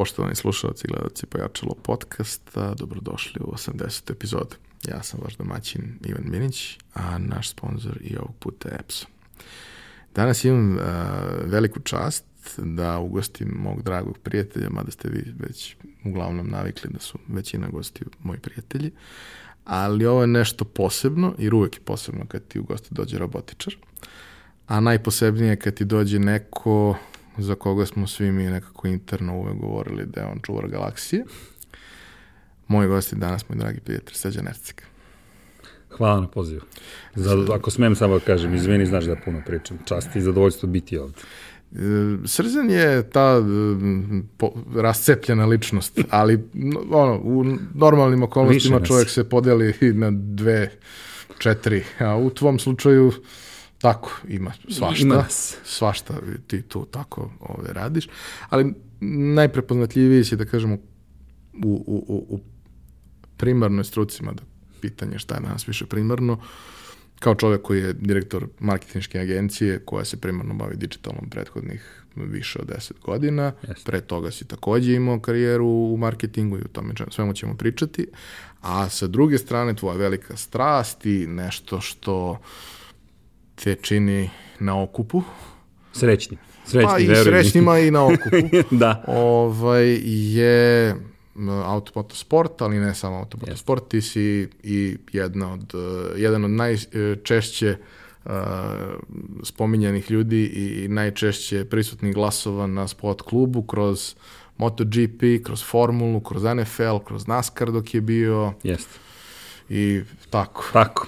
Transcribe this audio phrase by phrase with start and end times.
[0.00, 4.12] Poštovani slušalci i gledalci Pojačalo podcasta, dobrodošli u 80.
[4.12, 4.56] epizodu.
[4.88, 9.06] Ja sam vaš domaćin Ivan Minić, a naš sponsor i ovog puta je EPSO.
[10.14, 10.82] Danas imam uh,
[11.44, 12.24] veliku čast
[12.58, 18.04] da ugostim mog dragog prijatelja, mada ste vi već uglavnom navikli da su većina gosti
[18.22, 18.90] moji prijatelji,
[19.64, 23.76] ali ovo je nešto posebno, jer uvek je posebno kad ti u gosti dođe robotičar,
[24.66, 26.96] a najposebnije kad ti dođe neko
[27.42, 31.24] za koga smo svi mi nekako interno uvek govorili da je on čuvar galaksije.
[32.68, 34.86] Moj gost je danas moj dragi prijatelj Srđan Ercik.
[35.90, 36.60] Hvala na pozivu.
[37.14, 39.78] Za, ako smem samo da kažem, izvini, znaš da puno pričam.
[39.84, 41.14] Čast i zadovoljstvo biti ovde.
[41.72, 41.76] E,
[42.24, 43.42] Srđan je ta e,
[44.36, 46.44] po, rascepljena ličnost, ali
[46.90, 50.70] ono, u normalnim okolnostima čovjek se podeli na dve,
[51.38, 53.12] četiri, a u tvom slučaju
[53.80, 55.04] Tako, ima svašta.
[55.04, 55.24] Ima
[55.64, 56.14] Svašta
[56.46, 58.08] ti tu tako ove, radiš.
[58.48, 58.74] Ali
[59.34, 60.74] najprepoznatljiviji si, da kažemo,
[61.64, 62.40] u, u, u
[63.36, 64.42] primarnoj strucima, da
[64.80, 66.40] pitanje šta je danas više primarno,
[67.18, 72.68] kao čovjek koji je direktor marketinške agencije koja se primarno bavi digitalnom prethodnih više od
[72.68, 73.52] 10 godina.
[73.62, 73.84] Yes.
[73.84, 78.06] Pre toga si takođe imao karijeru u marketingu i o tome svemu ćemo pričati.
[78.60, 82.38] A sa druge strane, tvoja velika strast i nešto što
[83.64, 85.22] te čini na okupu.
[85.92, 86.36] Srećni.
[86.66, 88.36] Srećni, pa i srećnima i na okupu.
[88.70, 89.04] da.
[89.06, 90.96] Ovaj, je
[91.64, 95.74] automotosport, ali ne samo automotosport, ti si i jedna od,
[96.16, 97.76] jedan od najčešće
[98.24, 98.32] uh,
[99.42, 104.14] spominjanih ljudi i najčešće prisutnih glasova na sport klubu kroz
[104.58, 108.52] MotoGP, kroz Formulu, kroz NFL, kroz NASCAR dok je bio.
[108.62, 108.98] Jeste.
[109.68, 110.64] I tako.
[110.72, 111.06] Tako.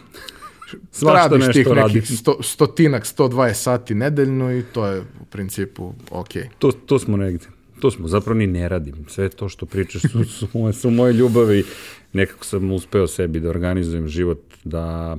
[0.90, 6.28] Svašta nešto tih nekih sto, stotinak, 120 sati nedeljno i to je u principu ok.
[6.58, 7.46] To, to smo negde.
[7.80, 8.94] To smo, zapravo ni ne radim.
[9.08, 11.64] Sve to što pričaš su, su, moje, su moje ljubavi.
[12.12, 15.16] Nekako sam uspeo sebi da organizujem život, da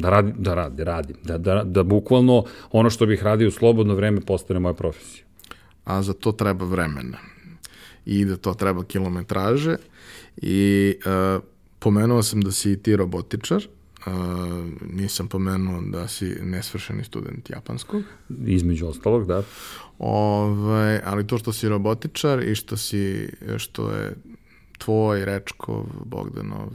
[0.00, 3.94] da radim, da radim, radim, da, da, da bukvalno ono što bih radio u slobodno
[3.94, 5.24] vreme postane moja profesija.
[5.84, 7.18] A za to treba vremena
[8.06, 9.76] i da to treba kilometraže
[10.36, 11.42] i uh,
[11.78, 13.66] pomenuo sam da si i ti robotičar,
[14.06, 14.12] Uh,
[14.92, 18.02] nisam pomenuo da si nesvršeni student japanskog.
[18.46, 19.42] Između ostalog, da.
[19.98, 23.28] Ove, ovaj, ali to što si robotičar i što si,
[23.58, 24.14] što je
[24.78, 26.68] tvoj Rečkov, Bogdanov,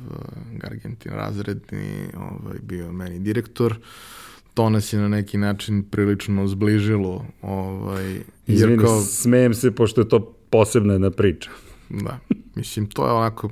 [0.51, 3.75] Gargentin razredni, ovaj, bio meni direktor,
[4.53, 7.25] to nas je na neki način prilično zbližilo.
[7.41, 9.01] Ovaj, Izvini, kao...
[9.01, 10.19] smejem se pošto je to
[10.49, 11.49] posebna jedna priča.
[11.89, 12.19] Da,
[12.55, 13.49] mislim, to je onako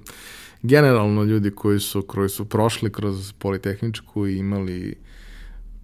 [0.64, 4.96] generalno ljudi koji su, koji su prošli kroz Politehničku i imali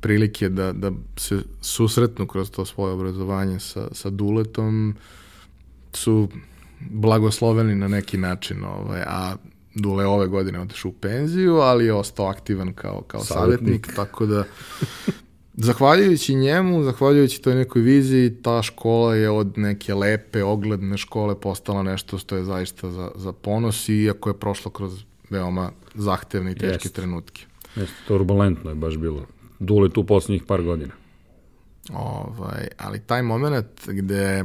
[0.02, 4.96] prilike da, da se susretnu kroz to svoje obrazovanje sa, sa Duletom
[5.94, 6.30] su
[6.80, 9.36] blagosloveni na neki način, ovaj, a
[9.76, 14.26] Dule ove godine otišao u penziju, ali je ostao aktivan kao, kao savjetnik, savjetnik tako
[14.26, 14.44] da
[15.62, 21.84] Zahvaljujući njemu, zahvaljujući toj nekoj viziji, ta škola je od neke lepe, ogledne škole postala
[21.84, 26.86] nešto što je zaista za, za ponos, iako je prošlo kroz veoma zahtevne i teške
[26.86, 26.96] Jest.
[26.96, 27.46] trenutke.
[27.76, 29.26] Jeste, turbulentno je baš bilo.
[29.60, 30.94] Dule tu poslednjih par godina.
[31.94, 34.44] Ovaj, ali taj moment gde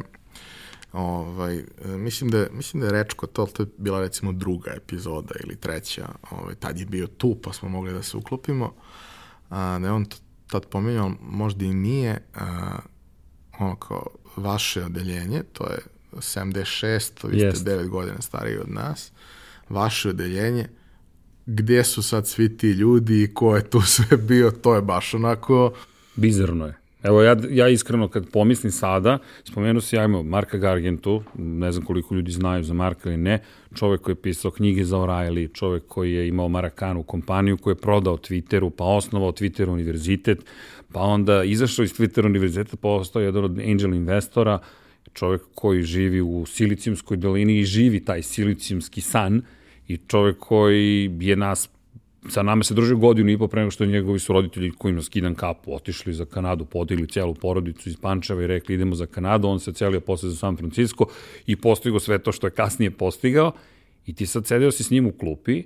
[0.92, 5.56] ovaj, mislim, da, mislim da je Rečko, to, to je bila recimo druga epizoda ili
[5.56, 8.72] treća, ovaj, tad je bio tu pa smo mogli da se uklopimo,
[9.50, 10.06] a, da je on
[10.46, 12.78] tad pominjao, možda i nije a,
[13.58, 14.06] ono kao
[14.36, 15.78] vaše odeljenje, to je
[16.12, 19.12] 76, vi ste 9 godina stariji od nas,
[19.68, 20.68] vaše odeljenje,
[21.46, 25.14] gdje su sad svi ti ljudi i ko je tu sve bio, to je baš
[25.14, 25.72] onako...
[26.16, 26.83] Bizarno je.
[27.04, 31.84] Evo, ja, ja iskreno kad pomislim sada, spomenu se ja imao Marka Gargentu, ne znam
[31.84, 33.42] koliko ljudi znaju za Marka ili ne,
[33.74, 37.80] čovek koji je pisao knjige za O'Reilly, čovek koji je imao Marakanu kompaniju, koji je
[37.80, 40.44] prodao Twitteru, pa osnovao Twitter univerzitet,
[40.92, 44.58] pa onda izašao iz Twitter univerziteta, postao jedan od angel investora,
[45.12, 49.42] čovek koji živi u Silicijumskoj dolini i živi taj silicijumski san
[49.88, 51.68] i čovek koji je nas
[52.28, 55.34] sa nama se družio godinu i po pre nego što njegovi su roditelji kojima skidan
[55.34, 59.60] kapu otišli za Kanadu, podigli celu porodicu iz Pančeva i rekli idemo za Kanadu, on
[59.60, 61.06] se celio posle za San Francisco
[61.46, 63.52] i postigo sve to što je kasnije postigao
[64.06, 65.62] i ti sad sedeo si s njim u klupi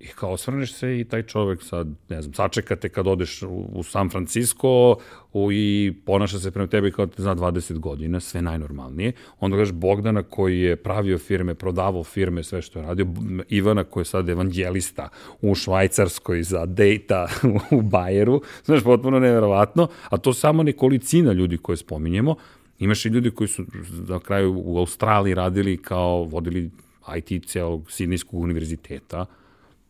[0.00, 3.82] I kao osvrneš se i taj čovek sad, ne znam, sačekate kad odeš u, u
[3.82, 4.96] San Francisco
[5.32, 9.12] u, i ponaša se prema tebi kao te zna 20 godina, sve najnormalnije.
[9.40, 13.06] Onda gledaš Bogdana koji je pravio firme, prodavao firme, sve što je radio.
[13.48, 15.08] Ivana koji je sad evanđelista
[15.40, 17.28] u Švajcarskoj za data
[17.78, 18.42] u Bajeru.
[18.64, 19.88] Znaš, potpuno neverovatno.
[20.08, 22.36] A to samo nekolicina ljudi koje spominjemo.
[22.78, 23.64] Imaš i ljudi koji su
[24.08, 26.70] na kraju u Australiji radili kao, vodili
[27.16, 29.26] IT celog Sidnijskog univerziteta,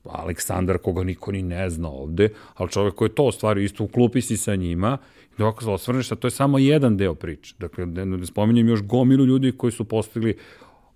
[0.04, 3.88] Aleksandar, koga niko ni ne zna ovde, ali čovek koji je to ostvario isto u
[3.88, 4.98] klupi si sa njima,
[5.38, 7.54] i ako se osvrneš, to je samo jedan deo priče.
[7.58, 10.36] Dakle, ne, ne spominjem još gomilu ljudi koji su postigli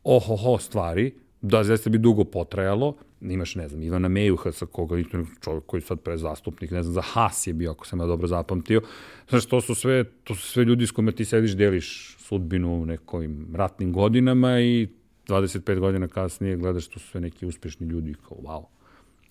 [0.04, 4.96] ohoho stvari, da zaista bi dugo potrajalo, imaš, ne znam, Ivana Mejuha, sa koga
[5.40, 8.26] čovjek koji je sad prezastupnik, ne znam, za Has je bio, ako sam ja dobro
[8.26, 8.82] zapamtio.
[9.28, 12.86] Znaš, to su sve, to su sve ljudi s kojima ti sediš, deliš sudbinu u
[12.86, 14.88] nekim ratnim godinama i
[15.28, 18.64] 25 godina kasnije gledaš to su sve neki uspešni ljudi kao wow.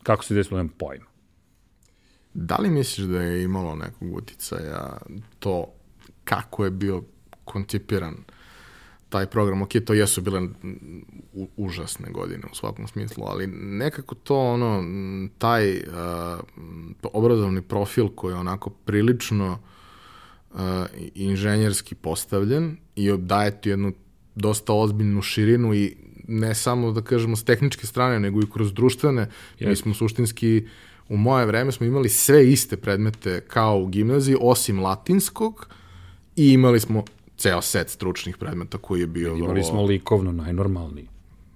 [0.04, 1.06] Kako se desilo, nemam pojma.
[2.34, 4.98] Da li misliš da je imalo nekog uticaja
[5.40, 5.66] to
[6.24, 7.04] kako je bio
[7.46, 8.16] koncipiran
[9.10, 10.42] taj program, ok, to jesu bile
[11.58, 14.84] užasne godine u svakom smislu, ali nekako to ono,
[15.38, 15.84] taj uh,
[17.14, 19.60] obrazovni profil koji je onako prilično
[20.52, 20.60] uh,
[21.16, 23.94] inženjerski postavljen i daje ti jednu
[24.36, 25.96] dosta ozbiljnu širinu i
[26.32, 29.28] ne samo da kažemo s tehničke strane, nego i kroz društvene.
[29.60, 29.70] Yes.
[29.70, 30.68] Mi smo suštinski
[31.10, 35.68] u moje vreme smo imali sve iste predmete kao u gimnaziji, osim latinskog
[36.36, 37.04] i imali smo
[37.38, 39.36] ceo set stručnih predmeta koji je bio...
[39.36, 39.64] Imali vrlo...
[39.64, 41.08] smo likovno, najnormalniji.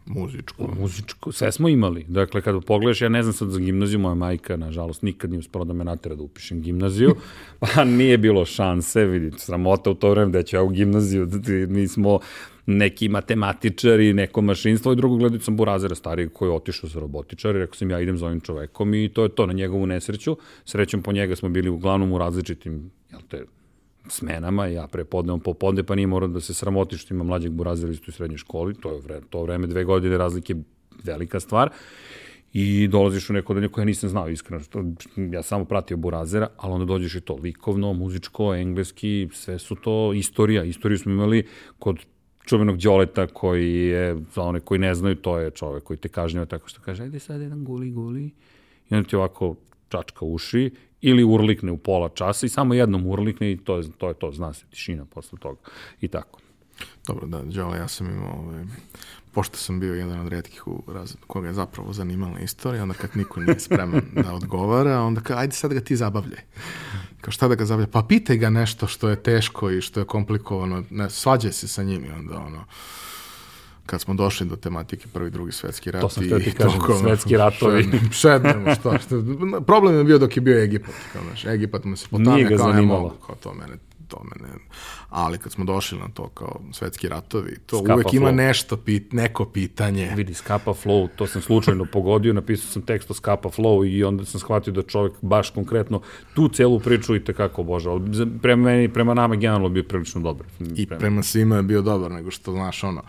[0.06, 0.68] Muzičko.
[0.80, 2.06] Muzičko, sve smo imali.
[2.08, 5.66] Dakle, kada pogledaš, ja ne znam sad za gimnaziju, moja majka, nažalost, nikad nije uspela
[5.66, 7.16] da me natera da upišem gimnaziju,
[7.60, 11.30] pa nije bilo šanse, vidite, sramota u to vreme da ću ja u gimnaziju,
[11.68, 12.20] mi smo
[12.66, 17.56] neki matematičari, neko mašinstvo i drugo gledaju sam Burazera stariji koji je otišao za robotičar
[17.56, 20.38] i rekao sam ja idem za ovim čovekom i to je to na njegovu nesreću.
[20.66, 23.46] Srećom po njega smo bili uglavnom u različitim jel te,
[24.08, 27.92] smenama, ja prepodne, on popodne, pa nije morao da se sramoti što ima mlađeg burazera
[27.92, 30.56] isto u srednjoj školi, to je vreme, to vreme dve godine razlike
[31.04, 31.70] velika stvar
[32.58, 34.84] i dolaziš u neko odeljenje koje ja nisam znao iskreno, što
[35.32, 40.14] ja samo pratio Burazera, ali onda dođeš i to likovno, muzičko, engleski, sve su to
[40.14, 40.64] istorija.
[40.64, 41.48] Istoriju smo imali
[41.80, 42.00] kod
[42.46, 46.46] čuvenog Đoleta koji je, za one koji ne znaju, to je čovek koji te kažnjava
[46.46, 48.26] tako što kaže, ajde sad jedan guli guli,
[48.90, 49.56] i onda ti ovako
[49.90, 50.72] čačka uši
[51.08, 54.32] ili urlikne u pola časa i samo jednom urlikne i to je to, je to
[54.32, 55.60] zna se tišina posle toga
[56.02, 56.40] i tako.
[57.08, 58.64] Dobro, da, Đole, ja sam imao, ovaj,
[59.32, 63.10] pošto sam bio jedan od redkih u raz, koga je zapravo zanimala istorija, onda kad
[63.14, 66.42] niko nije spreman da odgovara, onda kao, ajde sad ga ti zabavljaj.
[67.22, 67.92] Kao šta da ga zabavljaj?
[67.92, 71.84] Pa pitaj ga nešto što je teško i što je komplikovano, ne, svađaj se sa
[71.84, 72.66] njim i onda ono,
[73.86, 76.02] kad smo došli do tematike prvi drugi svetski rat.
[76.02, 77.86] To sam htio ti kažem, toko, svetski ratovi.
[78.12, 79.24] Šednemo, što, što.
[79.62, 80.96] Problem je bio dok je bio Egipat.
[81.14, 83.00] Kao, znaš, Egipat mu se potamio, Nije ga kao zanimalo.
[83.00, 83.78] ne mogu, kao to mene
[84.08, 84.54] to mene,
[85.10, 89.14] ali kad smo došli na to kao svetski ratovi, to Skapa uvek ima nešto, pit,
[89.14, 90.12] neko pitanje.
[90.16, 94.26] Vidi, Skapa Flow, to sam slučajno pogodio, napisao sam tekst o Skapa Flow i onda
[94.26, 96.02] sam shvatio da čovjek baš konkretno
[96.34, 98.02] tu celu priču i tekako obožao.
[98.42, 100.48] Prema meni, prema nama generalno bio prilično dobar.
[100.76, 103.02] I prema, prema svima je bio dobar, nego što, znaš, ono,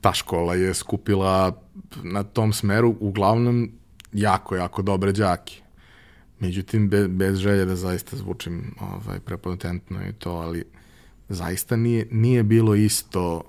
[0.00, 1.62] ta škola je skupila
[2.02, 3.70] na tom smeru uglavnom
[4.12, 5.54] jako, jako dobre đake.
[6.40, 10.64] Međutim, be, bez želje da zaista zvučim ovaj, prepotentno i to, ali
[11.28, 13.42] zaista nije, nije bilo isto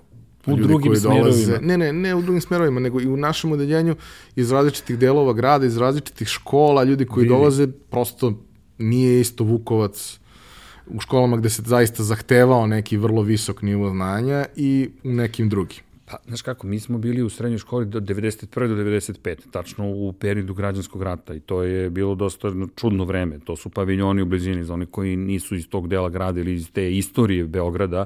[0.45, 3.95] u drugim dolaze, Ne, ne, ne u drugim smerovima, nego i u našem odeljenju
[4.35, 7.37] iz različitih delova grada, iz različitih škola, ljudi koji Bili.
[7.37, 8.33] dolaze, prosto
[8.77, 10.19] nije isto Vukovac
[10.87, 15.79] u školama gde se zaista zahtevao neki vrlo visok nivo znanja i u nekim drugim.
[16.13, 18.67] Pa, znaš kako, mi smo bili u srednjoj školi do 91.
[18.67, 19.36] do 95.
[19.51, 23.39] tačno u periodu građanskog rata i to je bilo dosta čudno vreme.
[23.39, 26.72] To su paviljoni u blizini za oni koji nisu iz tog dela grada ili iz
[26.72, 28.05] te istorije Beograda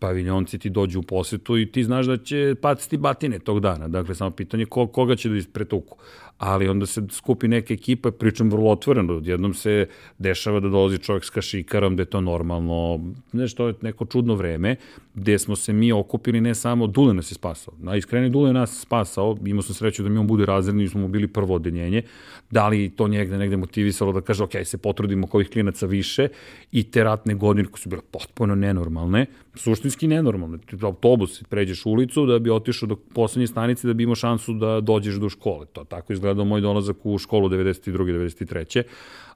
[0.00, 3.88] paviljonci ti dođu u posetu i ti znaš da će paciti batine tog dana.
[3.88, 5.98] Dakle, samo pitanje ko, koga će da ispretuku.
[6.38, 9.86] Ali onda se skupi neka ekipa, pričam vrlo otvoreno, odjednom se
[10.18, 13.00] dešava da dolazi čovjek s kašikarom, da je to normalno,
[13.32, 14.76] nešto je neko čudno vreme,
[15.14, 19.36] gde smo se mi okupili ne samo, Dule nas je spasao, najiskrenije Dule nas spasao,
[19.46, 22.02] imao sam sreću da mi on bude razredni smo bili prvo odeljenje,
[22.50, 26.28] da li to njegde negde motivisalo da kaže, ok, se potrudimo ovih klinaca više
[26.72, 30.58] i te ratne godine koje su bile potpuno nenormalne, suštinski nenormalne.
[30.82, 35.14] Autobus, pređeš ulicu da bi otišao do poslednje stanice da bi imao šansu da dođeš
[35.14, 35.66] do škole.
[35.66, 37.92] To tako izgledao moj dolazak u školu 92.
[37.92, 38.82] 93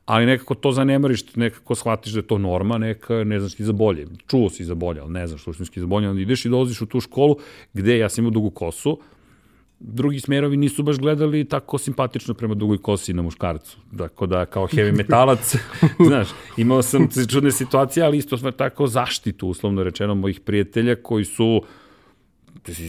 [0.09, 3.73] ali nekako to zanemariš, nekako shvatiš da je to norma, neka, ne znaš ti za
[3.73, 4.07] bolje.
[4.27, 6.87] Čuo si za bolje, ali ne znaš suštinski za bolje, onda ideš i dolaziš u
[6.87, 7.37] tu školu
[7.73, 8.99] gde ja sam imao dugu kosu,
[9.81, 13.77] drugi smerovi nisu baš gledali tako simpatično prema dugoj kosi na muškarcu.
[13.93, 15.57] Dakle, da kao heavy metalac,
[16.09, 21.63] znaš, imao sam čudne situacije, ali isto tako zaštitu, uslovno rečeno, mojih prijatelja koji su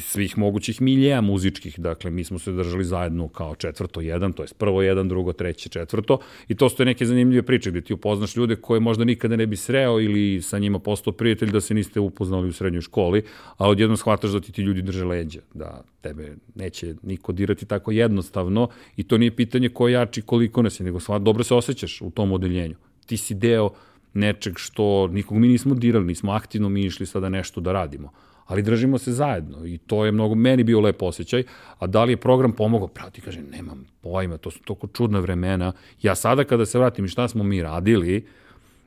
[0.02, 4.48] svih mogućih miljeja muzičkih, dakle mi smo se držali zajedno kao četvrto jedan, to je
[4.58, 8.56] prvo jedan, drugo, treće, četvrto i to su neke zanimljive priče gde ti upoznaš ljude
[8.56, 12.50] koje možda nikada ne bi sreo ili sa njima postao prijatelj da se niste upoznali
[12.50, 13.24] u srednjoj školi,
[13.58, 17.92] a odjedno shvataš da ti ti ljudi drže leđa, da tebe neće niko dirati tako
[17.92, 22.02] jednostavno i to nije pitanje ko jači koliko nas je, nego shvat, dobro se osjećaš
[22.02, 22.76] u tom odeljenju.
[23.06, 23.70] Ti si deo
[24.14, 28.12] nečeg što nikog mi nismo dirali, nismo aktivno mi išli sada nešto da radimo
[28.50, 31.44] ali držimo se zajedno i to je mnogo, meni bio lep osjećaj,
[31.80, 35.72] a da li je program pomogao, prati, kažem, nemam pojma, to su toliko čudna vremena,
[36.02, 38.26] ja sada kada se vratim i šta smo mi radili,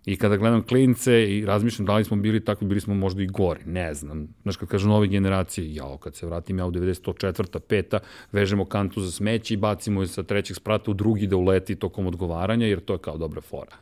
[0.06, 3.26] I kada gledam klince i razmišljam da li smo bili tako, bili smo možda i
[3.26, 4.28] gori, ne znam.
[4.42, 7.60] Znaš, kad kažu nove generacije, jao, kad se vratim ja u 94.
[7.60, 8.00] peta,
[8.32, 12.06] vežemo kantu za smeće i bacimo je sa trećeg sprata u drugi da uleti tokom
[12.06, 13.78] odgovaranja, jer to je kao dobra fora.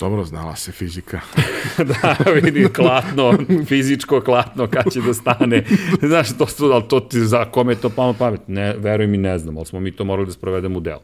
[0.00, 1.20] Dobro, znala se fizika.
[1.90, 5.64] da, vidi, klatno, fizičko klatno, kad će da stane.
[6.08, 8.40] Znaš, to, su, ali to ti, za kome je to pamo pamet?
[8.46, 11.00] Ne, veruj mi, ne znam, ali smo mi to morali da sprovedemo u delu.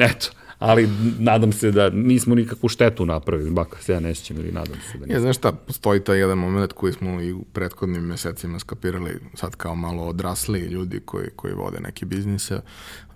[0.00, 0.88] Eto, ali
[1.18, 4.98] nadam se da nismo nikakvu štetu napravili, baka se ja ne sjećam ili nadam se
[4.98, 5.14] da nismo.
[5.14, 9.56] Ja, znaš šta, postoji taj jedan moment koji smo i u prethodnim mesecima skapirali, sad
[9.56, 12.60] kao malo odrasli ljudi koji, koji vode neke biznise,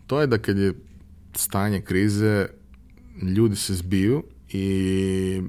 [0.07, 0.73] to je da kad je
[1.35, 2.47] stanje krize,
[3.23, 5.43] ljudi se zbiju i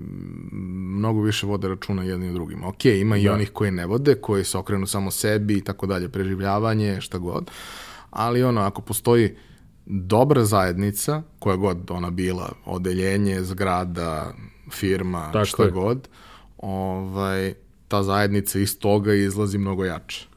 [0.52, 2.64] mnogo više vode računa jedni u drugim.
[2.64, 3.22] Ok, ima da.
[3.22, 7.18] i onih koji ne vode, koji se okrenu samo sebi i tako dalje, preživljavanje, šta
[7.18, 7.52] god,
[8.10, 9.36] ali ono, ako postoji
[9.86, 14.34] dobra zajednica, koja god ona bila, odeljenje, zgrada,
[14.72, 15.72] firma, tako šta je.
[15.72, 16.08] god,
[16.58, 17.54] ovaj,
[17.88, 20.28] ta zajednica iz toga izlazi mnogo jače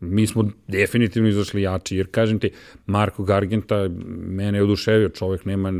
[0.00, 2.50] mi smo definitivno izašli jači, jer kažem ti,
[2.86, 5.72] Marko Gargenta mene je oduševio, čovek nema,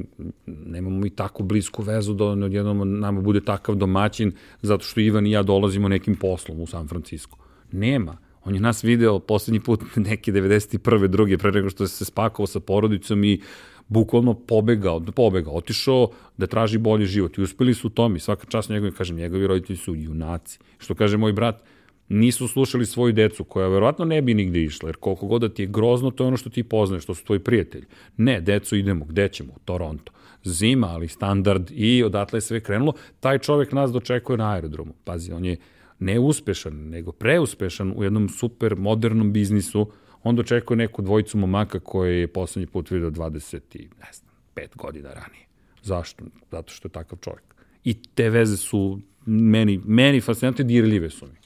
[0.46, 4.32] nemamo mi tako blisku vezu da on odjednom nama bude takav domaćin,
[4.62, 7.36] zato što Ivan i ja dolazimo nekim poslom u San Francisco.
[7.72, 8.18] Nema.
[8.44, 11.06] On je nas video poslednji put neke 91.
[11.06, 13.40] druge, pre nego što se spakovao sa porodicom i
[13.88, 18.46] bukvalno pobegao, pobegao, otišao da traži bolji život i uspeli su u tom i svaka
[18.46, 20.58] čast njegovi, kažem, njegovi roditelji su junaci.
[20.78, 21.62] Što kaže moj brat,
[22.08, 25.62] nisu slušali svoju decu, koja verovatno ne bi nigde išla, jer koliko god da ti
[25.62, 27.84] je grozno, to je ono što ti poznaješ, to su tvoji prijatelji.
[28.16, 29.52] Ne, decu idemo, gde ćemo?
[29.52, 30.12] U Toronto.
[30.44, 32.92] Zima, ali standard i odatle je sve krenulo.
[33.20, 34.94] Taj čovek nas dočekuje na aerodromu.
[35.04, 35.56] Pazi, on je
[35.98, 39.90] neuspešan, nego preuspešan u jednom super modernom biznisu.
[40.22, 44.76] On dočekuje neku dvojicu momaka koje je poslednji put vidio 20 i, ne znam, 5
[44.76, 45.46] godina ranije.
[45.82, 46.24] Zašto?
[46.50, 47.54] Zato što je takav čovjek.
[47.84, 51.45] I te veze su meni, meni fascinantne, dirljive su mi.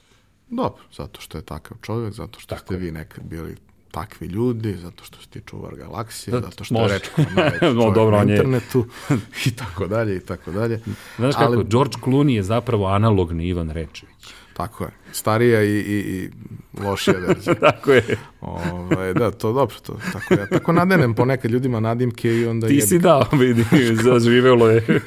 [0.51, 3.55] Dobro, zato što je takav čovjek, zato što Tako ste vi nekad bili
[3.91, 6.93] takvi ljudi, zato što ste čuvar galaksije, da, zato što Može.
[6.93, 7.21] je rečko
[7.73, 8.85] no, dobro, na internetu
[9.47, 10.81] i tako dalje i tako dalje.
[11.17, 14.33] Znaš Ali, kako, George Clooney je zapravo analogni Ivan Rečević.
[14.53, 14.89] Tako je.
[15.11, 16.29] Starija i, i, i
[16.83, 17.55] lošija verzija.
[17.55, 18.17] tako je.
[18.41, 19.75] Ove, ovaj, da, to dobro.
[19.83, 22.67] To, tako ja tako nadenem ponekad ljudima nadimke i onda...
[22.67, 22.87] Ti jebi.
[22.87, 23.65] si dao, vidi,
[24.03, 25.01] zaživelo je.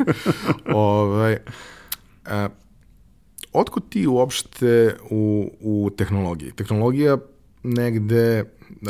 [0.66, 1.36] Ove, ovaj,
[2.24, 2.48] a,
[3.54, 6.52] otkud ti uopšte u, u tehnologiji?
[6.52, 7.18] Tehnologija
[7.62, 8.88] negde uh,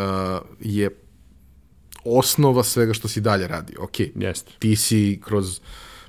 [0.60, 0.90] je
[2.04, 3.76] osnova svega što si dalje radi.
[3.78, 4.50] Ok, Jest.
[4.58, 5.60] ti si kroz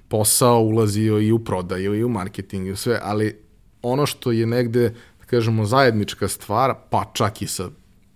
[0.07, 3.37] posao ulazio i u prodaju i u marketing i u sve, ali
[3.81, 7.69] ono što je negde, da kažemo, zajednička stvar, pa čak i sa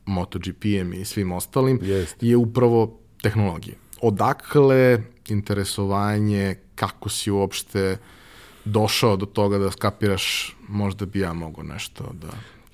[0.06, 2.16] MotoGP-em i svim ostalim, Jest.
[2.22, 3.76] je upravo tehnologija.
[4.02, 8.19] Odakle interesovanje, kako si uopšte uh,
[8.66, 12.28] došao do toga da skapiraš možda bi ja mogao nešto da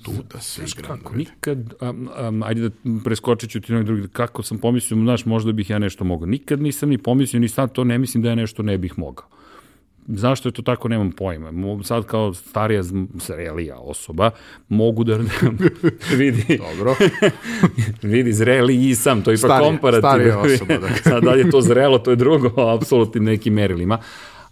[0.06, 0.98] tu da se znaš igram.
[0.98, 5.00] Kako, da nikad, um, um, ajde da preskočit ću ti na drugi, kako sam pomislio,
[5.00, 6.26] znaš, možda bih ja nešto mogao.
[6.26, 9.26] Nikad nisam ni pomislio, ni sad to ne mislim da ja nešto ne bih mogao.
[10.08, 11.52] Zašto je to tako, nemam pojma.
[11.84, 14.32] Sad kao starija zrelija osoba
[14.70, 15.20] mogu da
[16.20, 16.58] vidi.
[16.58, 16.96] Dobro.
[18.14, 20.10] vidi, zreli i sam, to je ipak komparativno.
[20.10, 20.96] Starija osoba, da.
[21.04, 24.00] Sad da je to zrelo, to je drugo, apsolutnim nekim merilima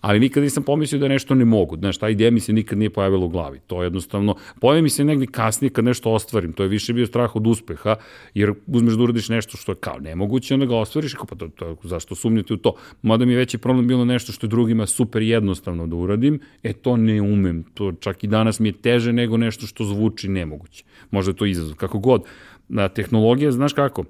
[0.03, 1.77] ali nikad nisam pomislio da nešto ne mogu.
[1.77, 3.59] Znaš, ta ideja mi se nikad nije pojavila u glavi.
[3.67, 6.53] To je jednostavno, pojavi mi se negdje kasnije kad nešto ostvarim.
[6.53, 7.95] To je više bio strah od uspeha,
[8.33, 11.47] jer uzmeš da uradiš nešto što je kao nemoguće, onda ga ostvariš, kao pa to,
[11.47, 12.73] to, zašto sumnjati u to?
[13.01, 16.73] Mada mi je veći problem bilo nešto što je drugima super jednostavno da uradim, e
[16.73, 17.63] to ne umem.
[17.73, 20.83] To čak i danas mi je teže nego nešto što zvuči nemoguće.
[21.11, 21.75] Možda je to izazov.
[21.75, 22.23] Kako god,
[22.67, 24.03] na tehnologija, znaš kako,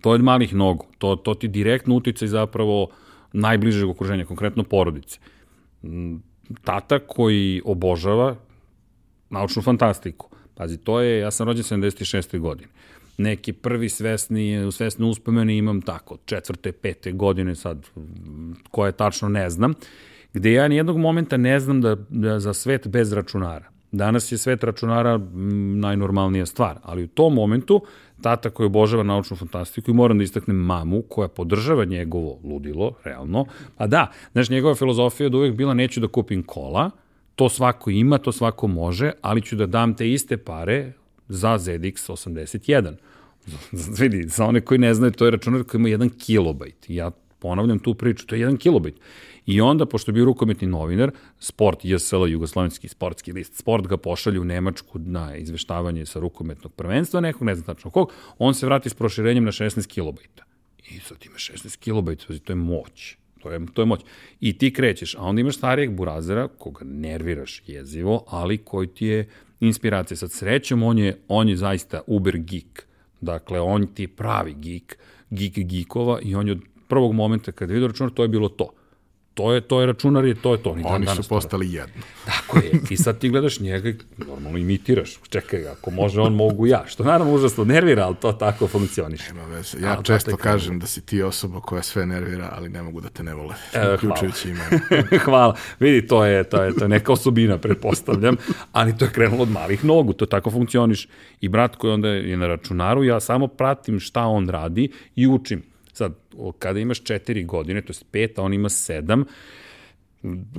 [0.00, 0.86] to je malih nogu.
[0.98, 2.88] To, to ti direktno uticaj zapravo
[3.32, 5.18] najbližeg okruženja, konkretno porodice.
[5.82, 6.16] Mm,
[6.64, 8.36] tata koji obožava
[9.30, 10.28] naučnu fantastiku.
[10.54, 12.38] Pazi, to je, ja sam rođen 76.
[12.38, 12.68] godine.
[13.18, 17.86] Neki prvi svesni, svesne uspomene imam tako, četvrte, pete godine sad,
[18.70, 19.74] koje tačno ne znam,
[20.32, 23.71] gde ja nijednog momenta ne znam da, da za svet bez računara.
[23.92, 25.20] Danas je svet računara
[25.80, 27.82] najnormalnija stvar, ali u tom momentu
[28.22, 33.46] tata koji obožava naučnu fantastiku i moram da istaknem mamu koja podržava njegovo ludilo, realno.
[33.76, 36.90] A da, znaš, njegova filozofija je da uvek bila neću da kupim kola,
[37.34, 40.92] to svako ima, to svako može, ali ću da dam te iste pare
[41.28, 42.94] za ZX 81.
[43.98, 46.84] Vidi, za one koji ne znaju, to je računar koji ima 1 kilobajt.
[46.88, 47.10] Ja
[47.42, 49.00] ponavljam tu priču, to je 1 kilobajt.
[49.46, 54.40] I onda, pošto je bio rukometni novinar, Sport, JSL, Jugoslovenski sportski list, Sport ga pošalje
[54.40, 58.90] u Nemačku na izveštavanje sa rukometnog prvenstva, nekog, ne znam tačno kog, on se vrati
[58.90, 60.44] s proširenjem na 16 kilobajta.
[60.90, 63.16] I sad ima 16 kilobajta, to je moć.
[63.42, 64.00] To je, to je moć.
[64.40, 69.28] I ti krećeš, a onda imaš starijeg burazera, koga nerviraš jezivo, ali koji ti je
[69.60, 70.16] inspiracija.
[70.16, 72.86] Sad srećom, on je, on je zaista uber geek.
[73.20, 74.98] Dakle, on ti je pravi geek,
[75.30, 78.48] geek geekova i on je od prvog momenta kada je vidio računar, to je bilo
[78.48, 78.68] to
[79.34, 80.70] to je, to je računar i to je to.
[80.70, 82.02] Oni, Oni su postali jedno.
[82.26, 82.72] Tako je.
[82.90, 85.18] I sad ti gledaš njega i normalno imitiraš.
[85.28, 86.84] Čekaj, ako može on, mogu ja.
[86.86, 89.32] Što naravno užasno nervira, ali to tako funkcioniše.
[89.34, 89.78] Nema veze.
[89.80, 93.08] Ja ali često kažem da si ti osoba koja sve nervira, ali ne mogu da
[93.08, 93.54] te ne vole.
[93.74, 94.64] E, uključujući ime.
[95.24, 95.56] hvala.
[95.80, 98.36] Vidi, to je, to, je, to je neka osobina, pretpostavljam,
[98.72, 101.08] ali to je krenulo od malih nogu, to tako funkcioniš.
[101.40, 105.71] I brat koji onda je na računaru, ja samo pratim šta on radi i učim
[106.58, 109.24] kada imaš četiri godine, to je pet, a on ima sedam,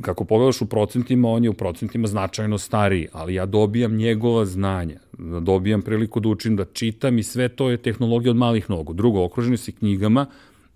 [0.01, 4.99] kako pogledaš u procentima, on je u procentima značajno stariji, ali ja dobijam njegova znanja,
[5.41, 8.93] dobijam priliku da učim da čitam i sve to je tehnologija od malih nogu.
[8.93, 10.25] Drugo, okruženi si knjigama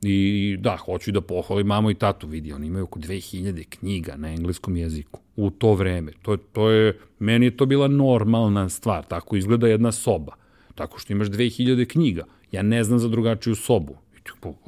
[0.02, 4.34] i da, hoću da pohvalim mamu i tatu, vidi, oni imaju oko 2000 knjiga na
[4.34, 6.12] engleskom jeziku u to vreme.
[6.22, 10.34] To, to je, meni je to bila normalna stvar, tako izgleda jedna soba,
[10.76, 12.24] tako što imaš 2000 knjiga.
[12.52, 13.98] Ja ne znam za drugačiju sobu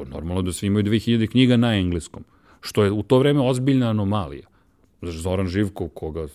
[0.09, 2.23] normalno da svi imaju 2000 knjiga na engleskom,
[2.61, 4.47] što je u to vreme ozbiljna anomalija.
[5.01, 6.27] Zoran Živkov, koga,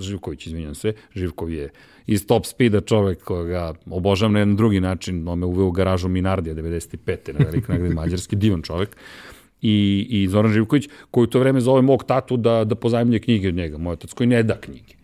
[0.00, 1.68] Živković, izvinjam se, Živkov je
[2.06, 6.08] iz Top Speeda čovek koga obožavam na jedan drugi način, on me uveo u garažu
[6.08, 7.32] Minardija 95.
[7.38, 8.96] na velik nagradi mađarski, divan čovek.
[9.62, 13.48] I, I Zoran Živković, koji u to vreme zove mog tatu da, da pozajemlje knjige
[13.48, 14.94] od njega, moj otac koji ne da knjige.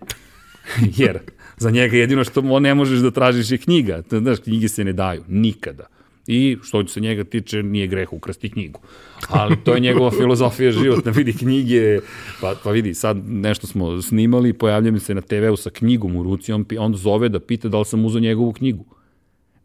[1.02, 1.18] Jer
[1.56, 4.02] za njega jedino što ne možeš da tražiš je knjiga.
[4.10, 5.86] Znaš, knjige se ne daju, nikada.
[6.26, 8.80] I što se njega tiče, nije greh ukrasti knjigu.
[9.28, 12.00] Ali to je njegova filozofija životna, vidi knjige,
[12.40, 16.52] pa, pa vidi, sad nešto smo snimali, pojavljam se na TV-u sa knjigom u ruci,
[16.52, 18.84] on, on zove da pita da li sam uzao njegovu knjigu.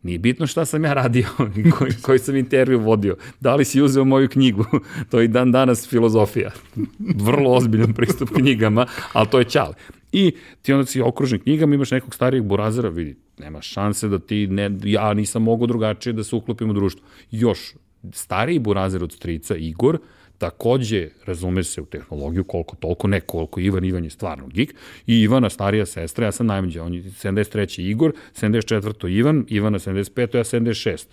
[0.04, 1.28] Nije bitno šta sam ja radio
[1.78, 3.15] koji, koji sam intervju vodio.
[3.39, 4.65] Da li si uzeo moju knjigu?
[5.10, 6.52] to je i dan danas filozofija.
[7.00, 9.74] Vrlo ozbiljan pristup knjigama, ali to je čale.
[10.12, 14.47] I ti onda si okružen knjigama, imaš nekog starijeg burazera, vidi, nema šanse da ti,
[14.47, 17.08] ne, ja nisam mogu drugačije da se uklopim u društvo.
[17.32, 17.73] Još
[18.13, 19.99] stariji burazer od strica, Igor,
[20.41, 24.73] takođe razume se u tehnologiju koliko toliko, ne koliko Ivan, Ivan je stvarno geek,
[25.08, 27.82] i Ivana, starija sestra, ja sam najmđe, on je 73.
[27.82, 29.10] Igor, 74.
[29.10, 30.38] Ivan, Ivana 75.
[30.38, 31.06] ja 76.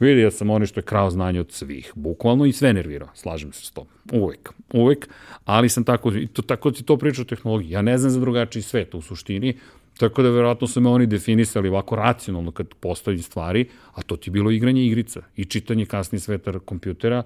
[0.00, 3.52] Vidi, ja sam ono što je krao znanje od svih, bukvalno i sve nervirao, slažem
[3.52, 5.08] se s tom, uvek, uvek,
[5.44, 8.62] ali sam tako, to, tako ti to priča o tehnologiji, ja ne znam za drugačiji
[8.62, 9.56] svet u suštini,
[9.98, 14.30] Tako da verovatno su me oni definisali ovako racionalno kad postoji stvari, a to ti
[14.30, 17.22] bilo igranje igrica i čitanje kasnije sveta kompjutera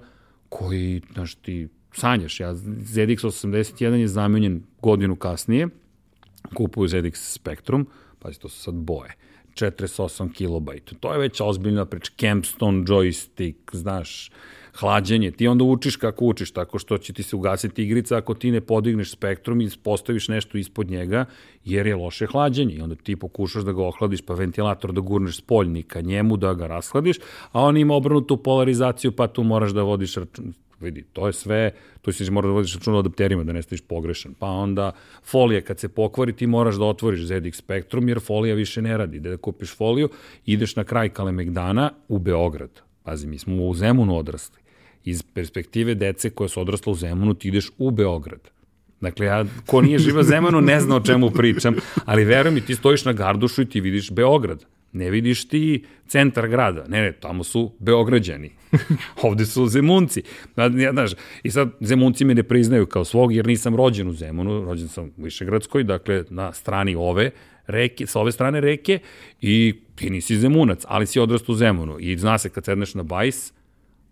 [0.49, 2.39] koji, znaš, ti sanjaš.
[2.39, 5.67] Ja, ZX 81 je zamenjen godinu kasnije,
[6.53, 7.87] kupuju ZX Spectrum,
[8.19, 9.15] pazi, to su sad boje.
[9.53, 10.95] 48 kilobajta.
[10.99, 12.11] To je već ozbiljna preč.
[12.19, 14.31] Campstone joystick, znaš,
[14.79, 15.31] hlađenje.
[15.31, 18.61] Ti onda učiš kako učiš, tako što će ti se ugasiti igrica ako ti ne
[18.61, 21.25] podigneš spektrum i postaviš nešto ispod njega,
[21.65, 22.73] jer je loše hlađenje.
[22.73, 26.67] I onda ti pokušaš da ga ohladiš, pa ventilator da gurneš spoljnika njemu, da ga
[26.67, 27.17] rashladiš,
[27.51, 31.71] a on ima obrnutu polarizaciju, pa tu moraš da vodiš račun vidi, to je sve,
[32.01, 34.33] tu si mora da vodiš račun o adapterima, da ne staviš pogrešan.
[34.33, 34.91] Pa onda
[35.23, 39.19] folija kad se pokvari, ti moraš da otvoriš ZX Spectrum, jer folija više ne radi.
[39.19, 40.09] Da kupiš foliju,
[40.45, 42.81] ideš na kraj Kalemegdana u Beograd.
[43.03, 44.60] Pazi, mi smo u Zemunu odrasli
[45.05, 48.49] iz perspektive dece koja su odrasla u Zemunu, ti ideš u Beograd.
[49.01, 52.75] Dakle, ja, ko nije živa Zemunu, ne zna o čemu pričam, ali veruj mi, ti
[52.75, 54.65] stojiš na Gardušu i ti vidiš Beograd.
[54.93, 56.85] Ne vidiš ti centar grada.
[56.87, 58.51] Ne, ne, tamo su Beograđani.
[59.23, 60.23] Ovde su Zemunci.
[60.57, 61.11] Ja, znaš,
[61.43, 65.05] I sad Zemunci me ne priznaju kao svog, jer nisam rođen u Zemunu, rođen sam
[65.05, 67.31] u Višegradskoj, dakle, na strani ove
[67.67, 68.99] reke, sa ove strane reke
[69.41, 71.97] i ti nisi Zemunac, ali si odrastao u Zemunu.
[71.99, 73.53] I zna se kad sedneš na bajs,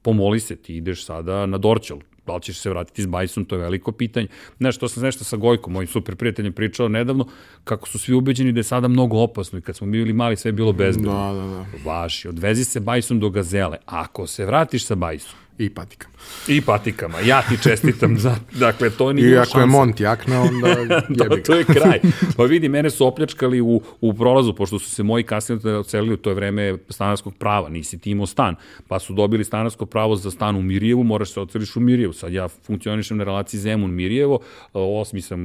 [0.01, 3.55] pomoli se, ti ideš sada na Dorćol, da li ćeš se vratiti s Bajsom, to
[3.55, 4.27] je veliko pitanje.
[4.57, 7.27] Znaš, to sam nešto sa Gojkom, mojim super prijateljem, pričao nedavno,
[7.63, 10.49] kako su svi ubeđeni da je sada mnogo opasno i kad smo bili mali sve
[10.49, 11.11] je bilo bezbedno.
[11.11, 11.91] Da, da, da.
[11.91, 13.77] Vaši, odvezi se Bajsom do Gazele.
[13.85, 16.13] Ako se vratiš sa Bajsom I patikama.
[16.47, 17.19] I patikama.
[17.19, 19.59] Ja ti čestitam za, dakle, to nije I ako šansa.
[19.59, 20.67] je Mont jakna, onda
[21.23, 21.99] jebi da, to je kraj.
[22.37, 26.17] Pa vidi, mene su opljačkali u, u prolazu, pošto su se moji kasnije ocelili u
[26.17, 28.55] to vreme stanarskog prava, nisi ti imao stan,
[28.87, 32.13] pa su dobili stanarsko pravo za stan u Mirjevu, moraš se oceliš u Mirjevu.
[32.13, 34.39] Sad ja funkcionišem na relaciji Zemun-Mirjevo,
[34.73, 35.39] osmi sam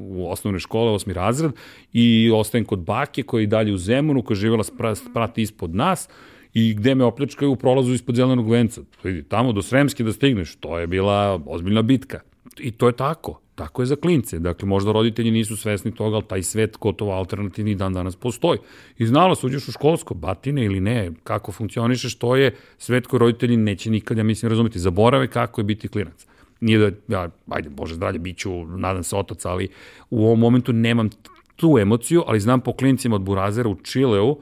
[0.00, 1.52] u osnovne škole, osmi razred,
[1.92, 6.08] i ostajem kod bake koja je dalje u Zemunu, koja je živjela sprati ispod nas,
[6.54, 8.80] i gde me opljačkaju u prolazu ispod zelenog venca.
[9.04, 12.20] Vidi, tamo do Sremske da stigneš, to je bila ozbiljna bitka.
[12.58, 13.40] I to je tako.
[13.54, 14.38] Tako je za klince.
[14.38, 18.58] Dakle, možda roditelji nisu svesni toga, ali taj svet gotovo alternativni dan danas postoji.
[18.98, 23.20] I znala se, uđeš u školsko, batine ili ne, kako funkcionišeš, to je svet koji
[23.20, 24.78] roditelji neće nikad, ja mislim, razumeti.
[24.78, 26.26] Zaborave kako je biti klinac.
[26.60, 29.68] Nije da, ja, ajde, bože zdravlje, bit ću, nadam se, otac, ali
[30.10, 31.10] u ovom momentu nemam
[31.56, 34.36] tu emociju, ali znam po klincima od Burazera u Čileu,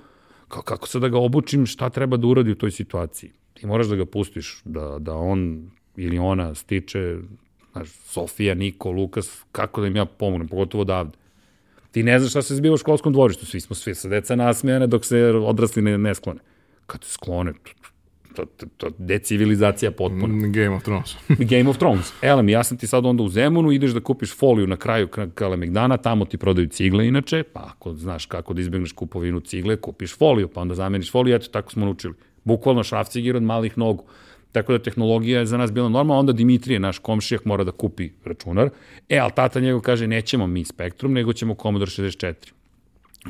[0.48, 3.30] kako sad da ga obučim, šta treba da uradi u toj situaciji?
[3.54, 7.16] Ti moraš da ga pustiš, da, da on ili ona stiče,
[7.72, 11.18] znaš, Sofija, Niko, Lukas, kako da im ja pomognem, pogotovo odavde.
[11.90, 14.86] Ti ne znaš šta se zbiva u školskom dvorištu, svi smo svi sa deca nasmejane
[14.86, 16.40] dok se odrasli ne, ne sklone.
[16.86, 17.52] Kad se sklone,
[18.38, 20.26] to, to, to decivilizacija potpuno.
[20.26, 21.16] Mm, Game of Thrones.
[21.50, 22.12] Game of Thrones.
[22.22, 25.96] Elem, ja sam ti sad onda u Zemunu, ideš da kupiš foliju na kraju Kalemegdana,
[25.96, 30.48] tamo ti prodaju cigle inače, pa ako znaš kako da izbegneš kupovinu cigle, kupiš foliju,
[30.48, 32.14] pa onda zameniš foliju, eto, tako smo naučili.
[32.44, 34.04] Bukvalno šrafcigir od malih nogu.
[34.52, 38.10] Tako da tehnologija je za nas bila normalna, onda Dimitrije, naš komšijak, mora da kupi
[38.24, 38.70] računar.
[39.08, 42.34] E, ali tata njegov kaže, nećemo mi Spektrum, nego ćemo Commodore 64.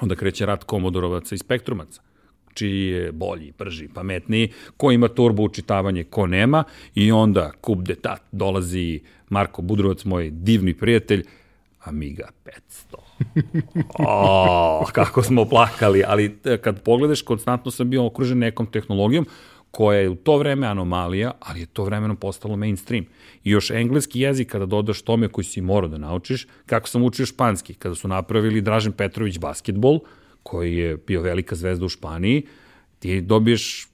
[0.01, 2.08] Onda kreće rat Komodorovaca i Spektrumaca
[2.55, 8.23] čiji je bolji, brži, pametniji, ko ima turbo učitavanje, ko nema i onda kup detat
[8.33, 11.25] dolazi Marko Budrovac, moj divni prijatelj,
[11.85, 12.97] Amiga 500.
[13.99, 19.27] O, kako smo plakali, ali e, kad pogledaš, konstantno sam bio okružen nekom tehnologijom
[19.71, 23.05] koja je u to vreme anomalija, ali je to vremenom postalo mainstream.
[23.45, 27.27] I još engleski jezik kada dodaš tome koji si morao da naučiš, kako sam učio
[27.27, 30.01] španski, kada su napravili Dražen Petrović basketbol,
[30.49, 32.43] koji je bio velika zvezda u Španiji,
[32.99, 33.89] ti dobiješ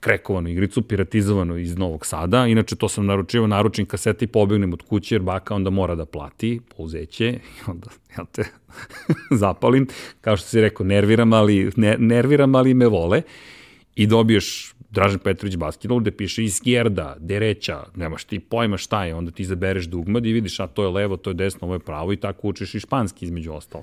[0.00, 2.46] krekovanu igricu, piratizovanu iz Novog Sada.
[2.46, 6.06] Inače, to sam naručio, naručim kasete i pobegnem od kuće, jer baka onda mora da
[6.06, 8.44] plati pouzeće i onda ja te
[9.42, 9.88] zapalim.
[10.20, 13.22] Kao što si rekao, nerviram, ali, ne, nerviram, ali me vole.
[13.96, 19.30] I dobiješ Dražen Petrović basketbol gde piše Izgjerda, Dereća, nemaš ti pojma šta je, onda
[19.30, 22.12] ti izabereš dugmad i vidiš a to je levo, to je desno, ovo je pravo
[22.12, 23.82] i tako učiš i španski između ostalo.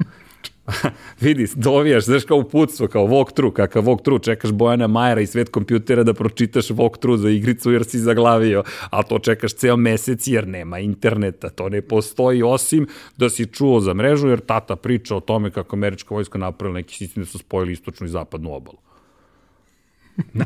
[1.21, 6.03] vidi, dovijaš, znaš kao uputstvo, kao walkthrough, kakav walkthrough, čekaš Bojana Majera i svet kompjutera
[6.03, 10.79] da pročitaš walkthrough za igricu jer si zaglavio, a to čekaš ceo mesec jer nema
[10.79, 15.51] interneta, to ne postoji osim da si čuo za mrežu jer tata priča o tome
[15.51, 18.77] kako američka vojska napravila neki sistem da su spojili istočnu i zapadnu obalu.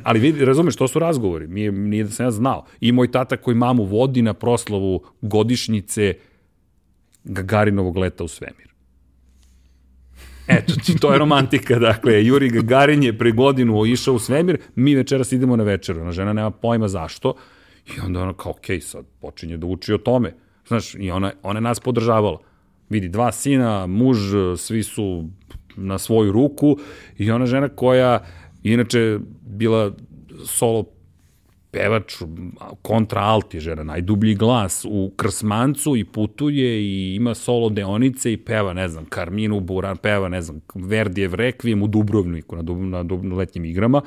[0.03, 2.65] Ali vidi, razumeš, to su razgovori, nije, nije da sam ja znao.
[2.79, 6.13] I moj tata koji mamu vodi na proslavu godišnjice
[7.23, 8.67] Gagarinovog leta u svemir.
[10.47, 15.31] Eto, to je romantika, dakle, Juri Gagarin je pre godinu išao u svemir, mi večeras
[15.31, 17.33] idemo na večeru, ona žena nema pojma zašto,
[17.95, 20.33] i onda ona kao, okej, okay, sad počinje da uči o tome,
[20.67, 22.39] znaš, i ona, ona je nas podržavala.
[22.89, 24.17] Vidi, dva sina, muž,
[24.57, 25.29] svi su
[25.75, 26.77] na svoju ruku
[27.17, 28.25] i ona žena koja
[28.63, 29.91] inače bila
[30.45, 30.85] solo
[31.71, 32.21] pevač
[32.81, 38.73] kontra je žena, najdublji glas u Krsmancu i putuje i ima solo deonice i peva,
[38.73, 43.23] ne znam, Karminu Buran, peva, ne znam, Verdijev Rekvijem u Dubrovniku na, dub, na, dub,
[43.23, 44.01] na letnjim igrama.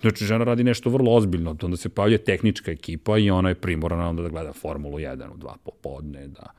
[0.00, 1.56] Znači, žena radi nešto vrlo ozbiljno.
[1.62, 5.36] Onda se pavlja tehnička ekipa i ona je primorana onda da gleda Formulu 1 u
[5.36, 6.50] dva popodne, da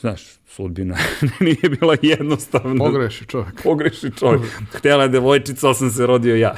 [0.00, 0.96] Znaš, sudbina
[1.40, 2.84] nije bila jednostavna.
[2.84, 3.62] Pogreši čovjek.
[3.62, 4.52] Pogreši čovjek.
[4.72, 6.56] Htjela je devojčica, ali sam se rodio ja.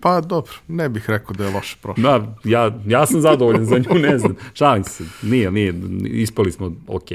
[0.00, 2.02] Pa dobro, ne bih rekao da je loše prošlo.
[2.02, 4.36] Da, ja, ja sam zadovoljan za nju, ne znam.
[4.54, 7.08] Šalim se, nije, nije, ispali smo ok.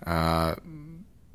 [0.00, 0.54] A,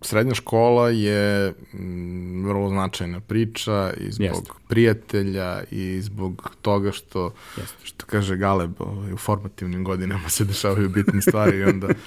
[0.01, 4.51] srednja škola je m, mm, vrlo značajna priča i zbog Jeste.
[4.67, 7.77] prijatelja i zbog toga što, Jeste.
[7.83, 11.87] što kaže Galeb, ovaj, u formativnim godinama se dešavaju bitne stvari i onda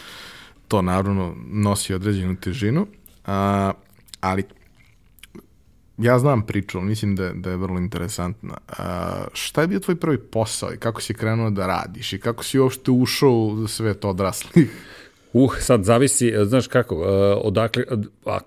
[0.71, 2.87] to naravno nosi određenu težinu.
[3.27, 3.73] A,
[4.21, 4.45] ali
[5.99, 8.55] ja znam priču, ali mislim da, da je vrlo interesantna.
[8.79, 12.45] A, šta je bio tvoj prvi posao i kako si krenuo da radiš i kako
[12.45, 14.71] si uopšte ušao u svet odraslih?
[15.33, 17.05] Uh, sad zavisi, znaš kako, uh,
[17.45, 17.85] odakle,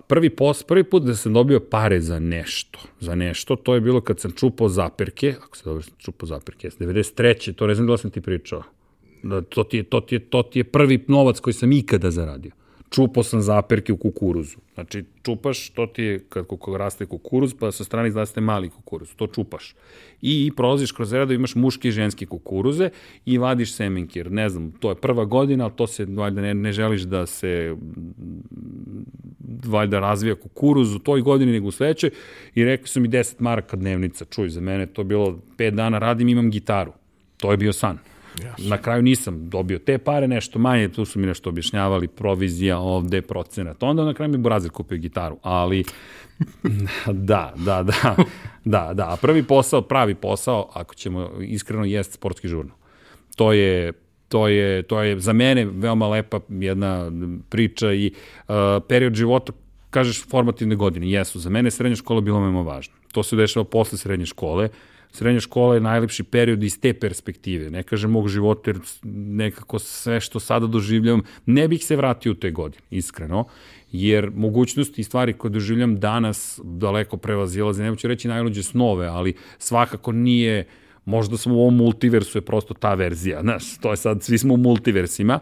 [0.06, 4.00] prvi, pos, prvi put da sam dobio pare za nešto, za nešto, to je bilo
[4.00, 7.54] kad sam čupao zaperke, ako se dobro čupao zaperke, 93.
[7.54, 8.62] to ne znam da sam ti pričao,
[9.48, 12.52] to, ti je, to, ti je, to ti je prvi novac koji sam ikada zaradio
[12.94, 14.56] čupao sam zaperke u kukuruzu.
[14.74, 19.26] Znači, čupaš, to ti je kad raste kukuruz, pa sa strane izraste mali kukuruz, to
[19.26, 19.74] čupaš.
[20.22, 22.90] I prolaziš kroz redu, imaš muške i ženske kukuruze
[23.26, 26.54] i vadiš semenke, jer ne znam, to je prva godina, ali to se, valjda, ne,
[26.54, 27.76] ne želiš da se
[29.66, 32.10] valjda razvija kukuruz u toj godini nego u sledećoj
[32.54, 36.28] i rekli su mi 10 maraka dnevnica, čuj, za mene to bilo 5 dana radim,
[36.28, 36.92] imam gitaru.
[37.36, 37.98] To je bio san.
[38.38, 38.68] Yes.
[38.68, 43.22] Na kraju nisam dobio te pare, nešto manje, tu su mi nešto objašnjavali, provizija ovde,
[43.22, 43.82] procenat.
[43.82, 45.84] Onda na kraju mi Brazil kupio gitaru, ali
[47.06, 48.16] da, da, da,
[48.64, 49.16] da, da.
[49.20, 52.76] Prvi posao, pravi posao, ako ćemo iskreno, jest sportski žurnal.
[53.36, 53.92] To je
[54.28, 57.10] to je, to je za mene veoma lepa jedna
[57.48, 58.12] priča i
[58.48, 58.54] uh,
[58.88, 59.52] period života
[59.90, 62.94] kažeš formativne godine, jesu, za mene srednja škola bila veoma važna.
[63.12, 64.68] To se dešava posle srednje škole,
[65.14, 67.70] srednja škola je najlepši period iz te perspektive.
[67.70, 68.78] Ne kažem mog života, jer
[69.40, 73.44] nekako sve što sada doživljam, ne bih se vratio u te godine, iskreno,
[73.92, 79.34] jer mogućnosti i stvari koje doživljam danas daleko prevazilaze, ne ću reći najluđe snove, ali
[79.58, 80.66] svakako nije,
[81.04, 84.54] možda smo u ovom multiversu je prosto ta verzija, znaš, to je sad, svi smo
[84.54, 85.38] u multiversima,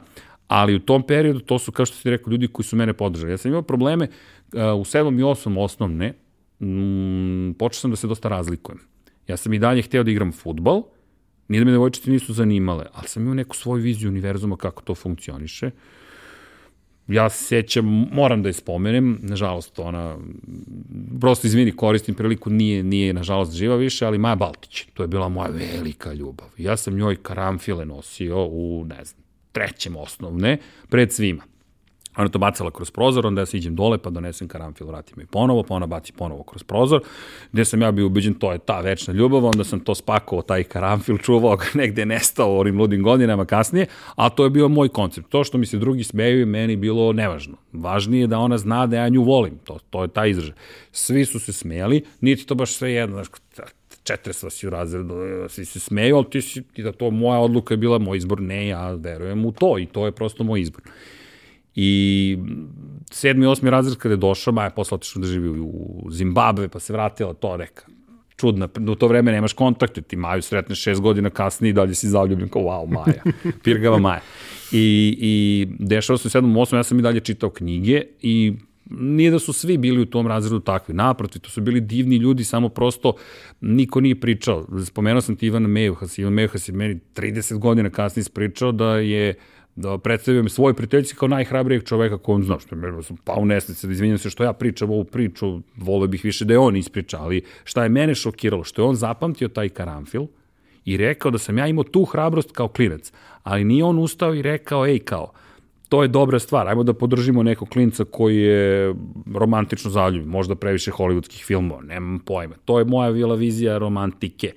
[0.48, 3.32] ali u tom periodu to su, kao što ti rekao, ljudi koji su mene podržali.
[3.32, 5.20] Ja sam imao probleme uh, u 7.
[5.20, 5.58] i 8.
[5.58, 6.14] osnovne,
[6.60, 8.92] mm, počeo sam da se dosta razlikujem
[9.32, 10.82] Ja sam i dalje hteo da igram futbol,
[11.48, 14.94] nije da me devojčice nisu zanimale, ali sam imao neku svoju viziju univerzuma kako to
[14.94, 15.70] funkcioniše.
[17.08, 20.18] Ja se sećam, moram da je spomenem, nažalost ona,
[21.20, 25.28] prosto izvini, koristim priliku, nije, nije nažalost živa više, ali Maja Baltić, to je bila
[25.28, 26.48] moja velika ljubav.
[26.58, 31.42] Ja sam njoj karamfile nosio u, ne znam, trećem osnovne, pred svima.
[32.16, 35.26] Ona to bacala kroz prozor, onda ja se iđem dole, pa donesem karamfil, vratim i
[35.26, 37.02] ponovo, pa ona baci ponovo kroz prozor,
[37.52, 40.64] gde sam ja bio ubeđen, to je ta večna ljubav, onda sam to spakovao, taj
[40.64, 44.88] karamfil, čuvao ga negde nestao u ovim ludim godinama kasnije, a to je bio moj
[44.88, 45.28] koncept.
[45.28, 47.56] To što mi se drugi smeju je meni bilo nevažno.
[47.72, 50.54] Važnije je da ona zna da ja nju volim, to, to je taj izražaj.
[50.92, 53.28] Svi su se smejali, niti to baš sve jedno, znaš,
[54.02, 55.14] četiri vas si u razredu,
[55.48, 58.68] svi se smeju, ali ti si, da to moja odluka je bila moj izbor, ne,
[58.68, 60.82] ja verujem u to i to je prosto moj izbor.
[61.74, 62.38] I
[63.10, 66.92] sedmi, osmi razred kada je došao, Maja posle otišla da živi u Zimbabve, pa se
[66.92, 67.82] vratila to neka
[68.42, 72.08] čudna, u to vreme nemaš kontakte, ti Maju sretneš šest godina kasnije i dalje si
[72.08, 73.22] zaljubljen kao wow, Maja,
[73.64, 74.20] pirgava Maja.
[74.72, 78.52] I, i dešava se u sedmom, osmom, ja sam i dalje čitao knjige i
[78.90, 82.44] nije da su svi bili u tom razredu takvi, naprotiv, to su bili divni ljudi,
[82.44, 83.14] samo prosto
[83.60, 84.66] niko nije pričao.
[84.86, 89.34] Spomenuo sam ti Ivana Mejuhas, Ivan Mejuhas je meni 30 godina kasnije ispričao da je
[89.76, 93.92] da predstavim svoj prijateljici kao najhrabrijeg čoveka kojom znam, što je sam pao nesnice, da
[93.92, 97.42] izvinjam se što ja pričam ovu priču, volio bih više da je on ispriča, ali
[97.64, 100.26] šta je mene šokiralo, što je on zapamtio taj karamfil
[100.84, 104.42] i rekao da sam ja imao tu hrabrost kao klinac, ali nije on ustao i
[104.42, 105.32] rekao, ej kao,
[105.88, 108.94] to je dobra stvar, ajmo da podržimo nekog klinca koji je
[109.34, 114.52] romantično zaljubljen, možda previše hollywoodskih filmova, nemam pojma, to je moja vila vizija romantike.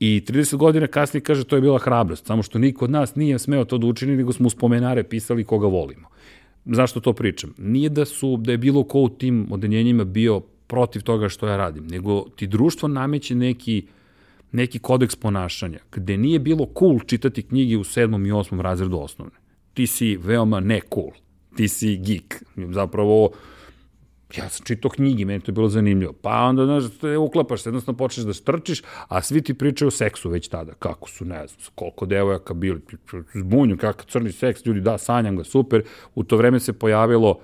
[0.00, 3.38] I 30 godina kasnije kaže to je bila hrabrost, samo što niko od nas nije
[3.38, 6.08] smeo to da učini, nego smo uspomenare pisali koga volimo.
[6.64, 7.54] Zašto to pričam?
[7.58, 11.56] Nije da su da je bilo ko u tim odenjenjima bio protiv toga što ja
[11.56, 13.86] radim, nego ti društvo nameće neki
[14.52, 19.34] neki kodeks ponašanja, gde nije bilo cool čitati knjige u sedmom i osmom razredu osnovne.
[19.74, 21.10] Ti si veoma ne cool.
[21.56, 22.42] Ti si geek.
[22.70, 23.30] Zapravo,
[24.36, 26.12] ja sam čitao knjigi, meni to je bilo zanimljivo.
[26.12, 29.90] Pa onda, znaš, te uklapaš se, jednostavno počneš da strčiš, a svi ti pričaju o
[29.90, 30.72] seksu već tada.
[30.72, 32.80] Kako su, ne znam, koliko devojaka bili,
[33.34, 35.82] zbunju, kakav crni seks, ljudi, da, sanjam ga, super.
[36.14, 37.40] U to vreme se pojavilo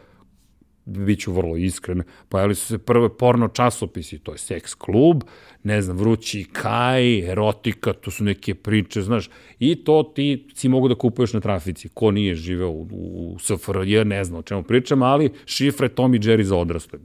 [0.85, 5.23] bit ću vrlo iskren, pojavili su se prve porno časopisi, to je Sex klub,
[5.65, 10.89] ne znam, Vrući kaj, erotika, to su neke priče, znaš, i to ti si mogu
[10.89, 11.89] da kupuješ na trafici.
[11.89, 16.19] Ko nije živeo u, u SFRJ, ne znam o čemu pričam, ali šifre Tom i
[16.19, 16.99] Jerry za odrasle.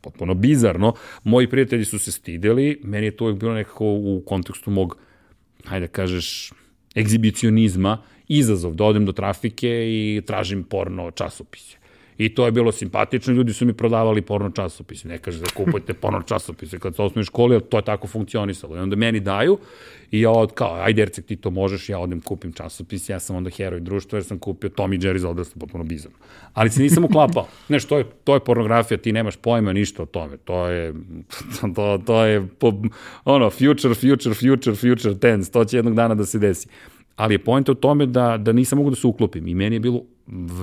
[0.00, 0.94] Potpuno bizarno.
[1.24, 4.96] Moji prijatelji su se stideli, meni je to uvijek bilo nekako u kontekstu mog,
[5.64, 6.52] hajde da kažeš,
[6.96, 11.81] egzibicionizma, izazov da odem do trafike i tražim porno časopise.
[12.24, 15.08] I to je bilo simpatično, ljudi su mi prodavali porno časopise.
[15.08, 18.76] Ne kaže da kupujete porno časopise kad se osnovi školi, ali to je tako funkcionisalo.
[18.76, 19.58] I onda meni daju
[20.10, 23.36] i ja od kao, ajde Ercek, ti to možeš, ja odem kupim časopis, ja sam
[23.36, 26.16] onda heroj društva jer sam kupio Tom i Jerry za odrasle, potpuno bizarno.
[26.52, 27.46] Ali se nisam uklapao.
[27.68, 30.36] Ne, što je, to je pornografija, ti nemaš pojma ništa o tome.
[30.36, 30.94] To je,
[31.76, 32.72] to, to je, po,
[33.24, 36.68] ono, future, future, future, future tense, to će jednog dana da se desi.
[37.16, 39.80] Ali je pojenta u tome da, da nisam mogu da se uklopim i meni je
[39.80, 40.02] bilo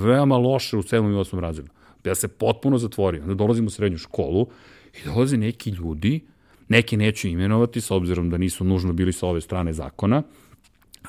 [0.04, 1.12] veoma loše u 7.
[1.12, 1.39] i 8.
[1.39, 1.69] razredu.
[2.06, 3.22] Ja se potpuno zatvorio.
[3.22, 4.48] Onda dolazim u srednju školu
[4.93, 6.19] i dolaze neki ljudi,
[6.67, 10.24] neki neću imenovati s obzirom da nisu nužno bili sa ove strane zakona,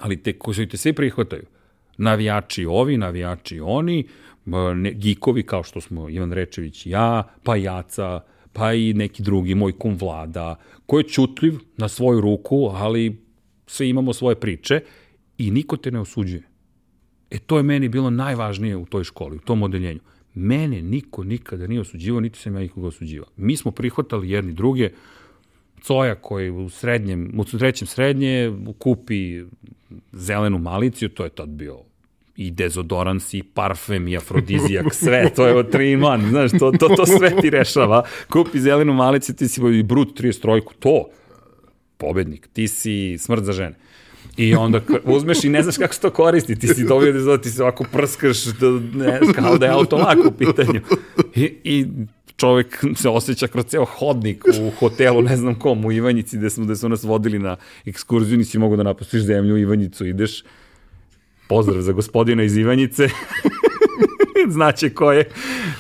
[0.01, 1.43] ali te koji te svi prihvataju.
[1.99, 4.07] Navijači ovi, navijači oni,
[4.75, 8.21] ne, gikovi kao što smo Ivan Rečević i ja, pa Jaca,
[8.53, 13.23] pa i neki drugi, moj kum vlada, ko je čutljiv na svoju ruku, ali
[13.67, 14.81] sve imamo svoje priče
[15.39, 16.50] i niko te ne osuđuje.
[17.31, 20.01] E to je meni bilo najvažnije u toj školi, u tom odeljenju.
[20.35, 23.29] Mene niko nikada nije osuđivao, niti sam ja nikoga osuđivao.
[23.37, 24.91] Mi smo prihvatali jedni druge,
[25.83, 29.43] Coja koji u srednjem, u trećem srednje kupi
[30.13, 31.79] zelenu maliciju, to je tad bio
[32.37, 36.89] i dezodorans, i parfem, i afrodizijak, sve, to je 3 in 1, znaš, to, to,
[36.89, 38.05] to sve ti rešava.
[38.29, 41.05] Kupi zelenu malicu, ti si i brut 33, to,
[41.97, 43.77] pobednik, ti si smrt za žene.
[44.37, 47.51] I onda uzmeš i ne znaš kako se to koristi, ti si dobio da ti
[47.51, 50.81] se ovako prskaš, da, ne, kao da je automak u pitanju.
[51.35, 51.87] I, i
[52.37, 56.65] čovek se osjeća kroz ceo hodnik u hotelu, ne znam kom, u Ivanjici, gde, smo,
[56.65, 57.57] gde su nas vodili na
[57.87, 60.45] ekskurziju, nisi mogu da napustiš zemlju u Ivanjicu, ideš,
[61.49, 63.09] pozdrav za gospodina iz Ivanjice,
[64.57, 65.29] znaće ko je.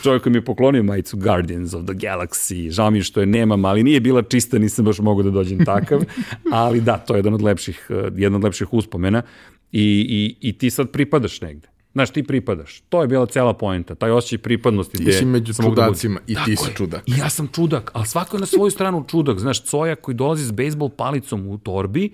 [0.02, 2.70] Čovjek koji mi je poklonio majicu Guardians of the Galaxy.
[2.70, 5.64] Žao mi je što je nemam, ali nije bila čista, nisam baš mogu da dođem
[5.64, 6.04] takav.
[6.52, 9.22] Ali da, to je jedan od lepših, eh, jedan od lepših uspomena.
[9.72, 11.68] I, i, I ti sad pripadaš negde.
[11.92, 12.80] Znaš, ti pripadaš.
[12.80, 15.04] To je bila cela poenta, taj osjećaj pripadnosti.
[15.04, 17.02] Ti si među da čudacima i ti si čudak.
[17.06, 19.38] I ja sam čudak, ali svako je na svoju stranu čudak.
[19.38, 22.10] Znaš, Coja koji dolazi s bejsbol palicom u torbi,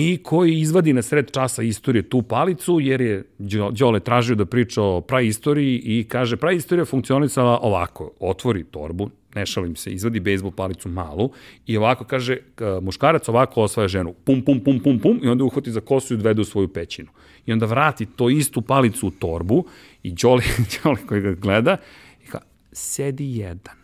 [0.00, 3.24] i koji izvadi na sred časa istorije tu palicu, jer je
[3.72, 9.76] Đole tražio da priča o praistoriji i kaže praistorija funkcionisala ovako, otvori torbu, ne šalim
[9.76, 11.30] se, izvadi bejsbol palicu malu
[11.66, 12.36] i ovako kaže,
[12.82, 16.16] muškarac ovako osvaja ženu, pum, pum, pum, pum, pum, i onda uhvati za kosu i
[16.16, 17.08] odvede u svoju pećinu.
[17.46, 19.64] I onda vrati to istu palicu u torbu
[20.02, 20.42] i Đole,
[20.84, 21.76] Đole koji ga gleda
[22.24, 22.40] i kao,
[22.72, 23.74] sedi jedan.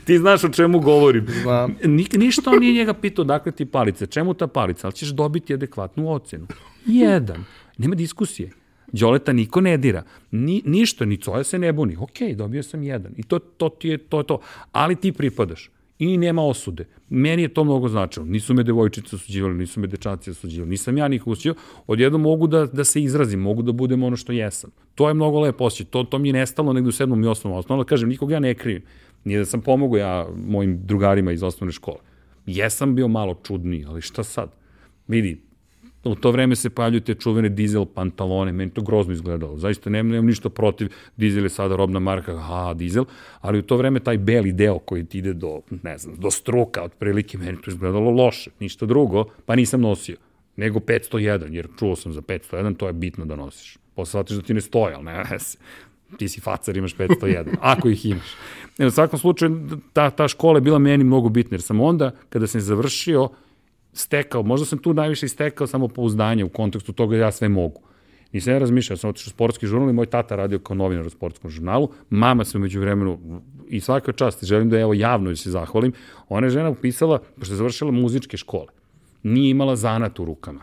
[0.05, 1.27] ti znaš o čemu govorim.
[1.43, 1.77] Znam.
[1.85, 5.55] Ni, ništa on nije njega pitao dakle ti palice, čemu ta palica, ali ćeš dobiti
[5.55, 6.47] adekvatnu ocenu.
[6.87, 7.45] Jedan.
[7.79, 8.51] Nema diskusije.
[8.93, 10.03] Đoleta niko ne dira.
[10.31, 11.97] Ni, ništa, ni coja se ne buni.
[11.97, 13.13] Ok, dobio sam jedan.
[13.17, 14.41] I to, to ti je to, to.
[14.73, 15.71] Ali ti pripadaš.
[15.99, 16.85] I nema osude.
[17.09, 18.27] Meni je to mnogo značilo.
[18.27, 21.63] Nisu me devojčice osuđivali, nisu me dečaci osuđivali, nisam ja nikog osuđivao.
[21.87, 24.71] Odjedno mogu da, da se izrazim, mogu da budem ono što jesam.
[24.95, 25.91] To je mnogo lepo osjećaj.
[25.91, 27.85] To, to mi je nestalo negde u sedmom i osmom osnovu.
[27.85, 28.83] Kažem, nikog ja ne krivim.
[29.25, 31.99] Nije da sam pomogao ja mojim drugarima iz osnovne škole.
[32.47, 34.51] Jesam bio malo čudniji, ali šta sad?
[35.09, 35.41] Vidi,
[36.05, 39.59] u to vreme se pojavljuju te čuvene dizel pantalone, meni to grozno izgledalo.
[39.59, 43.05] Zaista nemam, nemam ništa protiv, dizel je sada robna marka, ha, dizel,
[43.41, 46.83] ali u to vreme taj beli deo koji ti ide do, ne znam, do struka,
[46.83, 50.17] otprilike, meni to izgledalo loše, ništa drugo, pa nisam nosio,
[50.57, 53.79] nego 501, jer čuo sam za 501, to je bitno da nosiš.
[53.95, 55.25] Posle shvatiš da ti ne stoje, ali ne,
[56.17, 58.35] ti si facar, imaš 501, ako ih imaš.
[58.79, 62.11] E, u svakom slučaju, ta, ta škola je bila meni mnogo bitna, jer sam onda,
[62.29, 63.29] kada sam završio,
[63.93, 67.81] stekao, možda sam tu najviše stekao samo pouzdanje u kontekstu toga da ja sve mogu.
[68.33, 71.11] Nisam ja razmišljao, sam otišao u sportski žurnal i moj tata radio kao novinar u
[71.11, 71.89] sportskom žurnalu.
[72.11, 75.93] Mama se umeđu vremenu, i svaka čast, želim da evo javno se zahvalim,
[76.29, 78.67] ona je žena upisala, pošto je završila muzičke škole.
[79.23, 80.61] Nije imala zanat u rukama.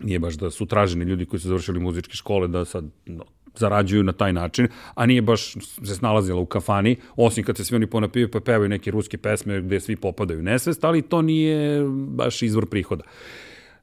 [0.00, 3.24] Nije baš da su traženi ljudi koji su završili muzičke škole da sad no,
[3.56, 5.52] zarađuju na taj način, a nije baš
[5.84, 9.60] se snalazila u kafani, osim kad se svi oni ponapiju pa pevaju neke ruske pesme
[9.60, 13.04] gde svi popadaju nesvest, ali to nije baš izvor prihoda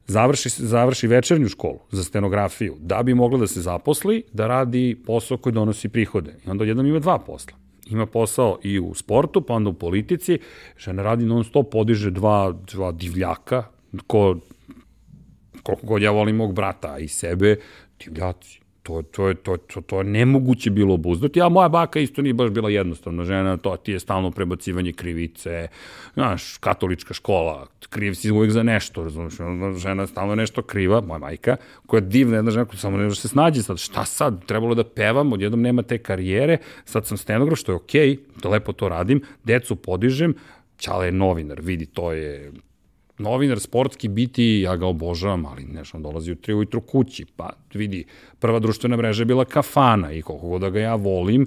[0.06, 5.38] završi, završi večernju školu za stenografiju, da bi mogla da se zaposli, da radi posao
[5.38, 6.36] koji donosi prihode.
[6.46, 7.52] I onda jednom ima dva posla.
[7.86, 10.38] Ima posao i u sportu, pa onda u politici.
[10.78, 13.64] Žena radi non stop, podiže dva, dva divljaka,
[14.06, 14.36] ko,
[15.62, 17.56] koliko god ja volim mog brata i sebe,
[18.04, 22.50] divljaci to, to, to, to, to nemoguće bilo obuzdati, a moja baka isto nije baš
[22.50, 25.68] bila jednostavna žena, to ti je stalno prebacivanje krivice,
[26.14, 29.34] znaš, katolička škola, kriv si uvek za nešto, razumiješ,
[29.82, 33.20] žena stalno nešto kriva, moja majka, koja je divna jedna žena, koja samo ne može
[33.20, 37.58] se snađe sad, šta sad, trebalo da pevam, odjednom nema te karijere, sad sam stenograf,
[37.58, 40.34] što je okej, okay, da lepo to radim, decu podižem,
[40.78, 42.52] Ćale je novinar, vidi, to je
[43.22, 48.04] novinar sportski biti, ja ga obožavam, ali nešto dolazi u tri ujutru kući, pa vidi,
[48.38, 51.46] prva društvena mreža je bila kafana i koliko god da ga ja volim,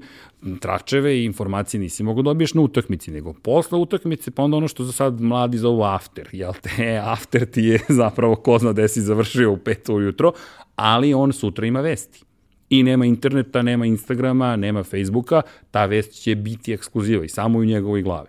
[0.60, 4.68] tračeve i informacije nisi mogu da dobiješ na utakmici, nego posle utakmice, pa onda ono
[4.68, 8.88] što za sad mladi zovu after, jel te, after ti je zapravo ko zna gde
[8.88, 10.32] si završio u pet ujutro,
[10.76, 12.24] ali on sutra ima vesti.
[12.70, 17.66] I nema interneta, nema Instagrama, nema Facebooka, ta vest će biti ekskluziva i samo u
[17.66, 18.28] njegovoj glavi.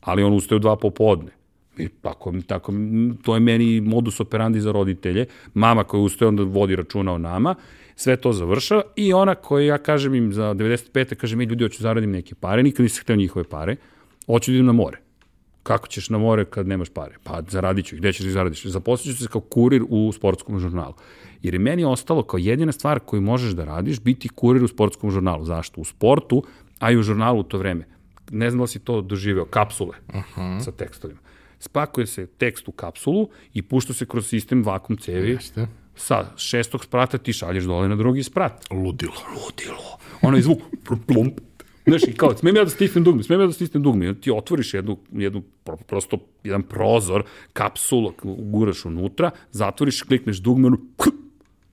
[0.00, 1.41] Ali on ustaje u dva popodne
[1.78, 2.72] I tako, tako,
[3.22, 5.26] to je meni modus operandi za roditelje.
[5.54, 7.54] Mama koja ustaje onda vodi računa o nama,
[7.96, 11.14] sve to završava i ona koja ja kažem im za 95.
[11.14, 13.76] kaže mi ljudi hoću da zaradim neke pare, nikad nisam hteo njihove pare,
[14.26, 14.98] hoću da idem na more.
[15.62, 17.14] Kako ćeš na more kad nemaš pare?
[17.24, 18.00] Pa zaradit ću ih.
[18.00, 18.66] Gde ćeš ih zaradiš?
[18.66, 20.94] Zaposlit ću se kao kurir u sportskom žurnalu.
[21.42, 25.10] Jer je meni ostalo kao jedina stvar koju možeš da radiš biti kurir u sportskom
[25.10, 25.44] žurnalu.
[25.44, 25.80] Zašto?
[25.80, 26.42] U sportu,
[26.78, 27.86] a i u žurnalu u to vreme.
[28.30, 30.60] Ne znam da si to doživeo, kapsule uh -huh.
[30.60, 31.20] sa tekstovima.
[31.62, 35.30] Spakuje se tekst u kapsulu i pušta se kroz sistem vakum cevi.
[35.30, 35.68] Jeste.
[35.94, 38.66] Sa šestog sprata ti šalješ dole na drugi sprat.
[38.70, 39.22] Ludilo.
[39.36, 39.98] Ludilo.
[40.22, 40.58] Ono je zvuk.
[41.06, 41.40] Plump,
[41.86, 44.14] Znaš, i kao, smijem ja da stisnem dugme, smijem ja da stisnem dugme.
[44.14, 45.42] Ti otvoriš jednu, jednu,
[45.86, 50.78] prosto jedan prozor, kapsulu, guraš unutra, zatvoriš, klikneš dugme, ono,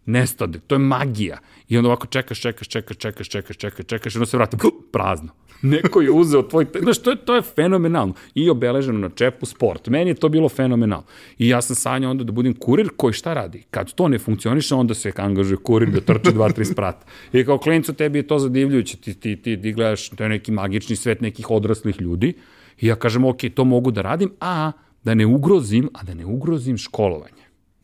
[0.06, 0.60] nestade.
[0.68, 1.38] To je magija.
[1.68, 4.58] I onda ovako čekaš, čekaš, čekaš, čekaš, čekaš, čekaš, čekaš, i onda se vrati,
[4.92, 5.30] prazno.
[5.62, 8.14] Neko je uzeo tvoj, znaš, to je, to je fenomenalno.
[8.36, 9.88] I obeleženo na čepu sport.
[9.88, 11.06] Meni je to bilo fenomenalno.
[11.38, 13.64] I ja sam sanjao onda da budem kurir koji šta radi?
[13.72, 17.06] Kad to ne funkcioniše, onda se angažuje kurir da trči dva, tri sprata.
[17.34, 18.98] I kao klincu tebi je to zadivljujuće.
[18.98, 22.34] Ti, ti, ti, ti gledaš, to je neki magični svet nekih odraslih ljudi.
[22.80, 24.72] I ja kažem, ok, to mogu da radim, a
[25.04, 27.39] da ne ugrozim, a da ne ugrozim školovanje.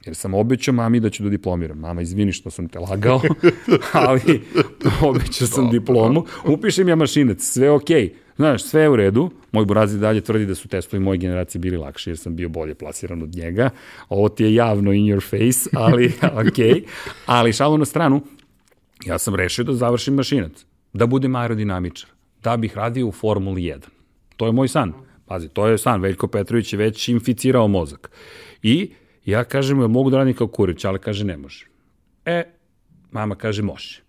[0.06, 1.80] Jer sam obećao mami da ću da diplomiram.
[1.80, 3.22] Mama, izvini što sam te lagao,
[3.93, 4.41] ali
[5.01, 6.26] obećao sam diplomu.
[6.45, 8.03] Upišem ja mašinac, sve okej.
[8.03, 8.26] Okay.
[8.36, 9.30] Znaš, sve je u redu.
[9.51, 12.76] Moj burazi dalje tvrdi da su testovi moje generacije bili lakši, jer sam bio bolje
[12.76, 13.70] plasiran od njega.
[14.10, 16.14] Ovo ti je javno in your face, ali
[16.49, 16.84] okej.
[17.26, 18.22] Ali šalu na stranu,
[19.06, 20.66] ja sam rešio da završim mašinac.
[20.93, 22.10] Da budem aerodinamičar.
[22.43, 23.80] Da bih radio u Formuli 1.
[24.38, 24.93] To je moj san.
[25.26, 26.01] Pazi, to je san.
[26.01, 28.12] Veljko Petrović je već inficirao mozak.
[28.64, 28.91] I
[29.26, 31.65] Ja kažem, ja mogu da radim kao kurić, ali kaže, ne može.
[32.26, 32.43] E,
[33.11, 34.01] mama kaže, može.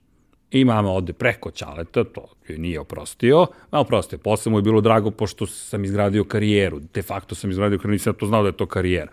[0.51, 5.11] I mama ode preko Ćaleta, to nije oprostio, a oprostio, posle mu je bilo drago
[5.11, 8.67] pošto sam izgradio karijeru, de facto sam izgradio karijeru, nisam to znao da je to
[8.67, 9.13] karijera.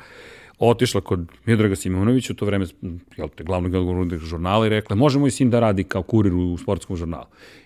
[0.60, 2.66] Otišla kod Miodraga Simonovića, u to vreme,
[3.18, 6.58] jel te, glavnog odgovornog žurnala i rekla, može moj sin da radi kao kurir u
[6.58, 7.26] sportskom žurnalu.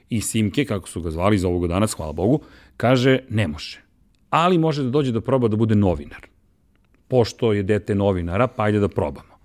[0.09, 2.39] I Simke, kako su ga zvali za ovoga danas, hvala Bogu,
[2.77, 3.81] kaže, ne može.
[4.29, 6.27] Ali može da dođe da proba da bude novinar
[7.08, 9.38] pošto je dete novinara, pa ajde da probamo.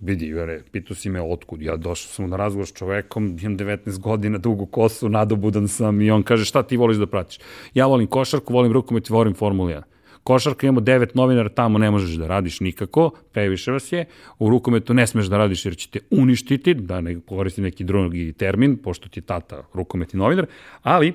[0.00, 1.62] Vidi, vere, pitao si me otkud.
[1.62, 6.10] Ja došao sam na razgovor s čovekom, imam 19 godina, dugu kosu, nadobudan sam i
[6.10, 7.38] on kaže šta ti voliš da pratiš?
[7.74, 9.82] Ja volim košarku, volim rukomet volim Formula 1.
[10.22, 14.04] Košarka imamo devet novinara, tamo ne možeš da radiš nikako, previše vas je.
[14.38, 18.32] U rukometu ne smeš da radiš jer će te uništiti, da ne koristim neki drugi
[18.32, 20.46] termin, pošto ti tata rukometni novinar,
[20.82, 21.12] ali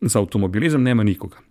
[0.00, 1.47] za automobilizam nema nikoga.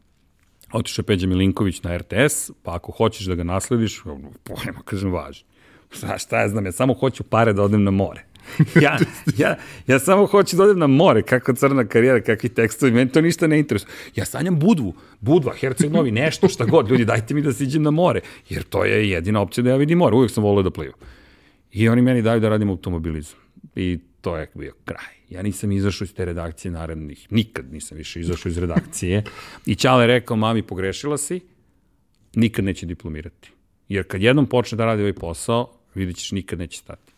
[0.72, 4.04] Otišao Peđa Milinković na RTS, pa ako hoćeš da ga naslediš,
[4.44, 5.44] pojma, kažem, važi.
[5.90, 8.24] Šta, šta ja znam, ja samo hoću pare da odem na more.
[8.82, 8.98] ja,
[9.38, 9.56] ja,
[9.88, 13.48] ja samo hoću da odem na more, kakva crna karijera, kakvi tekstovi, meni to ništa
[13.48, 13.92] ne interesuje.
[14.16, 17.92] Ja sanjam Budvu, Budva, Herceg Novi, nešto, šta god, ljudi, dajte mi da siđem na
[17.92, 21.00] more, jer to je jedina opcija da ja vidim more, uvijek sam volio da plivam.
[21.72, 23.40] I oni meni daju da radim automobilizam.
[23.76, 25.14] I to je bio kraj.
[25.30, 29.24] Ja nisam izašao iz te redakcije narednih, nikad nisam više izašao iz redakcije.
[29.66, 31.40] I Ćale rekao, mami, pogrešila si,
[32.36, 33.52] nikad neće diplomirati.
[33.90, 37.14] Jer kad jednom počne da radi ovaj posao, vidjet ćeš, nikad neće stati.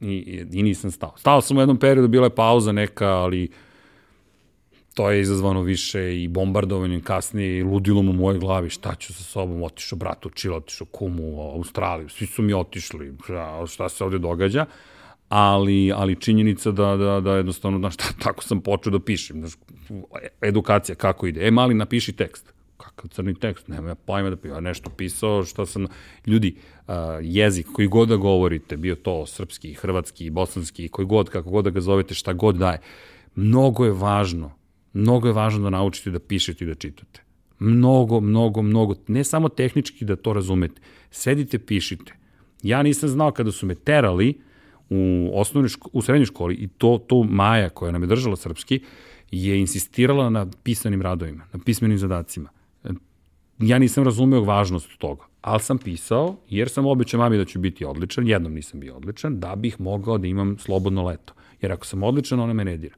[0.00, 1.14] I, i, i nisam stao.
[1.16, 3.50] Stao sam u jednom periodu, bila je pauza neka, ali
[4.94, 9.22] to je izazvano više i bombardovanjem kasnije i ludilom u mojoj glavi, šta ću sa
[9.22, 13.88] sobom, otišao brat u Čile, otišao kumu u Australiju, svi su mi otišli, šta, šta
[13.88, 14.66] se ovde događa
[15.28, 19.52] ali, ali činjenica da, da, da jednostavno, znaš, tako sam počeo da pišem, znaš,
[20.42, 24.60] edukacija kako ide, e, mali, napiši tekst, kakav crni tekst, nema ja pojma da ja
[24.60, 25.86] nešto pisao, što sam,
[26.26, 26.56] ljudi,
[27.22, 31.70] jezik koji god da govorite, bio to srpski, hrvatski, bosanski, koji god, kako god da
[31.70, 32.80] ga zovete, šta god daje,
[33.34, 34.52] mnogo je važno,
[34.92, 37.22] mnogo je važno da naučite da pišete i da čitate.
[37.58, 42.14] Mnogo, mnogo, mnogo, ne samo tehnički da to razumete, sedite, pišite.
[42.62, 44.53] Ja nisam znao kada su me terali, uh,
[44.90, 48.80] u, osnovnoj ško, u srednjoj školi i to, to Maja koja nam je držala srpski
[49.30, 52.48] je insistirala na pisanim radovima, na pismenim zadacima.
[53.58, 57.84] Ja nisam razumeo važnost toga, ali sam pisao jer sam obećao mami da ću biti
[57.84, 61.34] odličan, jednom nisam bio odličan, da bih mogao da imam slobodno leto.
[61.60, 62.96] Jer ako sam odličan, ona me ne dira.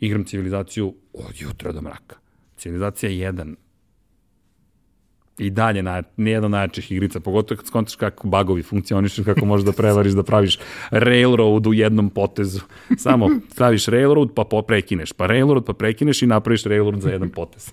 [0.00, 2.16] Igram civilizaciju od jutra do mraka.
[2.56, 3.56] Civilizacija je jedan
[5.40, 9.72] i dalje na, nijedna najjačih igrica, pogotovo kad skontaš kako bagovi funkcionišu, kako možeš da
[9.72, 10.58] prevariš, da praviš
[10.90, 12.60] railroad u jednom potezu.
[12.96, 17.72] Samo staviš railroad, pa prekineš, pa railroad, pa prekineš i napraviš railroad za jedan potez.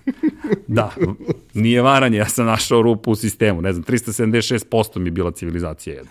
[0.66, 0.90] Da,
[1.54, 6.10] nije varanje, ja sam našao rupu u sistemu, ne znam, 376% mi bila civilizacija jedna.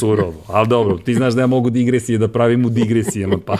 [0.00, 3.56] Surovo, ali dobro, ti znaš da ja mogu digresije da pravim u digresijama, pa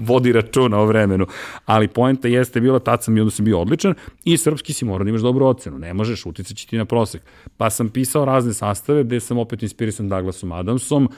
[0.00, 1.26] vodi računa o vremenu.
[1.66, 5.04] Ali poenta jeste bila, tad sam i onda sam bio odličan i srpski si mora
[5.04, 7.22] da imaš dobru ocenu, ne možeš, uticaći ti na prosek.
[7.56, 11.08] Pa sam pisao razne sastave gde sam opet inspirisan Douglasom Adamsom,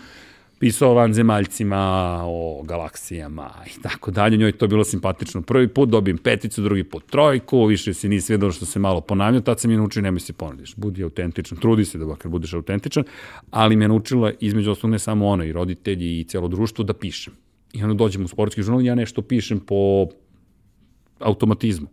[0.59, 4.36] pisao o vanzemaljcima, o galaksijama i tako dalje.
[4.36, 5.42] Njoj to bilo simpatično.
[5.42, 9.40] Prvi put dobijem peticu, drugi put trojku, više si nisi vidio što se malo ponavljao,
[9.40, 10.74] tad sam je naučio nemoj se ponavljaš.
[10.76, 13.05] Budi autentičan, trudi se da bakar budeš autentičan,
[13.51, 17.32] ali me naučila između osnovne ne samo ona i roditelji i celo društvo da pišem.
[17.72, 20.07] I onda dođem u sportski žurnal ja nešto pišem po
[21.18, 21.88] automatizmu.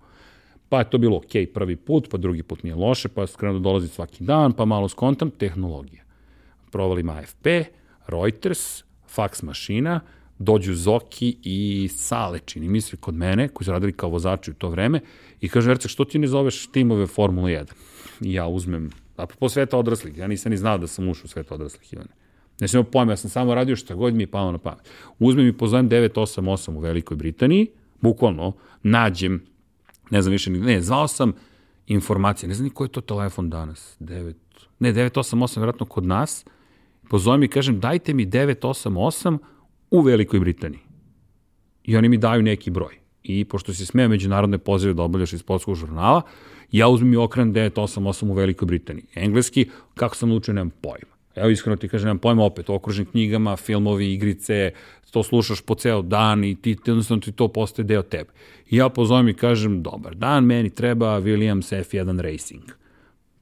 [0.76, 3.64] Pa je to bilo ok prvi put, pa drugi put nije loše, pa skrenuo da
[3.64, 6.04] dolazi svaki dan, pa malo skontam, tehnologija.
[6.72, 7.48] Provalim AFP,
[8.08, 8.84] Reuters,
[9.16, 10.00] fax mašina,
[10.40, 14.54] dođu Zoki i Sale, čini mi se, kod mene, koji su radili kao vozači u
[14.54, 15.00] to vreme,
[15.42, 17.72] i kaže, Ercek, što ti ne zoveš timove Formula 1?
[18.22, 21.56] I ja uzmem, apropo sveta odraslih, ja nisam ni znao da sam ušao u sveta
[21.56, 22.12] odraslih, Ivane.
[22.60, 24.90] Ne sam pojma, ja sam samo radio šta god mi je palo na pamet.
[25.20, 27.68] Uzmem i pozovem 988 u Velikoj Britaniji,
[28.02, 28.54] bukvalno,
[28.84, 29.55] nađem,
[30.10, 31.34] ne znam više, ne, zvao sam
[31.88, 34.34] informacije, ne znam ni koji je to telefon danas, 9,
[34.80, 36.46] ne, 988, vjerojatno kod nas,
[37.10, 39.38] pozovem i kažem dajte mi 988
[39.92, 40.82] u Velikoj Britaniji.
[41.84, 43.00] I oni mi daju neki broj.
[43.24, 46.22] I pošto se smeja međunarodne pozive da obavljaš iz polskog žurnala,
[46.72, 49.06] ja uzmem i okren 988 u Velikoj Britaniji.
[49.16, 51.15] Engleski, kako sam naučio, nemam pojma.
[51.36, 54.72] Evo iskreno ti kažem, nemam pojma opet, okružen knjigama, filmovi, igrice,
[55.12, 58.30] to slušaš po ceo dan i ti, jednostavno ti to postaje deo tebe.
[58.70, 62.86] I ja pozovem i kažem, dobar dan, meni treba Williams F1 Racing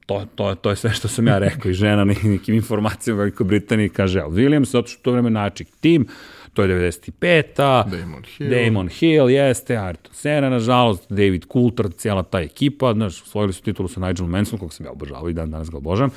[0.06, 3.46] to, to, to je sve što sam ja rekao i žena nekim informacijama u Velikoj
[3.46, 6.06] Britaniji kaže, evo, Williams, zato što to vreme način tim,
[6.54, 12.40] to je 95-a, Damon Hill, Damon Hill jeste, Ayrton Senna, nažalost, David Coulter, cijela ta
[12.40, 15.70] ekipa, znaš, osvojili su titulu sa Nigel Manson, kog sam ja obožavao i dan danas
[15.70, 16.10] ga obožavam,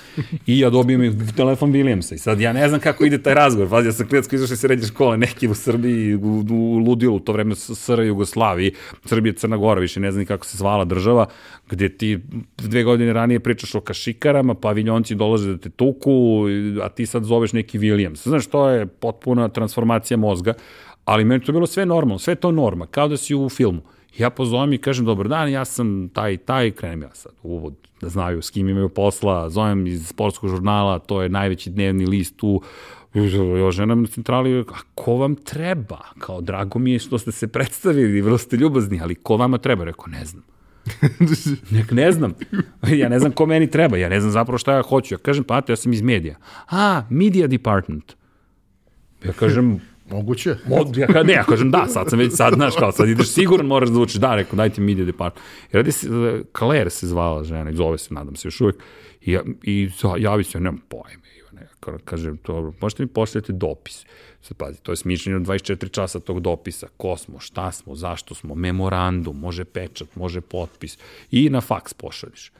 [0.45, 2.13] i ja dobijem i telefon Williamsa.
[2.13, 4.59] I sad ja ne znam kako ide taj razgovor, pazi, ja sam klijensko izašao iz
[4.59, 8.73] srednje škole, neki u Srbiji, u, u Ludilu, u to vreme SR Jugoslaviji,
[9.05, 11.25] Srbije, Crna Gora, više ne znam kako se zvala država,
[11.69, 12.19] gde ti
[12.57, 16.45] dve godine ranije pričaš o kašikarama, paviljonci dolaze da te tuku,
[16.83, 18.27] a ti sad zoveš neki Williams.
[18.27, 20.53] Znaš, to je potpuna transformacija mozga,
[21.05, 23.81] ali meni to bilo sve normalno, sve to norma, kao da si u filmu.
[24.17, 28.09] Ja pozovem i kažem, dobar dan, ja sam taj taj, krenem ja sad uvod, da
[28.09, 32.61] znaju s kim imaju posla, zovem iz sportskog žurnala, to je najveći dnevni list u
[33.13, 34.63] Jo, žena na centrali, a
[34.95, 35.99] ko vam treba?
[36.19, 39.83] Kao, drago mi je što ste se predstavili, vrlo ste ljubazni, ali ko vama treba?
[39.83, 40.43] Rekao, ne znam.
[41.75, 42.33] Nek ne znam.
[42.87, 43.97] Ja ne znam ko meni treba.
[43.97, 45.13] Ja ne znam zapravo šta ja hoću.
[45.13, 46.35] Ja kažem, pa ja sam iz medija.
[46.69, 48.13] A, media department.
[49.25, 49.79] Ja kažem,
[50.11, 50.55] Moguće.
[50.67, 53.65] Mod, ja, ne, ja kažem da, sad sam već, sad, znaš, kao, sad ideš siguran,
[53.65, 55.45] moraš da učiš, da, rekao, dajte media department.
[55.73, 56.07] I radi se,
[56.57, 58.75] Claire se zvala žena, zove se, nadam se još uvek,
[59.21, 61.67] i, ja, i javi se, nemam pojme, Ivane,
[62.05, 64.05] kažem, to, možete mi pošljati dopis.
[64.41, 68.35] Sad pazi, to je smišljenje od 24 časa tog dopisa, ko smo, šta smo, zašto
[68.35, 70.97] smo, memorandum, može pečat, može potpis
[71.31, 72.51] i na faks pošalješ.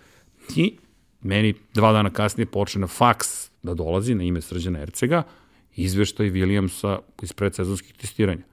[0.56, 0.78] I
[1.22, 5.24] meni dva dana kasnije počne na faks da dolazi na ime Srđana Ercega,
[5.78, 8.44] izveštaj Williamsa iz predsezonskih testiranja.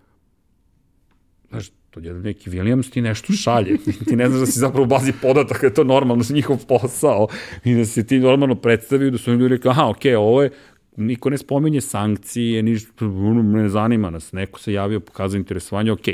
[1.49, 3.79] Znaš, to je neki Williams ti nešto šalje.
[4.09, 7.29] ti ne znaš da si zapravo u bazi podataka, je to normalno, da njihov posao
[7.65, 10.43] i da se ti normalno predstavio, da su oni ljudi rekao, aha, okej, okay, ovo
[10.43, 10.51] je
[10.97, 13.05] niko ne spominje sankcije, ništa,
[13.43, 16.09] ne zanima nas, neko se javio, pokazao interesovanje, ok.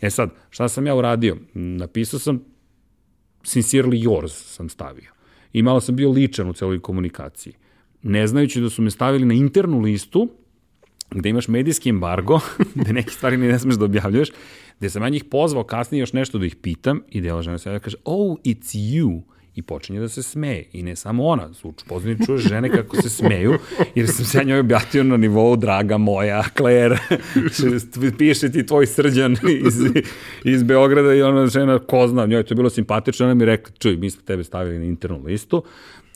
[0.00, 1.36] E sad, šta sam ja uradio?
[1.54, 2.44] Napisao sam
[3.42, 5.10] sincerely yours sam stavio.
[5.52, 7.52] I malo sam bio ličan u celoj komunikaciji.
[8.02, 10.28] Ne znajući da su me stavili na internu listu,
[11.14, 12.40] gde imaš medijski embargo,
[12.74, 14.28] gde neke stvari ne smeš da objavljuješ,
[14.78, 17.70] gde sam ja njih pozvao kasnije još nešto da ih pitam i dela žena se
[17.70, 19.20] da kaže, oh, it's you.
[19.54, 20.64] I počinje da se smeje.
[20.72, 23.54] I ne samo ona, su poznani čuje žene kako se smeju,
[23.94, 26.98] jer sam se ja njoj objatio na nivou draga moja, Claire,
[28.18, 29.74] piše ti tvoj srđan iz,
[30.44, 31.14] iz Beograda.
[31.14, 34.22] I ona žena, ko zna, njoj je bilo simpatično, ona mi rekla, čuj, mi smo
[34.22, 35.62] tebe stavili na internu listu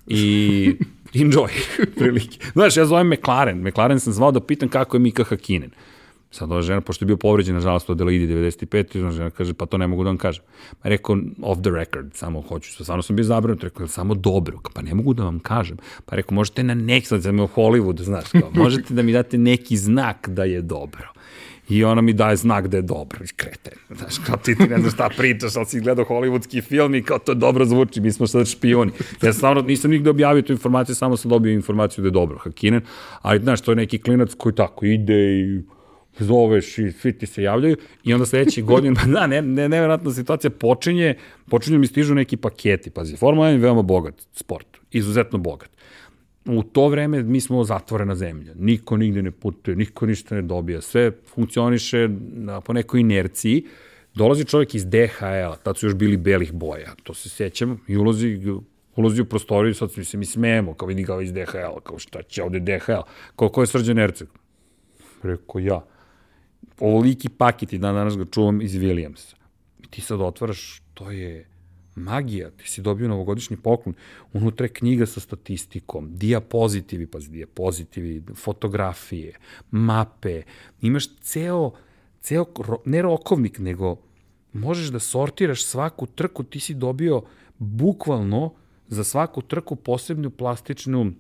[0.07, 0.75] i
[1.15, 1.51] enjoy,
[1.99, 2.39] prilike.
[2.53, 5.71] Znaš, ja zovem McLaren, McLaren sam zvao da pitam kako je Mika Hakinen.
[6.31, 9.67] Sad ova žena, pošto je bio povređen, nažalost, od Adelaide 95, ona žena kaže, pa
[9.67, 10.45] to ne mogu da vam kažem.
[10.83, 14.83] Pa rekao, off the record, samo hoću, stvarno sam bio zabranut, rekao, samo dobro, pa
[14.83, 15.77] ne mogu da vam kažem.
[16.07, 19.39] Pa rekao, možete na neki, sad sam u Hollywood, znaš, kao, možete da mi date
[19.39, 21.09] neki znak da je dobro.
[21.69, 23.71] I ona mi daje znak da je dobro, krete.
[23.91, 27.19] Znaš, kao ti, ti ne znaš šta pričaš, ali si gledao hollywoodski film i kao
[27.19, 28.93] to dobro zvuči, mi smo sad špioni.
[29.23, 32.81] Ja stvarno nisam nigde objavio tu informaciju, samo sam dobio informaciju da je dobro, Hakinen,
[33.23, 35.63] ali znaš, to je neki klinac koji tako ide i
[36.19, 40.51] zoveš i svi ti se javljaju i onda sledeći godin, da, ne, ne, nevjerojatna situacija
[40.51, 41.15] počinje,
[41.51, 45.71] počinju mi stižu neki paketi, pazi, Formula 1 je veoma bogat sport, izuzetno bogat.
[46.49, 50.81] U to vreme mi smo zatvorena zemlja, niko nigde ne putuje, niko ništa ne dobija,
[50.81, 53.67] sve funkcioniše na, po nekoj inerciji,
[54.15, 58.41] dolazi čovjek iz DHL-a, tad su još bili belih boja, to se sećam, i ulazi
[58.99, 62.23] ulazi u prostoriju, sad mi se mi smijemo, kao vidi kao iz DHL, kao šta
[62.23, 63.05] će ovde DHL,
[63.37, 64.29] kao ko je Srđan Erceg?
[65.23, 65.85] Rekao ja.
[66.81, 69.35] Ovoliki paket i dan danas ga čuvam iz Williamsa.
[69.79, 71.47] I ti sad otvaraš, to je
[71.99, 73.95] magija, ti si dobio novogodišnji poklon,
[74.33, 79.35] unutra je knjiga sa statistikom, diapozitivi, pazi, diapozitivi, fotografije,
[79.71, 80.43] mape,
[80.81, 81.71] imaš ceo,
[82.21, 82.45] ceo,
[82.85, 83.97] ne rokovnik, nego
[84.53, 87.23] možeš da sortiraš svaku trku, ti si dobio
[87.59, 88.53] bukvalno
[88.89, 91.13] za svaku trku posebnu plastičnu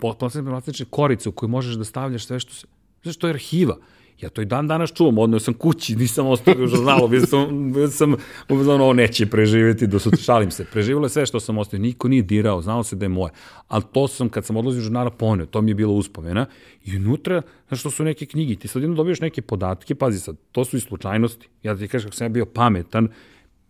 [0.00, 2.66] posebnu plastičnu koricu koju možeš da stavljaš sve što se...
[3.02, 3.76] Znaš, to je arhiva.
[4.20, 7.88] Ja to i dan danas čuvam, odneo sam kući, nisam ostavio žurnalu, bio sam, bio
[7.88, 8.14] sam,
[8.48, 10.64] ono, ovo neće preživjeti, do sutra, šalim se.
[10.64, 13.32] Preživjelo je sve što sam ostavio, niko nije dirao, znalo se da je moje.
[13.68, 16.46] Ali to sam, kad sam odlazio žurnala, poneo, to mi je bilo uspomena.
[16.84, 20.36] I unutra, znaš, to su neke knjige, ti sad jedno dobiješ neke podatke, pazi sad,
[20.52, 21.48] to su i slučajnosti.
[21.62, 23.08] Ja ti kažem kako sam ja bio pametan,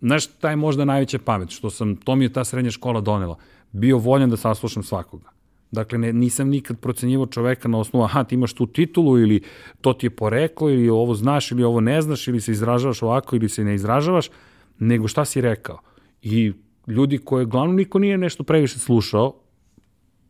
[0.00, 3.36] znaš, taj možda najveća pamet, što sam, to mi je ta srednja škola donela.
[3.72, 5.37] Bio voljan da saslušam svakoga
[5.70, 9.40] Dakle, ne, nisam nikad procenjivo čoveka na osnovu, aha, ti imaš tu titulu ili
[9.80, 13.36] to ti je poreklo ili ovo znaš ili ovo ne znaš ili se izražavaš ovako
[13.36, 14.30] ili se ne izražavaš,
[14.78, 15.78] nego šta si rekao.
[16.22, 16.52] I
[16.86, 19.34] ljudi koje glavno niko nije nešto previše slušao,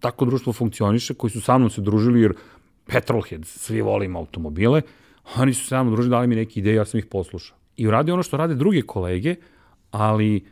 [0.01, 2.35] tako društvo funkcioniše, koji su sa mnom se družili, jer
[2.87, 4.83] petrolhead, svi volimo automobile,
[5.37, 7.57] oni su sa mnom družili, dali mi neke ideje, ja sam ih poslušao.
[7.77, 9.35] I uradio ono što rade druge kolege,
[9.91, 10.45] ali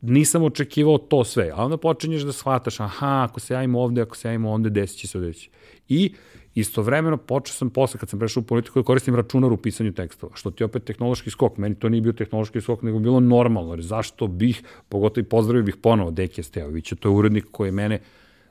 [0.00, 1.50] nisam očekivao to sve.
[1.54, 4.98] A onda počinješ da shvataš, aha, ako se javimo ovde, ako se javimo ovde, desit
[4.98, 5.32] će se ovde.
[5.88, 6.14] I
[6.54, 10.36] istovremeno počeo sam posle, kad sam prešao u politiku, da koristim računar u pisanju tekstova,
[10.36, 11.56] što ti je opet tehnološki skok.
[11.56, 13.72] Meni to nije bio tehnološki skok, nego bilo normalno.
[13.72, 18.00] Jer zašto bih, pogotovo i pozdravio bih ponovo Deke Stejovića, to je urednik koji mene,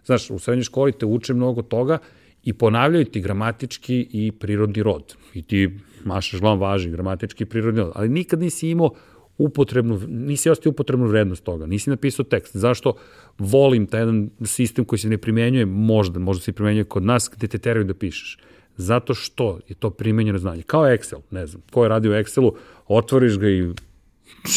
[0.05, 1.97] znaš, u srednjoj školi te uče mnogo toga
[2.43, 5.15] i ponavljaju ti gramatički i prirodni rod.
[5.33, 5.69] I ti
[6.05, 7.91] mašaš glavom važi, gramatički i prirodni rod.
[7.95, 8.91] Ali nikad nisi imao
[9.39, 12.55] upotrebnu, nisi ostio upotrebnu vrednost toga, nisi napisao tekst.
[12.55, 12.93] Zašto
[13.37, 17.47] volim taj jedan sistem koji se ne primenjuje, možda, možda se primenjuje kod nas, gde
[17.47, 18.37] te teraju da pišeš.
[18.77, 20.61] Zato što je to primenjeno znanje.
[20.63, 22.51] Kao Excel, ne znam, ko je radio u Excelu,
[22.87, 23.73] otvoriš ga i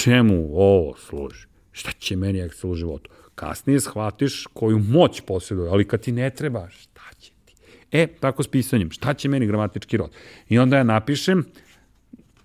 [0.02, 1.46] čemu ovo služi?
[1.72, 3.10] Šta će meni Excel u životu?
[3.34, 7.54] Kasnije shvatiš koju moć posjeduje, ali kad ti ne treba, šta će ti?
[7.92, 10.10] E, tako s pisanjem, šta će meni gramatički rod?
[10.48, 11.44] I onda ja napišem,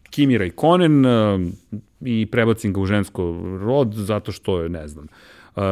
[0.10, 1.41] Kimi Raikkonen uh,
[2.01, 5.08] i prebacim ga u žensko rod zato što je, ne znam,
[5.55, 5.64] uh,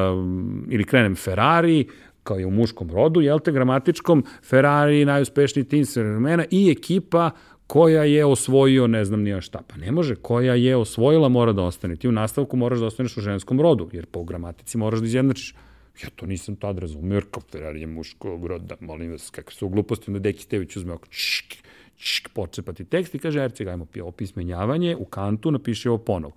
[0.70, 1.88] ili krenem Ferrari,
[2.24, 7.32] kao je u muškom rodu, jel te, gramatičkom, Ferrari, najuspešniji tim sve i ekipa
[7.68, 9.62] koja je osvojio ne znam nija šta.
[9.68, 11.96] Pa ne može, koja je osvojila mora da ostane.
[11.96, 15.56] Ti u nastavku moraš da ostaneš u ženskom rodu, jer po gramatici moraš da izjednačiš.
[16.04, 19.70] Ja to nisam tad razumio, jer kao Ferrari je muškog roda, molim vas, kakve su
[19.70, 21.54] gluposti, onda Deki Stević uzme oko čšk,
[21.98, 26.34] čk, počepati tekst i kaže, Erceg, ajmo opismenjavanje, u kantu napiši ovo ponovo.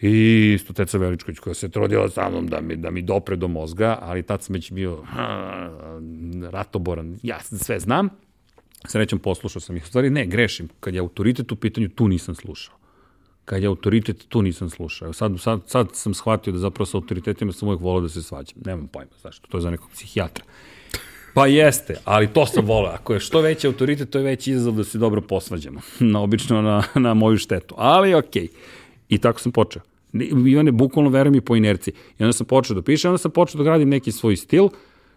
[0.00, 3.48] I isto Teca Veličković koja se trudila sa mnom da mi, da mi dopre do
[3.48, 5.70] mozga, ali tad sam već bio ha,
[6.50, 8.08] ratoboran, ja sve znam,
[8.88, 9.82] srećom poslušao sam ih.
[9.82, 12.74] U stvari ne, grešim, kad je autoritet u pitanju, tu nisam slušao.
[13.44, 15.12] Kad je autoritet, tu nisam slušao.
[15.12, 18.58] Sad, sad, sad sam shvatio da zapravo sa autoritetima sam uvijek volao da se svađam.
[18.64, 20.44] Nemam pojma zašto, to je za nekog psihijatra.
[21.34, 22.92] Pa jeste, ali to sam volao.
[22.92, 25.80] Ako je što veći autoritet, to je veći izazov da se dobro posvađamo.
[26.00, 27.74] Na, obično na, na moju štetu.
[27.78, 28.42] Ali okej.
[28.42, 28.48] Okay.
[29.08, 29.82] I tako sam počeo.
[30.46, 31.94] Ivane, bukvalno verujem mi po inerciji.
[32.18, 34.68] I onda sam počeo da pišem, onda sam počeo da gradim neki svoj stil,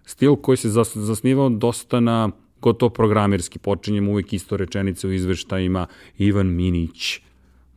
[0.05, 2.29] stil koji se zas, zasnivao dosta na
[2.61, 3.59] gotovo programerski.
[3.59, 5.87] Počinjem uvek isto rečenice u izveštajima.
[6.17, 7.19] Ivan Minić,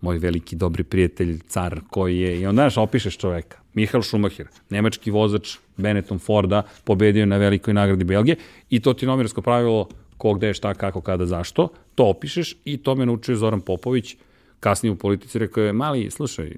[0.00, 3.58] moj veliki dobri prijatelj, car koji je, i onda znaš, opišeš čoveka.
[3.74, 8.36] Mihael Schumacher, nemački vozač Benetton Forda, pobedio na velikoj nagradi Belgije
[8.70, 12.94] i to ti novinarsko pravilo ko gde, šta, kako, kada, zašto, to opišeš i to
[12.94, 14.16] me naučio Zoran Popović,
[14.60, 16.56] kasnije u politici rekao je, mali, slušaj,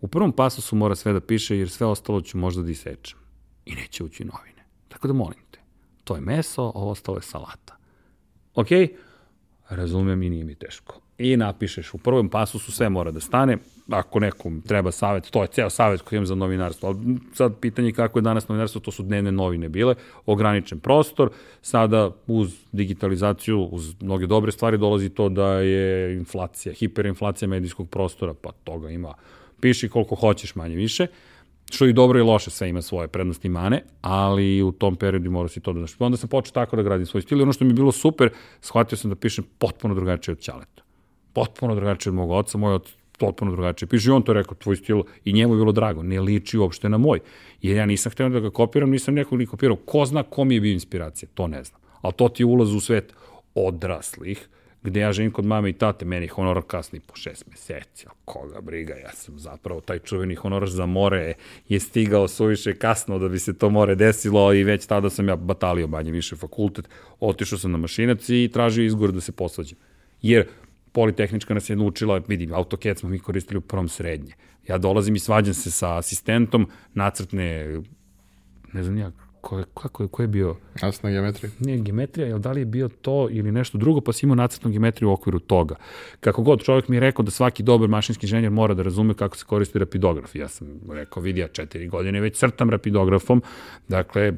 [0.00, 3.18] u prvom pasusu mora sve da piše jer sve ostalo ću možda da isečem
[3.64, 4.64] i neće ući novine.
[4.88, 5.58] Tako da molim te,
[6.04, 7.76] to je meso, ovo ostalo je salata.
[8.54, 8.68] Ok?
[9.68, 11.94] Razumem i nije mi teško i napišeš.
[11.94, 13.58] U prvom pasusu sve mora da stane,
[13.90, 17.92] ako nekom treba savet, to je ceo savet koji imam za novinarstvo, ali sad pitanje
[17.92, 19.94] kako je danas novinarstvo, to su dnevne novine bile,
[20.26, 21.30] ograničen prostor,
[21.62, 28.34] sada uz digitalizaciju, uz mnoge dobre stvari dolazi to da je inflacija, hiperinflacija medijskog prostora,
[28.34, 29.14] pa toga ima,
[29.60, 31.06] piši koliko hoćeš manje više,
[31.70, 35.30] što i dobro i loše, sve ima svoje prednosti i mane, ali u tom periodu
[35.30, 35.96] mora si to da znaš.
[35.98, 38.30] Onda sam počeo tako da gradim svoj stil i ono što mi je bilo super,
[38.60, 40.85] shvatio sam da pišem potpuno drugačije od Ćaleta
[41.36, 43.88] potpuno drugačije od mog oca, moj otac potpuno drugačije.
[43.88, 46.88] Piše i on to rekao, tvoj stil, i njemu je bilo drago, ne liči uopšte
[46.88, 47.20] na moj.
[47.62, 49.76] Jer ja nisam htio da ga kopiram, nisam nekog ni kopirao.
[49.76, 51.80] Ko zna ko mi je bio inspiracija, to ne znam.
[52.00, 53.12] Ali to ti je ulaz u svet
[53.54, 54.48] odraslih,
[54.82, 58.60] gde ja živim kod mame i tate, meni honorar kasni po šest meseci, a koga
[58.60, 61.34] briga, ja sam zapravo taj čuveni honorar za more
[61.68, 65.36] je stigao suviše kasno da bi se to more desilo i već tada sam ja
[65.36, 66.88] batalio banje više fakultet,
[67.20, 69.78] otišao sam na mašinac i tražio izgor da se posvađam.
[70.22, 70.46] Jer
[70.96, 74.32] Politehnička nas je naučila, vidim, AutoCAD smo mi koristili u prvom srednje.
[74.68, 77.80] Ja dolazim i svađam se sa asistentom, nacrtne,
[78.72, 80.56] ne znam ja, ko je, kako je, ko je bio?
[80.82, 81.50] Nacrtna geometrija.
[81.60, 84.70] Nije geometrija, jel da li je bio to ili nešto drugo, pa si imao nacrtnu
[84.70, 85.76] geometriju u okviru toga.
[86.20, 89.36] Kako god, čovjek mi je rekao da svaki dobar mašinski inženjer mora da razume kako
[89.36, 90.34] se koristi rapidograf.
[90.34, 93.42] Ja sam rekao, vidi, ja četiri godine već crtam rapidografom,
[93.88, 94.32] dakle,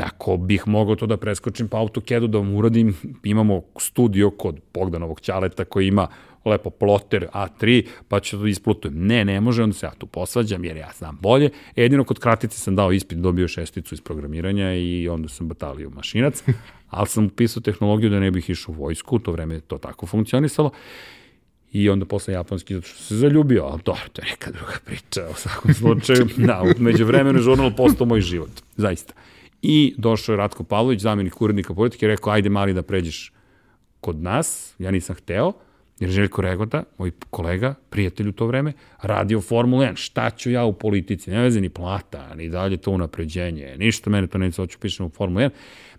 [0.00, 5.20] Ako bih mogao to da preskočim pa AutoCAD-u da vam uradim, imamo studio kod Bogdanovog
[5.20, 6.08] Ćaleta koji ima
[6.44, 9.06] lepo ploter A3, pa ću to da isplutujem.
[9.06, 11.50] Ne, ne može, onda se ja tu posvađam jer ja znam bolje.
[11.76, 16.42] Jedino kod kratice sam dao ispit, dobio šesticu iz programiranja i onda sam batalio mašinac,
[16.90, 19.78] ali sam upisao tehnologiju da ne bih išao u vojsku, u to vreme je to
[19.78, 20.70] tako funkcionisalo.
[21.72, 25.28] I onda posle japanski, zato što se zaljubio, ali dobro, to je neka druga priča
[25.30, 26.28] u svakom slučaju.
[26.36, 29.14] Da, među vremenu žurnal postao moj život, zaista.
[29.62, 33.32] I došao je Ratko Pavlović, zamjenik urednika politike, rekao, ajde mali da pređeš
[34.00, 35.52] kod nas, ja nisam hteo,
[36.00, 39.96] jer Željko Regota, moj kolega, prijatelj u to vreme, radio Formula 1.
[39.96, 41.30] Šta ću ja u politici?
[41.30, 45.10] Ne veze ni plata, ni dalje to unapređenje, ništa mene to neće, hoću pišem u
[45.10, 45.50] Formula 1.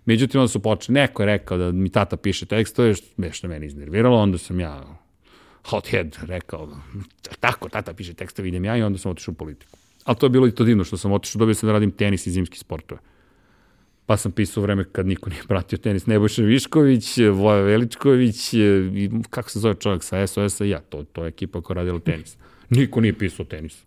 [0.05, 2.93] Međutim, onda su počeli, neko je rekao da mi tata piše tekstove,
[3.31, 4.99] što me iznerviralo, onda sam ja
[5.69, 6.69] hothead rekao,
[7.39, 9.77] tako, tata piše tekstove, idem ja i onda sam otišao u politiku.
[10.03, 12.27] Ali to je bilo i to divno što sam otišao, dobio sam da radim tenis
[12.27, 13.12] i zimski sportove
[14.05, 19.49] pa sam pisao vreme kad niko nije pratio tenis, Nebojša Višković, Voja Veličković, i kako
[19.49, 22.37] se zove čovjek sa SOS-a, ja, to, to je ekipa koja radila tenis.
[22.69, 23.83] Niko nije pisao tenis.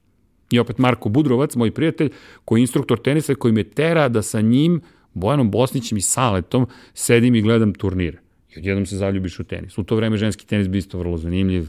[0.50, 2.10] I opet Marko Budrovac, moj prijatelj,
[2.44, 4.80] koji je instruktor tenisa, koji me tera da sa njim,
[5.14, 8.18] Bojanom Bosnićem i Saletom, sedim i gledam turnire.
[8.54, 9.78] I odjednom se zaljubiš u tenis.
[9.78, 11.68] U to vreme ženski tenis bi isto vrlo zanimljiv.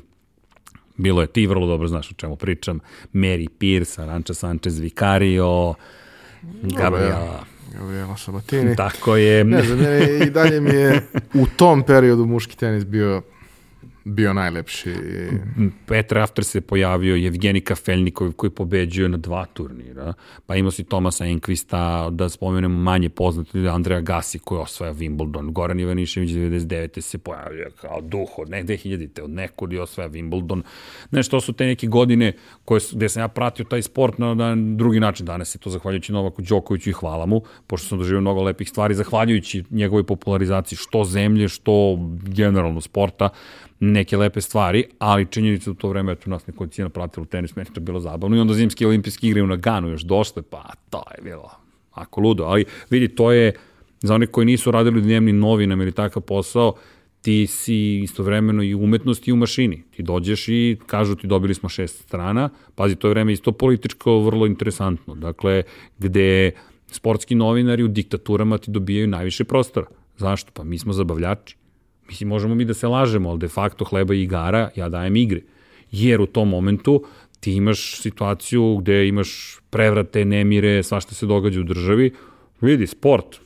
[0.98, 2.80] Bilo je, ti vrlo dobro znaš o čemu pričam.
[3.14, 5.74] Mary Pierce, Aranča Sanchez Vicario,
[6.62, 7.57] Gabriela.
[7.74, 8.76] Gabriela Sabatini.
[8.76, 9.44] Tako je.
[9.44, 9.80] Ne znam,
[10.28, 11.02] i dalje mi je
[11.42, 13.22] u tom periodu muški tenis bio
[14.08, 14.94] bio najlepši.
[15.86, 20.14] Petra After se pojavio, Evgeni Kafelnikov koji pobeđuje na dva turnira,
[20.46, 25.80] pa imao si Tomasa Enkvista, da spomenemo manje poznati, Andreja Gasi koji osvaja Wimbledon, Goran
[25.80, 27.02] Ivanišević 99.
[27.02, 29.22] se pojavio kao duh od ne 2000.
[29.22, 30.62] od nekud i osvaja Wimbledon.
[31.10, 32.34] Znaš, to su te neke godine
[32.66, 35.26] koje, gde sam ja pratio taj sport na, na drugi način.
[35.26, 38.96] Danas je to zahvaljujući Novaku Đokoviću i hvala mu, pošto sam doživio mnogo lepih stvari,
[38.96, 43.30] zahvaljujući njegovoj popularizaciji što zemlje, što generalno sporta
[43.80, 47.82] neke lepe stvari, ali činjenica u to vreme, eto nas nekolicina pratila tenis, meni to
[47.82, 51.52] bilo zabavno i onda zimski olimpijski igre u Naganu još došle, pa to je bilo
[51.92, 53.54] ako ludo, ali vidi, to je
[54.02, 56.74] za one koji nisu radili dnevni novinama ili takav posao,
[57.22, 59.84] ti si istovremeno i umetnost i u mašini.
[59.92, 64.20] Ti dođeš i kažu ti dobili smo šest strana, pazi, to je vreme isto političko
[64.20, 65.64] vrlo interesantno, dakle,
[66.00, 66.52] gde
[66.88, 69.88] sportski novinari u diktaturama ti dobijaju najviše prostora.
[70.18, 70.52] Zašto?
[70.54, 71.58] Pa mi smo zabavljači.
[72.08, 75.42] Mislim, možemo mi da se lažemo, ali de facto hleba i igara ja dajem igre.
[75.92, 77.04] Jer u tom momentu
[77.40, 82.14] ti imaš situaciju gde imaš prevrate, nemire, svašta se događa u državi.
[82.62, 83.40] Vidi, sport.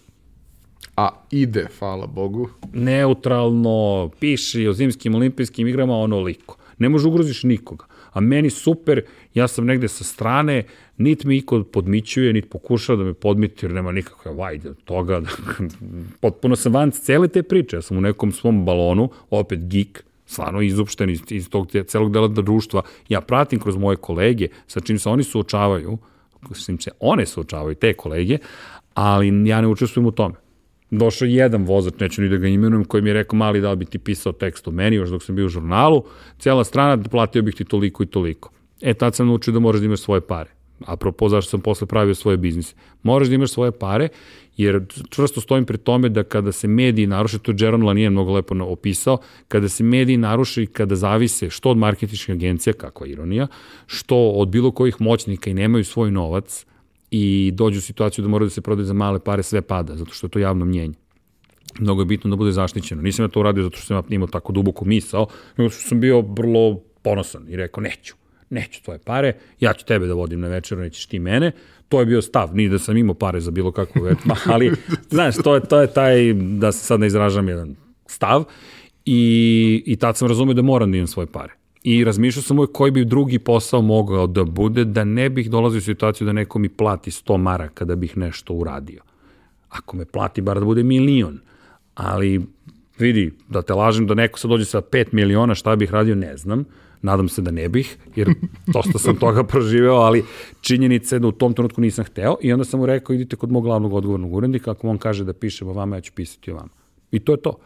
[0.98, 2.50] A ide, hvala Bogu.
[2.74, 6.58] Neutralno, piši o zimskim olimpijskim igrama onoliko.
[6.78, 7.86] Ne može ugroziš nikoga.
[8.12, 9.02] A meni super,
[9.34, 10.64] ja sam negde sa strane,
[10.98, 15.22] nit me iko podmićuje, nit pokušava da me podmiti, jer nema nikakve vajde od toga.
[16.22, 17.78] Potpuno sam van cele te priče.
[17.78, 22.28] Ja sam u nekom svom balonu, opet geek, stvarno izopšten iz, iz tog celog dela
[22.28, 22.82] društva.
[23.10, 25.98] Ja pratim kroz moje kolege, sa čim se oni suočavaju,
[26.54, 28.38] sa čim se one suočavaju, te kolege,
[28.94, 30.36] ali ja ne učestvujem u tome.
[30.92, 33.76] Došao jedan vozač, neću ni da ga imenujem, koji mi je rekao, mali, da li
[33.76, 36.04] bi ti pisao tekst o meni, još dok sam bio u žurnalu,
[36.40, 38.52] cijela strana, platio bih ti toliko i toliko.
[38.82, 42.16] E, tad sam naučio da moraš da imaš svoje pare apropo zašto sam posle pravio
[42.16, 42.76] svoje biznise.
[43.04, 44.08] Moraš da imaš svoje pare,
[44.58, 48.34] jer čvrsto stojim pri tome da kada se mediji naruše, to je Jaron Lanier mnogo
[48.34, 49.18] lepo opisao,
[49.48, 53.48] kada se mediji naruše i kada zavise što od marketinških agencija, kakva ironija,
[53.86, 56.66] što od bilo kojih moćnika i nemaju svoj novac
[57.12, 60.14] i dođu u situaciju da moraju da se prodaju za male pare, sve pada, zato
[60.14, 60.94] što je to javno mnjenje
[61.80, 63.02] mnogo je bitno da bude zaštićeno.
[63.02, 66.22] Nisam ja to uradio zato što sam imao tako duboku misao, nego što sam bio
[66.22, 68.16] vrlo ponosan i rekao neću
[68.50, 71.52] neću tvoje pare, ja ću tebe da vodim na večeru, nećeš ti mene.
[71.90, 74.72] To je bio stav, ni da sam imao pare za bilo kakvu večeru, ali,
[75.10, 78.44] znaš, to je, to je taj, da se sad ne izražam jedan stav
[79.06, 81.54] i, i tad sam razumio da moram da imam svoje pare.
[81.84, 85.78] I razmišljao sam uvijek koji bi drugi posao mogao da bude, da ne bih dolazio
[85.78, 89.02] u situaciju da neko mi plati 100 maraka da bih nešto uradio.
[89.70, 91.40] Ako me plati, bar da bude milion.
[91.96, 92.42] Ali
[93.00, 96.38] vidi, da te lažem da neko sad dođe sa 5 miliona, šta bih radio, ne
[96.38, 96.66] znam.
[97.02, 98.30] Nadam se da ne bih, jer
[98.68, 100.24] dosta sam toga proživeo, ali
[100.62, 103.52] činjenica je da u tom trenutku nisam hteo i onda sam mu rekao idite kod
[103.52, 106.56] mog glavnog odgovornog urednika, ako on kaže da pišem o vama, ja ću pisati o
[106.56, 106.70] vama.
[107.12, 107.58] I to je to.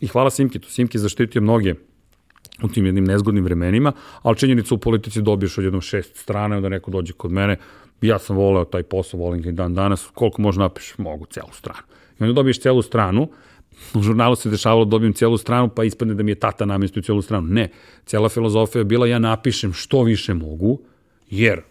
[0.00, 0.70] I hvala Simkitu.
[0.70, 1.74] Simki zaštitio mnoge
[2.62, 3.92] u tim jednim nezgodnim vremenima,
[4.22, 7.56] ali činjenica u politici dobiješ od jednom šest strane, onda neko dođe kod mene,
[8.00, 11.52] ja sam voleo taj posao, volim ga i dan danas, koliko možeš napišeš, mogu celu
[11.52, 11.82] stranu.
[12.20, 13.28] I onda dobiješ celu stranu,
[13.94, 17.02] u žurnalu se dešavalo da dobijem celu stranu, pa ispadne da mi je tata namestio
[17.02, 17.46] celu stranu.
[17.48, 17.68] Ne,
[18.04, 20.80] cela filozofija je bila ja napišem što više mogu,
[21.30, 21.62] jer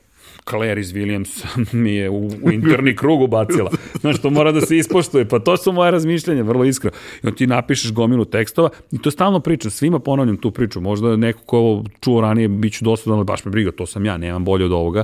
[0.50, 1.46] Clarice Williams
[1.84, 3.72] mi je u, u interni krug ubacila.
[4.02, 5.28] Znaš, to mora da se ispoštuje.
[5.28, 6.96] Pa to su moje razmišljanja, vrlo iskreno.
[7.24, 9.72] I onda ti napišeš gomilu tekstova i to stalno pričam.
[9.72, 10.82] Svima ponavljam tu priču.
[10.82, 14.06] Možda neko ko ovo čuo ranije bit ću dosadan, ali baš me briga, to sam
[14.06, 15.04] ja, nemam bolje od ovoga.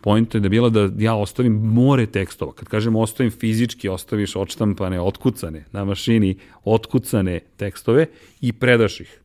[0.00, 2.52] Pojenta je da bila da ja ostavim more tekstova.
[2.52, 8.06] Kad kažem ostavim fizički, ostaviš odštampane, otkucane na mašini, otkucane tekstove
[8.40, 9.20] i predaš ih.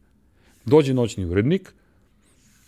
[0.65, 1.73] Dođe noćni urednik,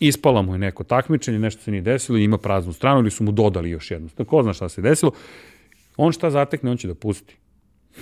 [0.00, 3.32] ispala mu je neko takmičenje, nešto se nije desilo, ima praznu stranu ili su mu
[3.32, 4.08] dodali još jednu.
[4.26, 5.12] Ko zna šta se desilo.
[5.96, 7.36] On šta zatekne, on će da pusti.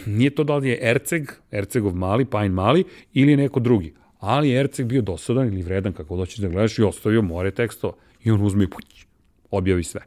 [0.07, 3.95] Nije to da li je Erceg, Ercegov mali, Pajin mali, ili neko drugi.
[4.19, 7.95] Ali je Erceg bio dosadan ili vredan, kako doćeš da gledaš, i ostavio more tekstova.
[8.25, 9.07] I on uzme i puć,
[9.51, 10.01] objavi sve.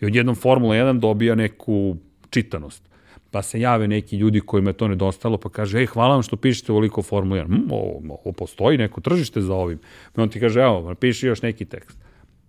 [0.00, 1.96] I odjednom Formula 1 dobija neku
[2.30, 2.90] čitanost
[3.30, 6.36] pa se jave neki ljudi kojima je to nedostalo, pa kaže, ej, hvala vam što
[6.36, 7.46] pišete ovoliko Formula 1.
[7.46, 9.78] Hm, ovo, ovo postoji neko tržište za ovim.
[10.16, 11.98] I on ti kaže, evo, napiši još neki tekst.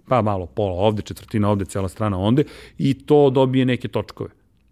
[0.07, 2.43] Pa malo, pola ovde, četvrtina ovde, cela strana ovde,
[2.77, 4.29] i to dobije neke točkove.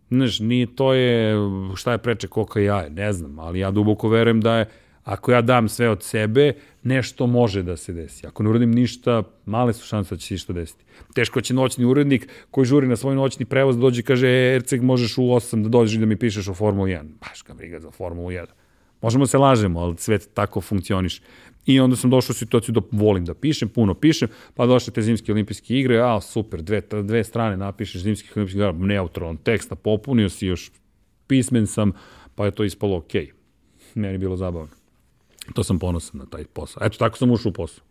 [0.10, 1.36] Znaš, nije to je,
[1.76, 4.66] šta je preče koka jaje, ne znam, ali ja duboko verujem da je
[5.10, 6.54] Ako ja dam sve od sebe,
[6.84, 8.28] nešto može da se desi.
[8.28, 10.84] Ako ne uradim ništa, male su šanse da će se ništa desiti.
[11.16, 14.56] Teško će noćni urednik koji žuri na svoj noćni prevoz da dođe i kaže, e,
[14.56, 17.08] Erceg, možeš u 8 da dođeš i da mi pišeš o Formuli 1.
[17.20, 18.46] Baš ga briga za Formulu 1.
[19.02, 21.22] Možemo se lažemo, ali svet tako funkcioniš.
[21.66, 25.02] I onda sam došao u situaciju da volim da pišem, puno pišem, pa došle te
[25.02, 30.30] zimske olimpijske igre, a super, dve, dve strane napišeš zimskih olimpijskih igre, neutralan tekst, popunio
[30.30, 30.72] si još,
[31.28, 31.92] pismen sam,
[32.36, 33.26] pa je to ispalo okej.
[33.26, 33.32] Okay.
[33.96, 34.79] Meni je bilo zabavno.
[35.54, 36.86] To sam ponosan na taj posao.
[36.86, 37.84] Eto, tako sam ušao u posao.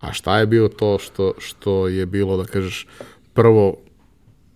[0.00, 2.86] A šta je bilo to što, što je bilo, da kažeš,
[3.34, 3.76] prvo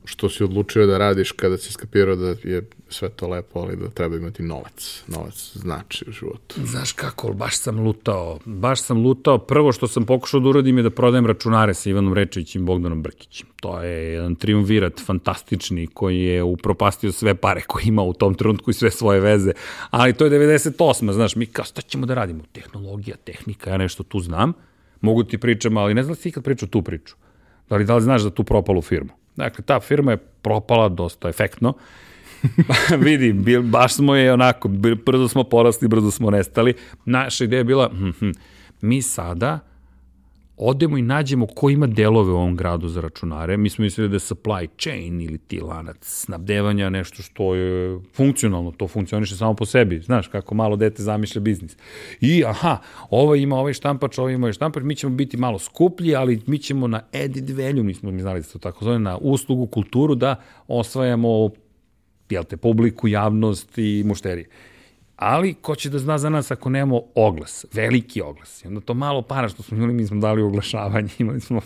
[0.05, 3.89] što si odlučio da radiš kada si skapirao da je sve to lepo, ali da
[3.89, 5.03] treba imati novac.
[5.09, 6.55] Novac znači u životu.
[6.65, 8.39] Znaš kako, baš sam lutao.
[8.45, 9.39] Baš sam lutao.
[9.39, 13.03] Prvo što sam pokušao da uradim je da prodajem računare sa Ivanom Rečevićem i Bogdanom
[13.03, 13.47] Brkićem.
[13.61, 18.71] To je jedan triumvirat fantastični koji je upropastio sve pare koje ima u tom trenutku
[18.71, 19.53] i sve svoje veze.
[19.91, 21.13] Ali to je 98.
[21.13, 22.43] Znaš, mi kao, šta ćemo da radimo?
[22.53, 24.53] Tehnologija, tehnika, ja nešto tu znam.
[25.01, 27.15] Mogu ti pričam, ali ne znam da si ikad pričao tu priču.
[27.69, 29.24] Da li, da li znaš za tu propalu firmu?
[29.37, 31.75] Dakle, ta firma je propala dosta efektno.
[33.05, 34.69] vidi, bil, baš smo je onako,
[35.07, 36.75] brzo smo porasli, brzo smo nestali.
[37.05, 38.31] Naša ideja je bila, hm, hm,
[38.81, 39.61] mi sada
[40.57, 43.57] odemo i nađemo ko ima delove u ovom gradu za računare.
[43.57, 48.71] Mi smo mislili da je supply chain ili ti lanac snabdevanja nešto što je funkcionalno,
[48.71, 50.01] to funkcioniše samo po sebi.
[50.01, 51.77] Znaš, kako malo dete zamišlja biznis.
[52.21, 52.79] I, aha,
[53.11, 56.59] ovo ima ovaj štampač, ovo ima ovaj štampač, mi ćemo biti malo skuplji, ali mi
[56.59, 59.67] ćemo na added value, mi smo mi znali da se to tako zove, na uslugu,
[59.67, 61.51] kulturu, da osvajamo
[62.31, 64.49] jel te, publiku, javnost i mušterije
[65.17, 68.65] ali ko će da zna za nas ako nemamo oglas, veliki oglas.
[68.65, 71.61] I onda to malo para što smo imali, mi smo dali oglašavanje, imali smo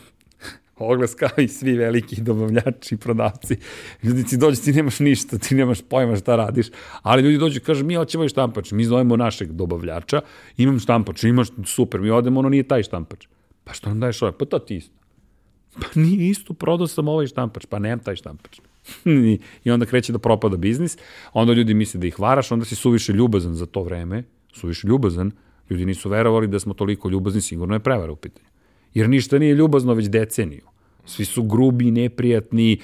[0.78, 3.57] oglas kao i svi veliki dobavljači prodavci.
[4.03, 6.66] Ljudi ti dođe, ti nemaš ništa, ti nemaš pojma šta radiš,
[7.03, 10.20] ali ljudi dođu i kažu mi hoćemo i štampač, mi zovemo našeg dobavljača,
[10.57, 13.26] imam štampač, imaš super, mi odemo, ono nije taj štampač.
[13.64, 14.32] Pa što nam daješ ovaj?
[14.38, 14.94] Pa to ti isto.
[15.74, 18.61] Pa nije isto, prodao sam ovaj štampač, pa nemam taj štampač.
[19.64, 20.99] I onda kreće da propada biznis,
[21.32, 24.22] onda ljudi misle da ih varaš, onda si suviše ljubazan za to vreme,
[24.53, 25.30] suviše ljubazan,
[25.70, 28.49] ljudi nisu verovali da smo toliko ljubazni, sigurno je prevara u pitanju.
[28.95, 30.64] Jer ništa nije ljubazno već deceniju.
[31.05, 32.80] Svi su grubi, neprijatni,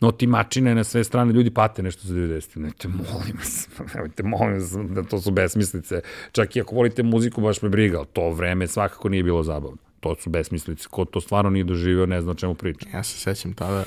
[0.00, 2.56] otimačine na sve strane, ljudi pate nešto za 90.
[2.56, 6.00] Nemojte, molim vas, nemojte, molim vas, da to su besmislice.
[6.32, 9.78] Čak i ako volite muziku, baš me briga, ali to vreme svakako nije bilo zabavno.
[10.00, 10.88] To su besmislice.
[10.90, 12.88] Ko to stvarno nije doživio, ne zna o čemu priča.
[12.94, 13.84] Ja se sećam tada,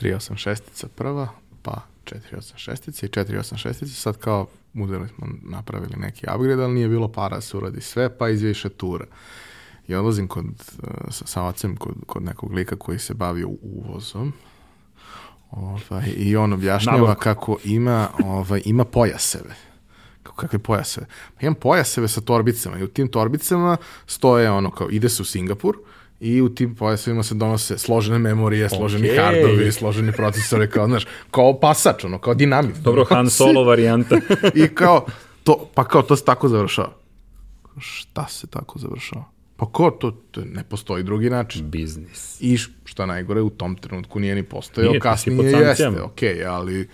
[0.00, 1.28] 386 prva,
[1.62, 7.36] pa 486 i 486 sad kao uzeli smo, napravili neki upgrade, ali nije bilo para
[7.36, 9.04] da se uradi sve, pa iz više tura.
[9.88, 14.32] I odlazim kod, uh, sa, sa ocem kod, kod nekog lika koji se bavio uvozom
[15.50, 17.20] ovaj, i on objašnjava Nabavko.
[17.20, 19.54] kako ima, ovaj, ima pojaseve
[20.22, 21.06] kako kakve pojaseve.
[21.34, 23.76] Pa imam pojaseve sa torbicama i u tim torbicama
[24.06, 25.76] stoje ono kao ide se u Singapur,
[26.20, 29.24] i u tim pojasovima se donose složene memorije, složeni okay.
[29.24, 32.76] hardovi, složeni procesore, kao, znaš, kao pasač, ono, kao dinamit.
[32.76, 34.16] Dobro, Han Solo varijanta.
[34.64, 35.06] I kao,
[35.44, 36.92] to, pa kao, to se tako završava.
[37.78, 39.24] Šta se tako završava?
[39.56, 41.70] Pa ko to, to ne postoji drugi način.
[41.70, 42.40] Biznis.
[42.40, 46.88] I šta najgore, u tom trenutku nije ni postojao, nije, kasnije jeste, okej, okay, ali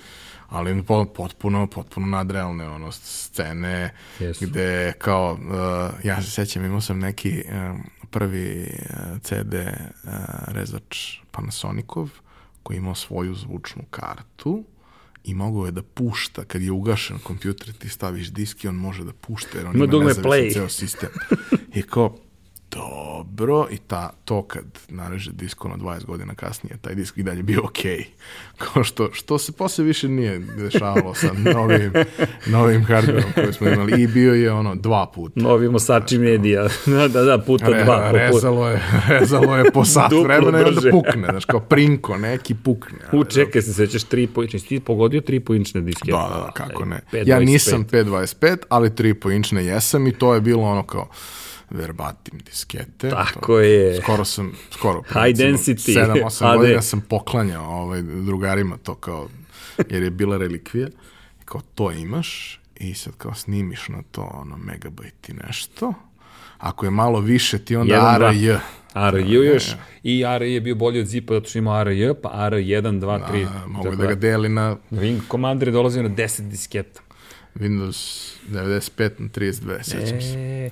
[0.48, 0.82] ali
[1.16, 4.46] potpuno, potpuno nadrealne ono, scene yes.
[4.46, 7.84] gde kao, uh, ja se sećam, imao sam neki um,
[8.16, 10.10] prvi uh, CD uh,
[10.46, 12.10] rezač Panasonicov
[12.62, 14.64] koji imao svoju zvučnu kartu
[15.24, 19.04] i mogao je da pušta, kad je ugašen kompjuter, ti staviš disk i on može
[19.04, 21.08] da pušta, jer on ima, ima nezavisan ceo sistem.
[21.74, 22.16] I kao,
[22.76, 27.42] dobro i ta, to kad nareže disk ono 20 godina kasnije, taj disk i dalje
[27.42, 27.98] bio okej.
[27.98, 28.04] Okay.
[28.72, 31.92] Kao što, što se posle više nije dešavalo sa novim,
[32.46, 35.40] novim hardwareom koji smo imali i bio je ono dva puta.
[35.40, 38.10] Novi Mosači medija, da, da, da, puta Re, dva.
[38.10, 42.98] Rezalo je, rezalo je po sat vremena i onda pukne, znaš, kao prinko, neki pukne.
[43.12, 46.10] U, čekaj, se sećaš tri po inčne, ti pogodio tri po inčne diske.
[46.10, 46.16] Da,
[46.46, 47.00] da, kako ne.
[47.24, 51.08] Ja nisam 5.25, ali tri po inčne jesam i to je bilo ono kao,
[51.70, 53.10] verbatim diskete.
[53.10, 54.00] Tako to, je.
[54.02, 56.24] Skoro sam, skoro, High density.
[56.28, 59.28] 7-8 godina sam poklanjao ovaj, drugarima to kao,
[59.90, 60.88] jer je bila relikvija.
[61.44, 65.94] Kao to imaš i sad kao snimiš na to ono megabajt i nešto.
[66.58, 68.52] Ako je malo više ti onda ARJ.
[68.92, 69.64] ARJ još
[70.02, 73.20] i ARJ je bio bolji od ZIP-a zato što ima ARJ, pa ARJ 1, 2,
[73.32, 73.44] 3.
[73.44, 74.76] Da, mogu da ga deli na...
[74.90, 77.00] Wing Commander je dolazio na 10 disketa.
[77.54, 80.70] Windows 95 na 32, sećam e, se.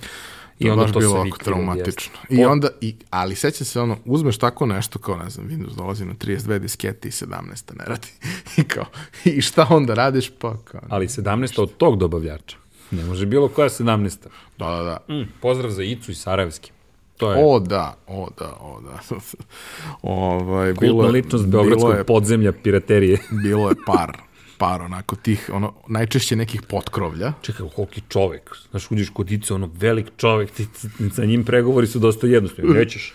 [0.58, 2.12] I onda to bilo oko traumatično.
[2.30, 6.04] I onda, i, ali sećam se ono, uzmeš tako nešto kao, ne znam, Windows dolazi
[6.04, 8.08] na 32 diskete i 17 ne radi.
[8.58, 8.84] I kao,
[9.24, 10.30] i šta onda radiš?
[10.38, 12.56] Pa kao, ali 17 od tog dobavljača.
[12.90, 14.16] Ne može bilo koja 17.
[14.58, 15.14] Da, da, da.
[15.14, 16.70] Mm, pozdrav za Icu i Sarajevski.
[17.16, 17.44] To je...
[17.44, 19.16] O da, o da, o da.
[20.02, 23.18] ovaj, Kultna bilo, ličnost Beogradskog je, podzemlja piraterije.
[23.42, 24.23] bilo je par
[24.58, 27.32] par onako tih, ono, najčešće nekih potkrovlja.
[27.42, 30.66] Čekaj, koliki čovek, znaš, uđeš kod Ice, ono, velik čovek, ti,
[31.14, 33.12] sa njim pregovori su dosta jednostavni, nećeš,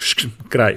[0.00, 0.76] šk, kraj.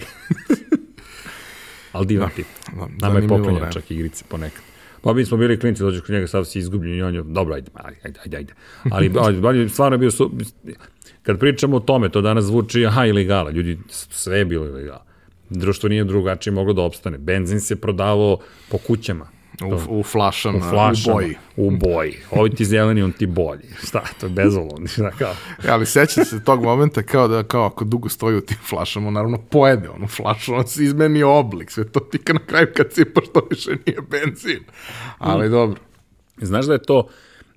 [1.92, 2.48] Ali divan da, tip.
[2.76, 4.62] Da, Nama je poklenja čak igrice ponekad.
[5.02, 7.56] Pa mi smo bili klinici, dođeš kod njega, sad si izgubljen i on je, dobro,
[7.56, 7.72] ajde,
[8.04, 8.54] ajde, ajde, ajde.
[8.92, 10.32] Ali, ali stvarno je bio, su,
[11.24, 15.06] kad pričamo o tome, to danas zvuči, aha, ilegala, ljudi, sve je bilo ilegala.
[15.50, 17.18] Društvo nije drugačije moglo da opstane.
[17.18, 18.38] Benzin se prodavao
[18.70, 19.28] po kućama
[19.64, 21.36] U, u flašama, u, flašama, u boji.
[21.56, 22.18] U boji.
[22.32, 23.70] Ovi ti zeleni, on ti bolji.
[23.88, 24.88] Šta, to je bezolovni.
[24.88, 25.34] Šta kao?
[25.66, 29.12] Ja, ali seća se tog momenta kao da kao ako dugo stoji u tim flašama,
[29.12, 33.24] naravno pojede onu flašu, on se izmeni oblik, sve to tika na kraju kad sipaš
[33.34, 34.64] to više nije benzin.
[35.18, 35.52] Ali mm.
[35.52, 35.80] dobro.
[36.38, 37.08] Znaš da je to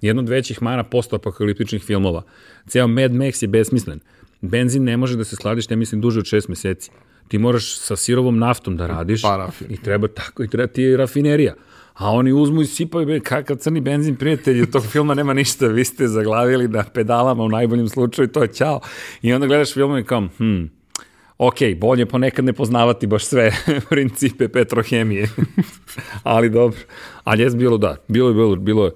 [0.00, 2.22] jedno od većih mana postoapokaliptičnih filmova.
[2.66, 4.00] Ceo Mad Max je besmislen.
[4.40, 6.90] Benzin ne može da se skladište, mislim, duže od šest meseci.
[7.28, 9.22] Ti moraš sa sirovom naftom da radiš.
[9.22, 9.66] Parafin.
[9.70, 11.54] I treba tako, i treba ti je rafinerija
[11.98, 16.08] a oni uzmu i sipaju, kakav crni benzin, prijatelji, tog filma nema ništa, vi ste
[16.08, 18.80] zaglavili na pedalama u najboljem slučaju, to je ćao.
[19.22, 20.64] I onda gledaš film i kao, hm,
[21.38, 23.52] ok, bolje ponekad ne poznavati baš sve
[23.90, 25.28] principe petrohemije.
[26.22, 26.80] Ali dobro.
[27.24, 28.92] Ali jes bilo da, bilo je, bilo, bilo je.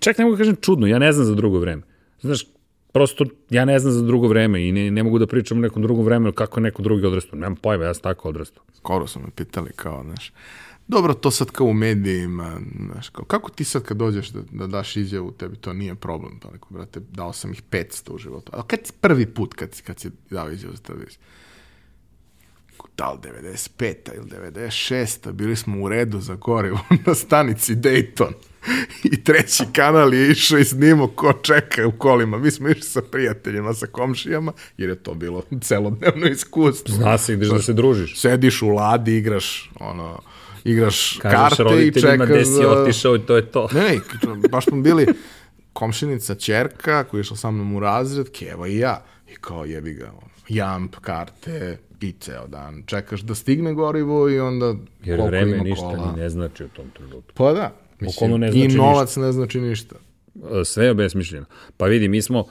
[0.00, 1.82] Čak ne mogu da kažem čudno, ja ne znam za drugo vreme.
[2.20, 2.46] Znaš,
[2.92, 5.82] prosto ja ne znam za drugo vreme i ne, ne mogu da pričam o nekom
[5.82, 7.38] drugom vremenu kako neko drugi odrastao.
[7.38, 8.64] Nemam pojma, ja sam tako odrastao.
[8.76, 10.32] Skoro su me pitali kao, znaš,
[10.88, 14.66] Dobro, to sad kao u medijima, znaš, kao, kako ti sad kad dođeš da, da
[14.66, 18.52] daš izjavu, tebi to nije problem, pa neko, brate, dao sam ih 500 u životu.
[18.54, 21.18] A kad si prvi put kad, si, kad si dao izjavu za televiziju?
[22.96, 23.94] Da li 95.
[24.16, 25.32] ili 96.
[25.32, 28.32] bili smo u redu za gorivo na stanici Dayton.
[29.04, 32.38] I treći kanal je išao i snimo ko čeka u kolima.
[32.38, 36.94] Mi smo išli sa prijateljima, sa komšijama, jer je to bilo celodnevno iskustvo.
[36.94, 38.20] Zna se, ideš da se družiš.
[38.20, 40.20] Sediš u ladi, igraš, ono,
[40.70, 42.28] igraš Kažeš karte i čekaš...
[42.28, 43.68] gde si otišao i to je to.
[43.74, 45.06] Ne, ne, baš smo bili
[45.72, 49.04] komšinica čerka koja je išla sa mnom u razred, Keva i ja.
[49.32, 50.12] I kao jebi ga,
[50.48, 52.82] jamp, karte, i ceo dan.
[52.86, 56.12] Čekaš da stigne gorivo i onda Jer vreme ništa kola.
[56.12, 57.32] ni ne znači u tom trenutku.
[57.34, 57.72] Pa da.
[58.00, 59.20] Mislim, ne znači I novac ništa.
[59.20, 59.96] ne znači ništa.
[60.64, 61.46] Sve je besmišljeno.
[61.76, 62.44] Pa vidi, mi smo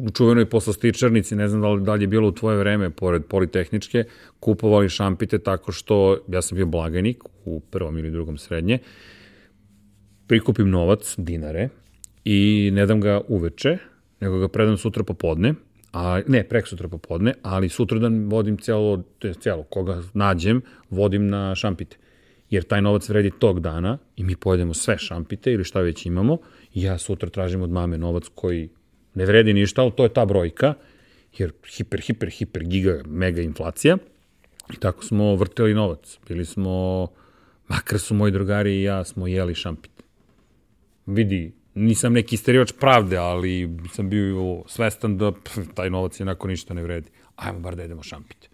[0.00, 3.24] u čuvenoj poslastičarnici, ne znam da li, da li je bilo u tvoje vreme, pored
[3.24, 4.04] Politehničke,
[4.40, 8.78] kupovali šampite tako što, ja sam bio blagajnik u prvom ili drugom srednje,
[10.26, 11.68] prikupim novac, dinare,
[12.24, 13.78] i ne dam ga uveče,
[14.20, 15.54] nego ga predam sutra popodne,
[15.92, 19.02] a, ne, prek sutra popodne, ali sutradan vodim celo,
[19.40, 21.96] celo, koga nađem, vodim na šampite.
[22.50, 26.38] Jer taj novac vredi tog dana i mi pojedemo sve šampite ili šta već imamo
[26.74, 28.68] ja sutra tražim od mame novac koji
[29.16, 30.74] ne vredi ništa, ali to je ta brojka,
[31.38, 33.96] jer hiper, hiper, hiper, giga, mega inflacija.
[34.74, 36.18] I tako smo vrteli novac.
[36.28, 37.06] Bili smo,
[37.68, 40.02] makar su moji drugari i ja smo jeli šampit.
[41.06, 46.74] Vidi, nisam neki isterivač pravde, ali sam bio svestan da pff, taj novac jednako ništa
[46.74, 47.10] ne vredi.
[47.36, 48.48] Ajmo bar da idemo šampiti.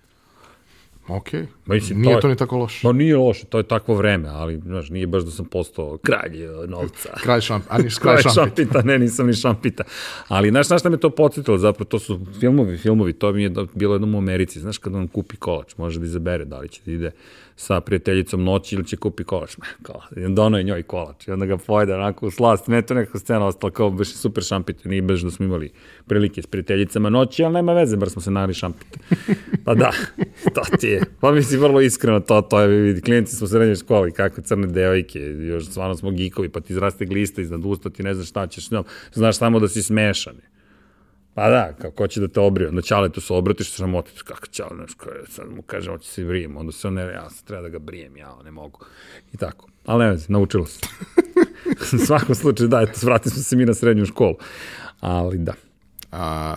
[1.08, 1.28] Ok,
[1.66, 2.86] Mislim, nije to, je, to ni tako loše.
[2.86, 6.44] No nije loše, to je takvo vreme, ali znaš, nije baš da sam postao kralj
[6.44, 7.08] e, novca.
[7.24, 8.62] kralj šampita, a niš kralj, kralj šampita.
[8.62, 8.82] šampita.
[8.82, 9.84] Ne, nisam ni šampita.
[10.28, 13.50] Ali znaš, znaš šta me to podsjetilo, zapravo to su filmovi, filmovi, to mi je
[13.74, 16.80] bilo jednom u Americi, znaš kada on kupi kolač, može da izabere da li će
[16.86, 17.10] da ide
[17.56, 19.56] sa prijateljicom noći ili će kupi kolač.
[19.82, 22.68] Kao, dono je njoj kolač i onda ga pojede onako u slast.
[22.68, 24.88] Ne to neka scena ostala kao baš super šampite.
[24.88, 25.72] Nije baš da smo imali
[26.06, 28.98] prilike s prijateljicama noći, ali nema veze, bar smo se nali šampite.
[29.64, 29.90] Pa da,
[30.54, 31.02] to ti je.
[31.20, 34.42] Pa mi si vrlo iskreno to, to je, vidi, klijenti smo u srednjoj školi, kako
[34.42, 38.28] crne devojke, još stvarno smo gikovi, pa ti izraste glista iznad usta, ti ne znaš
[38.28, 38.68] šta ćeš
[39.12, 40.34] znaš samo da si smešan.
[41.34, 43.94] Pa da, kao ko će da te obrije, onda Ćale tu se obratiš, što sam
[43.94, 47.02] otiš, kako Ćale, znaš, kao, sad mu kaže, hoće se brijem, onda se on ne,
[47.02, 48.80] ja sad treba da ga brijem, ja ne mogu.
[49.32, 49.68] I tako.
[49.86, 50.80] Ali ne vezi, naučilo se.
[51.94, 54.34] U svakom slučaju, da, eto, vratili smo se mi na srednju školu.
[55.00, 55.52] Ali da.
[56.12, 56.56] A,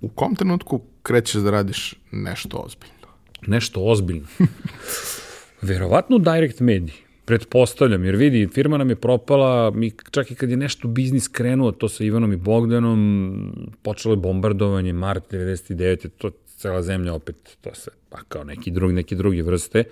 [0.00, 3.08] u kom trenutku krećeš da radiš nešto ozbiljno?
[3.46, 4.26] Nešto ozbiljno?
[5.62, 7.03] Verovatno direct mediji.
[7.24, 11.72] Pretpostavljam, jer vidi, firma nam je propala, mi čak i kad je nešto biznis krenuo,
[11.72, 16.08] to sa Ivanom i Bogdanom, počelo je bombardovanje, mart 99.
[16.18, 19.84] to cela zemlja opet, to se, pa kao neki drugi, neki drugi vrste,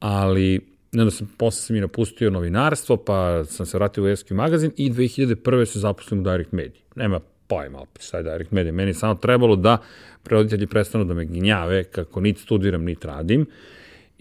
[0.00, 0.60] ali
[0.92, 4.90] onda sam, posle sam i napustio novinarstvo, pa sam se vratio u SQ magazin i
[4.90, 5.64] 2001.
[5.64, 6.80] se zaposlim u Direct Media.
[6.96, 8.72] Nema pojma opet šta je Direct Media.
[8.72, 9.78] Meni je samo trebalo da
[10.22, 13.46] prevoditelji prestanu da me ginjave kako niti studiram, niti radim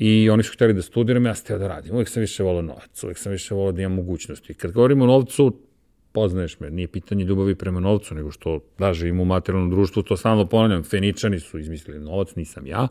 [0.03, 1.93] I oni su hteli da studiram, ja sam htio da radim.
[1.93, 4.53] Uvijek sam više volao novac, uvijek sam više volao da imam mogućnosti.
[4.53, 5.57] Kad govorimo o novcu,
[6.11, 10.17] poznaješ me, nije pitanje ljubavi prema novcu, nego što da živim u materijalnom društvu, to
[10.17, 12.87] stalno ponavljam, Feničani su izmislili novac, nisam ja,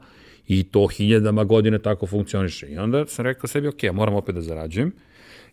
[0.46, 2.66] i to hiljadama godine tako funkcioniše.
[2.66, 4.92] I onda sam rekao sebi, ok, moram opet da zarađujem,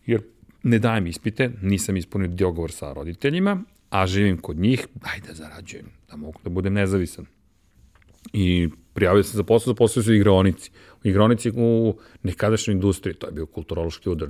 [0.05, 0.21] jer
[0.63, 5.85] ne dajem ispite, nisam ispunio dogovor sa roditeljima, a živim kod njih, daj da zarađujem,
[6.09, 7.25] da mogu da budem nezavisan.
[8.33, 10.71] I prijavio sam za posao, zaposlio su igraonici
[11.03, 14.29] igronici u nekadašnjoj industriji, to je bio kulturološki udar,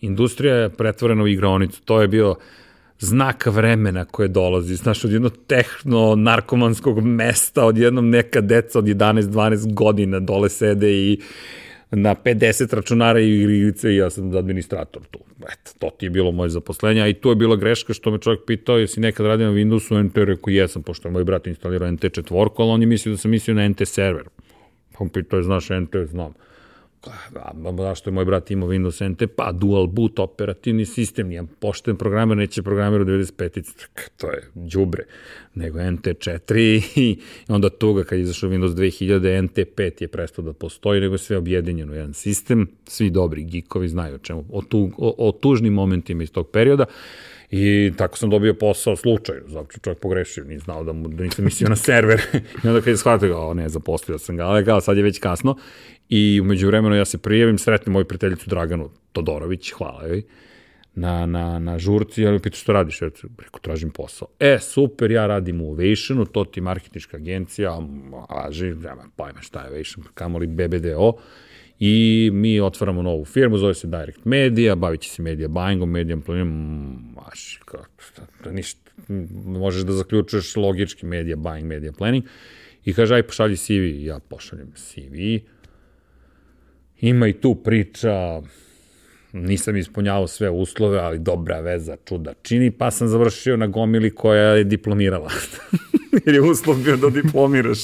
[0.00, 2.36] industrija je pretvorena u igronicu, to je bio
[2.98, 9.74] znak vremena koje dolazi, znaš, od jednog tehno-narkomanskog mesta, od jednom neka deca od 11-12
[9.74, 11.20] godina dole sede i
[11.90, 15.18] na 50 računara i igrice i ja sam administrator tu.
[15.40, 18.18] Eto, to ti je bilo moje zaposlenje, a i tu je bila greška što me
[18.18, 21.90] čovjek pitao jesi nekad radio na Windowsu, NT, rekao jesam, pošto je moj brat instalirao
[21.90, 24.24] NT četvorku, ali on je mislio da sam mislio na NT server.
[25.00, 26.32] On pitao, znaš NT, znam.
[27.76, 29.22] Zašto je moj brat imao Windows NT?
[29.36, 33.88] Pa dual boot operativni sistem, nijem pošten programer, neće programer u 95.
[34.16, 35.04] To je džubre.
[35.54, 41.00] Nego NT4 i onda tuga kad je izašao Windows 2000, NT5 je prestao da postoji,
[41.00, 42.68] nego je sve objedinjeno jedan sistem.
[42.86, 46.84] Svi dobri geekovi znaju o čemu, o, tu, o, o tužnim momentima iz tog perioda.
[47.50, 51.44] I tako sam dobio posao slučaju, zato čovjek pogrešio, nije znao da, mu, da nisam
[51.44, 52.20] mislio na server.
[52.64, 55.18] I onda kad je shvatio, o ne, zaposlio sam ga, ali kao sad je već
[55.18, 55.56] kasno.
[56.08, 60.22] I umeđu vremenu ja se prijavim, sretnem moju prijateljicu Draganu Todorović, hvala joj,
[60.94, 64.28] na, na, na žurci, ja mi pita što radiš, ja preko tražim posao.
[64.40, 67.78] E, super, ja radim u Ovationu, to ti marketička agencija,
[68.30, 71.12] važi, nema pojma šta je Ovation, kamoli BBDO,
[71.80, 76.16] i mi otvaramo novu firmu, zove se Direct Media, bavit će se media buyingom, media
[76.26, 77.60] planinom, maš,
[78.44, 78.90] da ništa,
[79.44, 82.24] možeš da zaključuješ logički media buying, media planning,
[82.84, 85.40] i kaže, aj pošalji CV, ja pošaljem CV,
[87.00, 88.42] ima i tu priča,
[89.32, 94.42] nisam ispunjavao sve uslove, ali dobra veza čuda čini, pa sam završio na gomili koja
[94.42, 95.30] je diplomirala.
[96.26, 97.78] jer je uslov bio da diplomiraš.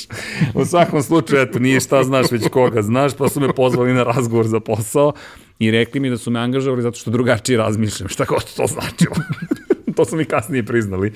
[0.54, 4.02] U svakom slučaju, eto, nije šta znaš, već koga znaš, pa su me pozvali na
[4.02, 5.12] razgovor za posao
[5.58, 9.16] i rekli mi da su me angažovali zato što drugačije razmišljam, šta god to značilo.
[9.96, 11.12] to su mi kasnije priznali.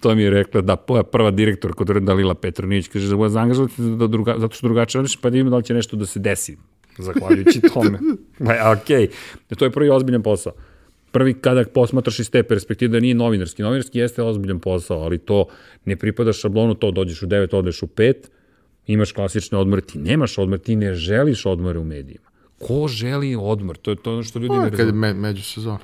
[0.00, 0.76] To mi je rekla da
[1.12, 5.22] prva direktor kod Dalila Petronić kaže da bude angažovati da druga, zato što drugačije razmišljam,
[5.22, 6.56] pa da ima da li će nešto da se desi
[6.98, 7.98] zahvaljujući tome.
[8.38, 9.08] Ma, okej,
[9.50, 9.56] okay.
[9.58, 10.52] to je prvi ozbiljan posao.
[11.12, 13.62] Prvi kada posmatraš iz te perspektive da nije novinarski.
[13.62, 15.46] Novinarski jeste ozbiljan posao, ali to
[15.84, 18.14] ne pripada šablonu, to dođeš u 9, odeš u 5,
[18.86, 22.24] imaš klasične odmore, ti nemaš odmor, ti ne želiš odmore u medijima.
[22.58, 23.76] Ko želi odmor?
[23.76, 24.76] To je to ono što ljudi ne razume.
[24.76, 25.78] Kad je me, među sezona.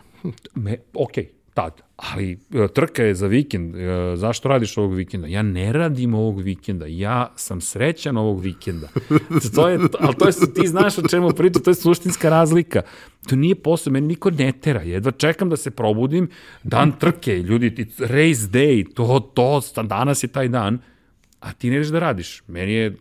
[0.55, 1.82] Me, okej, okay tad.
[1.97, 3.76] Ali e, trka je za vikend.
[3.76, 5.26] E, zašto radiš ovog vikenda?
[5.26, 6.86] Ja ne radim ovog vikenda.
[6.86, 8.89] Ja sam srećan ovog vikenda.
[9.55, 12.82] To je, ali to je, ti znaš o čemu priča, to je suštinska razlika.
[13.28, 14.82] To nije posao, meni niko ne tera.
[14.82, 16.28] Jedva čekam da se probudim,
[16.62, 20.78] dan trke, ljudi, race day, to, to, danas je taj dan,
[21.40, 22.43] a ti ne da radiš.
[22.47, 22.97] Meni je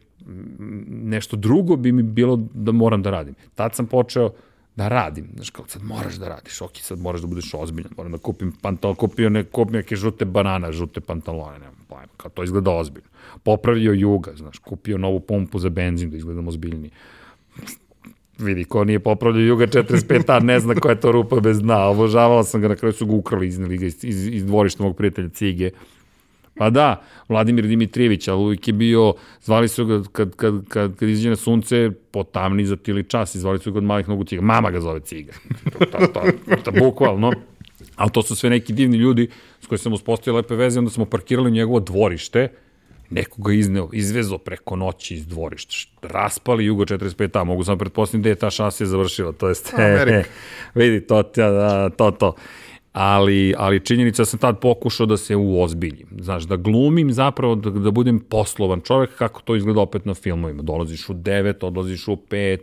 [0.87, 3.35] nešto drugo bi mi bilo da moram da radim.
[3.55, 4.31] Tad sam počeo
[4.77, 5.27] da radim.
[5.35, 8.51] Znaš, kao sad moraš da radiš, ok, sad moraš da budeš ozbiljan, moram da kupim
[8.61, 13.09] pantalon, kupio ne, kupim neke žute banana, žute pantalone, nema pojma, kao to izgleda ozbiljno.
[13.43, 16.91] Popravio juga, znaš, kupio novu pompu za benzin da izgledam ozbiljniji.
[18.39, 21.87] Vidi, ko nije popravljao Juga 45A, ne zna koja je to rupa bez dna.
[21.87, 25.29] Obožavala sam ga, na kraju su ga ukrali, ga iz, iz, iz dvorišta mog prijatelja
[25.29, 25.71] Cige.
[26.57, 31.09] Pa da, Vladimir Dimitrijević, ali uvijek je bio, zvali su ga kad, kad, kad, kad
[31.09, 34.41] izađe na sunce, potamni za tili čas i zvali su ga od malih nogu ciga.
[34.41, 35.33] Mama ga zove ciga.
[35.79, 37.31] to, to, to, to, bukvalno.
[37.95, 39.29] Ali to su sve neki divni ljudi
[39.61, 42.47] s koji sam uspostavio lepe veze, onda smo parkirali njegovo dvorište,
[43.09, 48.35] nekoga izneo, izvezo preko noći iz dvorišta, raspali Jugo 45A, mogu sam pretpostaviti da je
[48.35, 50.23] ta šasija završila, to jest, he,
[50.75, 52.35] vidi, to, to, to, to
[52.99, 56.07] ali, ali činjenica da sam tad pokušao da se uozbiljim.
[56.19, 60.61] Znaš, da glumim zapravo, da, da budem poslovan čovek, kako to izgleda opet na filmovima.
[60.63, 62.57] Dolaziš u 9, odlaziš u 5,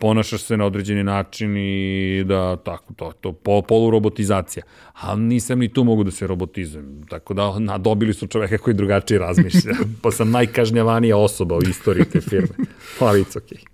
[0.00, 4.64] ponašaš se na određeni način i da, tako, to, to, pol, polurobotizacija.
[4.92, 7.02] Ali nisam ni tu mogu da se robotizujem.
[7.08, 9.74] Tako da, nadobili su čoveka koji drugačije razmišlja.
[10.02, 12.54] pa sam najkažnjavanija osoba u istoriji te firme.
[13.00, 13.64] Ali it's okay.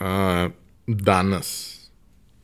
[0.00, 0.52] Uh,
[0.86, 1.80] danas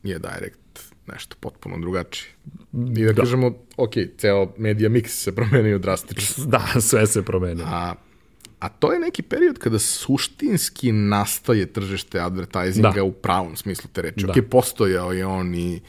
[0.03, 0.66] je Direct
[1.13, 2.31] nešto potpuno drugačije.
[2.73, 3.21] I da, da.
[3.21, 6.45] kažemo, ok, ceo media mix se promenio drastično.
[6.53, 7.65] Da, sve se promenio.
[7.69, 7.95] A,
[8.59, 13.03] a to je neki period kada suštinski nastaje tržište advertisinga da.
[13.03, 14.27] u pravom smislu te reči.
[14.27, 14.33] Da.
[14.33, 15.81] Ok, postojao je on i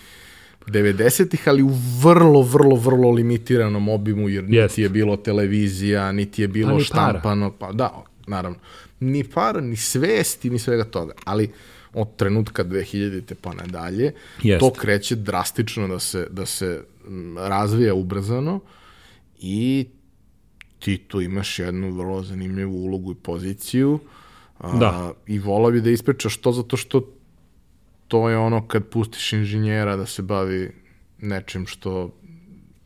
[0.67, 1.71] 90-ih, ali u
[2.03, 4.77] vrlo, vrlo, vrlo limitiranom obimu, jer niti Jest.
[4.77, 7.71] je bilo televizija, niti je bilo pa, štampano, para.
[7.71, 8.57] pa da, naravno.
[8.99, 11.13] Ni para, ni svesti, ni svega toga.
[11.23, 11.51] Ali
[11.97, 14.13] od trenutka 2000-te pa nadalje,
[14.43, 14.59] Jest.
[14.59, 16.83] to kreće drastično da se, da se
[17.37, 18.59] razvija ubrzano
[19.39, 19.87] i
[20.79, 23.99] ti tu imaš jednu vrlo zanimljivu ulogu i poziciju
[24.59, 24.87] da.
[24.87, 27.01] a, i volao bi da ispričaš to zato što
[28.07, 30.71] to je ono kad pustiš inženjera da se bavi
[31.19, 32.11] nečim što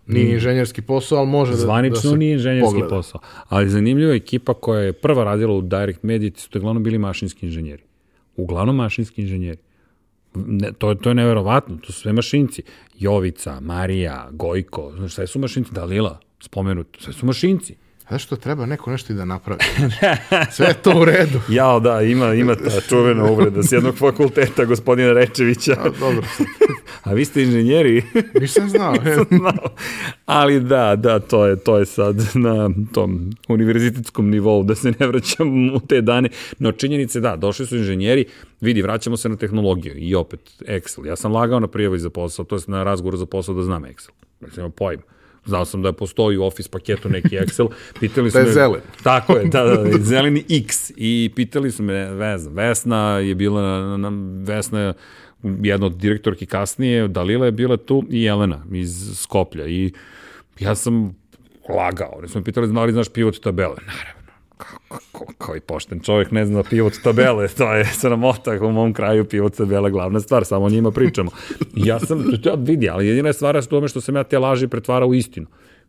[0.08, 2.90] nije inženjerski posao, ali može Zvanično da, da se nije inženjerski pogleda.
[2.90, 3.22] posao.
[3.50, 7.46] Ali zanimljiva ekipa koja je prva radila u Direct Media, su to glavno bili mašinski
[7.46, 7.84] inženjeri
[8.36, 9.62] uglavnom mašinski inženjeri.
[10.36, 12.64] Ne, to, to je neverovatno, to su sve mašinci.
[13.00, 17.76] Jovica, Marija, Gojko, znaš, sve su mašinci, Dalila, spomenuto, sve su mašinci.
[18.12, 19.60] Znaš što treba neko nešto i da napravi.
[20.56, 21.40] Sve je to u redu.
[21.50, 25.72] Jao, da, ima, ima ta čuvena uvreda s jednog fakulteta, gospodina Rečevića.
[25.72, 26.28] A, dobro.
[27.04, 28.04] A vi ste inženjeri?
[28.42, 28.92] Nisam znao.
[28.92, 29.70] Nisam znao.
[30.26, 35.08] Ali da, da, to je, to je sad na tom univerzitetskom nivou, da se ne
[35.08, 36.30] vraćam u te dane.
[36.60, 38.26] No, činjenice, da, došli su inženjeri,
[38.62, 41.08] vidi, vraćamo se na tehnologiju i opet Excel.
[41.08, 43.84] Ja sam lagao na prijavi za posao, to je na razgovoru za posao da znam
[43.84, 44.12] Excel.
[44.42, 45.04] Mislim, pojma
[45.46, 47.70] Znao sam da postoji u Office paketu neki Excel.
[48.00, 48.82] Pitali su da je me, zelen.
[49.04, 50.92] Tako je, da, da, da, zeleni X.
[50.98, 53.98] I pitali su me, Vesna, Vesna je bila,
[54.46, 54.94] Vesna je
[55.44, 59.68] jedna od direktorki kasnije, Dalila je bila tu i Jelena iz Skoplja.
[59.68, 59.94] I
[60.60, 61.16] ja sam
[61.70, 62.20] lagao.
[62.22, 63.76] Ne smo pitali, da li znaš pivot tabele?
[63.88, 64.21] Naravno
[65.38, 69.92] koji pošten čovjek ne zna pivot tabele, to je sramota u mom kraju pivot tabele
[69.92, 71.32] glavna stvar, samo o njima pričamo.
[71.76, 74.68] Ja sam, to vidi, ali jedina je stvar je tome što sam ja te laži
[74.68, 75.48] pretvarao u istinu.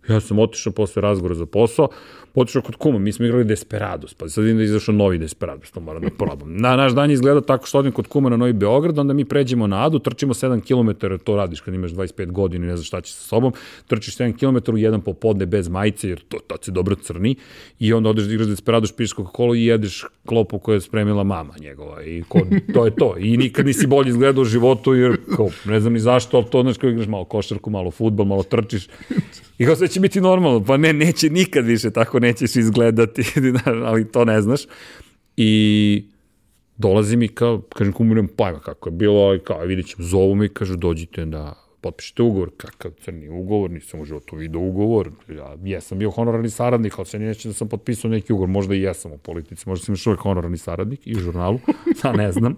[0.09, 1.89] Ja sam otišao posle razgovora za posao,
[2.35, 5.71] otišao kod kuma, mi smo igrali Desperados, pa sad vidim da je izašao novi Desperados,
[5.71, 6.57] to moram da probam.
[6.57, 9.67] Na, naš dan izgleda tako što odim kod kuma na Novi Beograd, onda mi pređemo
[9.67, 13.01] na Adu, trčimo 7 km, to radiš kad imaš 25 godina i ne znaš šta
[13.01, 13.53] će sa sobom,
[13.87, 17.35] trčiš 7 km u jedan popodne bez majice, jer to, to se dobro crni,
[17.79, 21.55] i onda odeš da igraš Desperados, piješ Coca-Cola i jedeš klopu koju je spremila mama
[21.61, 22.03] njegova.
[22.03, 22.41] I ko,
[22.75, 23.15] to je to.
[23.19, 26.63] I nikad nisi bolje izgledao u životu, jer ko, ne znam ni zašto, ali to
[26.63, 28.89] znaš kao igraš malo košarku, malo futbol, malo trčiš.
[29.63, 30.65] I kao sve će biti normalno.
[30.65, 33.23] Pa ne, neće nikad više tako nećeš izgledati,
[33.89, 34.61] ali to ne znaš.
[35.37, 36.05] I
[36.77, 40.49] dolazi mi kao, kažem, kumiram pajma kako je bilo, ali kao, vidjet ćemo, zovu mi,
[40.49, 45.99] kažu, dođite da potpišite ugovor, kakav crni ugovor, nisam u životu vidio ugovor, ja jesam
[45.99, 49.19] bio honorarni saradnik, ali se neće da sam potpisao neki ugovor, možda i jesam u
[49.19, 51.59] politici, možda sam još uvek honorarni saradnik i u žurnalu,
[52.05, 52.55] ja ne znam,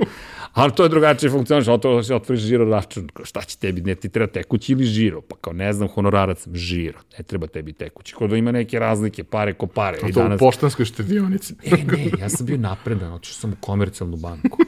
[0.53, 4.09] ali to je drugačije funkcioniš, to se otvoriš žiro račun, šta će tebi, ne ti
[4.09, 8.15] treba tekući ili žiro, pa kao ne znam, honorarac sam, žiro, ne treba tebi tekući,
[8.15, 9.99] kod da ima neke razlike, pare ko pare.
[10.03, 10.37] A to danas...
[10.37, 11.55] u poštanskoj štedionici.
[11.65, 14.59] e, ne, ja sam bio napredan, otišao sam u komercijalnu banku.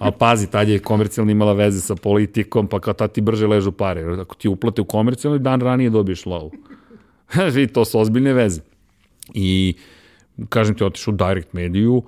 [0.00, 3.72] A pazi, tad je komercijalna imala veze sa politikom, pa kao tad ti brže ležu
[3.72, 4.04] pare.
[4.20, 6.50] Ako ti uplate u komercijalni, dan ranije dobiješ lovu.
[7.34, 8.60] Znači, to su ozbiljne veze.
[9.34, 9.74] I,
[10.48, 12.02] kažem ti, otišu u direct mediju,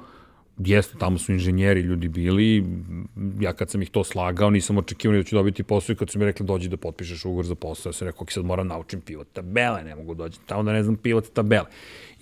[0.59, 2.65] jeste, tamo su inženjeri ljudi bili,
[3.41, 6.19] ja kad sam ih to slagao, nisam očekivao da ću dobiti posao i kad su
[6.19, 9.01] mi rekli dođi da potpišeš ugovor za posao, ja sam rekao, ok, sad moram naučim
[9.01, 11.67] pivot tabele, ne mogu dođi tamo da ne znam pivot tabele.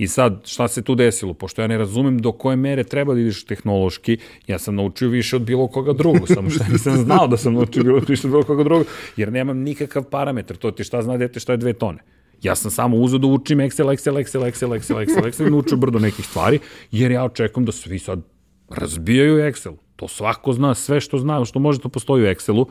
[0.00, 1.34] I sad, šta se tu desilo?
[1.34, 4.16] Pošto ja ne razumem do koje mere treba da ideš tehnološki,
[4.46, 7.84] ja sam naučio više od bilo koga drugog, samo što nisam znao da sam naučio
[7.84, 8.86] bilo, više od bilo koga drugog,
[9.16, 11.98] jer nemam nikakav parametar, to ti šta zna dete šta je dve tone.
[12.42, 15.98] Ja sam samo uzeo da učim Excel, Excel, Excel, Excel, Excel, Excel, Excel naučio brdo
[15.98, 16.58] nekih stvari,
[16.90, 18.22] jer ja očekujem da svi sad
[18.70, 19.76] razbijaju Excel.
[19.96, 22.64] To svako zna, sve što zna, što može to postoji u Excelu.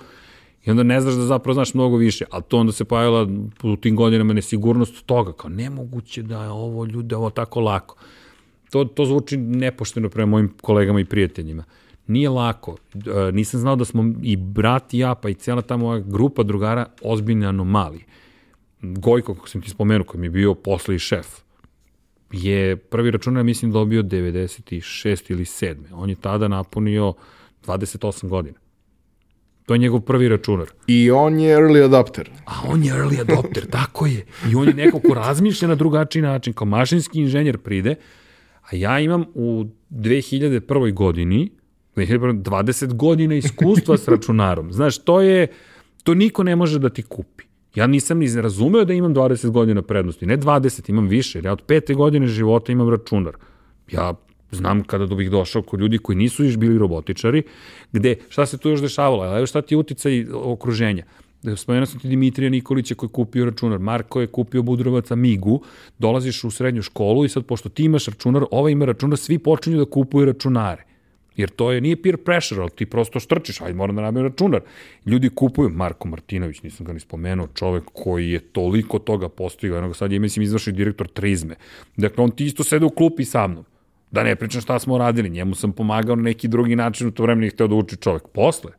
[0.70, 3.28] I onda ne znaš da zapravo znaš mnogo više, ali to onda se pojavila
[3.64, 7.96] u tim godinama nesigurnost toga, kao nemoguće da je ovo ljude, ovo tako lako.
[8.72, 11.64] To, to zvuči nepošteno prema mojim kolegama i prijateljima.
[12.08, 12.78] Nije lako.
[12.94, 16.44] E, nisam znao da smo i brat i ja, pa i cijela ta moja grupa
[16.44, 18.04] drugara ozbiljne anomalije.
[18.82, 21.28] Gojko, kako sam ti spomenuo, koji mi je bio posle i šef,
[22.32, 25.76] je prvi računar, mislim, dobio 96 ili 7.
[25.94, 27.14] On je tada napunio
[27.66, 28.58] 28 godina.
[29.70, 30.68] To je njegov prvi računar.
[30.88, 32.30] I on je early adopter.
[32.46, 34.26] A on je early adopter, tako je.
[34.52, 36.54] I on je neko ko razmišlja na drugačiji način.
[36.54, 37.96] Kao mašinski inženjer pride,
[38.62, 40.94] a ja imam u 2001.
[40.94, 41.52] godini
[41.96, 44.74] 2020 godina iskustva s računarom.
[44.74, 45.48] Znaš, to je,
[46.04, 47.44] to niko ne može da ti kupi.
[47.76, 51.54] Ja nisam ni razumeo da imam 20 godina prednosti, ne 20, imam više, jer ja
[51.54, 53.36] od pete godine života imam računar.
[53.92, 54.14] Ja
[54.52, 57.44] znam kada da bih došao kod ljudi koji nisu još bili robotičari,
[57.92, 61.04] gde, šta se tu još dešavalo, evo šta ti je uticaj okruženja.
[61.56, 65.62] Spomenuo sam ti Dimitrija Nikolića koji je kupio računar, Marko je kupio Budrovaca Migu,
[66.00, 69.78] dolaziš u srednju školu i sad pošto ti imaš računar, ova ima računar, svi počinju
[69.78, 70.84] da kupuju računare.
[71.36, 74.62] Jer to je, nije peer pressure, ali ti prosto štrčiš, ajde moram da nabavim računar.
[75.06, 79.96] Ljudi kupuju, Marko Martinović, nisam ga ni spomenuo, čovek koji je toliko toga postigao, jednog
[79.96, 81.56] sad je, mislim, izvršio direktor Trizme.
[81.98, 83.66] Dakle, on ti isto sede u klupi sa mnom.
[84.12, 87.24] Da ne pričam šta smo radili, njemu sam pomagao na neki drugi način, u to
[87.24, 88.24] vreme nije hteo da uči čovek.
[88.34, 88.72] Posle,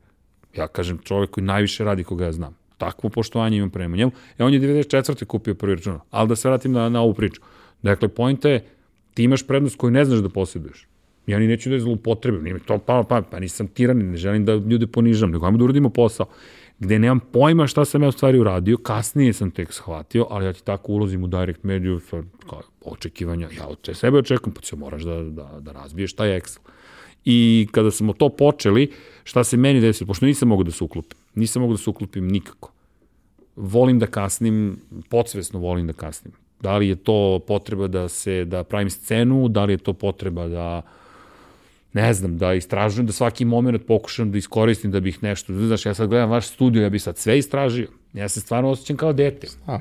[0.57, 2.57] ja kažem čovek koji najviše radi koga ja znam.
[2.79, 4.13] Takvo poštovanje imam prema njemu.
[4.39, 5.25] E, on je 94.
[5.25, 6.01] kupio prvi računar.
[6.11, 7.41] Ali da se vratim na, na ovu priču.
[7.83, 8.65] Dakle, pojenta je,
[9.15, 10.87] ti imaš prednost koju ne znaš da posjeduješ.
[11.27, 14.17] Ja ni neću da je zloupotrebim, nije mi to pa, pa, pa nisam tiranin, ne
[14.17, 16.27] želim da ljude ponižam, nego ajmo da uradimo posao.
[16.81, 20.53] Gde nemam pojma šta sam ja u stvari uradio, kasnije sam tek shvatio, ali ja
[20.53, 22.23] ti tako ulazim u direct mediju sa
[22.85, 26.59] očekivanja, ja od sebe očekujem, pa ti moraš da, da, da razbiješ taj Excel.
[27.25, 28.93] I kada smo to počeli,
[29.25, 32.29] šta se meni desilo, pošto nisam mogu da se uklopim, nisam mogu da se uklopim
[32.29, 32.73] nikako.
[33.57, 36.33] Volim da kasnim, podsvesno volim da kasnim.
[36.61, 40.49] Da li je to potreba da se da pravim scenu, da li je to potreba
[40.49, 40.83] da
[41.93, 45.95] ne znam, da istražujem, da svaki moment pokušam da iskoristim da bih nešto, znaš, ja
[45.95, 47.89] sad gledam vaš studio, ja bih sad sve istražio.
[48.13, 49.47] Ja se stvarno osjećam kao dete.
[49.67, 49.79] A,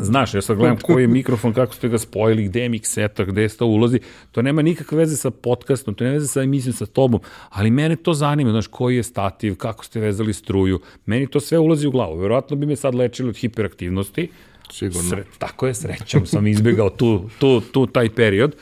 [0.00, 3.42] Znaš, ja sad gledam koji je mikrofon, kako ste ga spojili, gde je mikseta, gde
[3.42, 4.00] je to ulazi.
[4.32, 7.96] To nema nikakve veze sa podcastom, to nema veze sa emisijom sa tobom, ali mene
[7.96, 10.80] to zanima, znaš, koji je stativ, kako ste vezali struju.
[11.06, 12.16] Meni to sve ulazi u glavu.
[12.16, 14.28] Verovatno bi me sad lečili od hiperaktivnosti.
[14.72, 15.10] Sigurno.
[15.10, 18.56] Sre, tako je, srećom sam izbjegao tu, tu, tu taj period.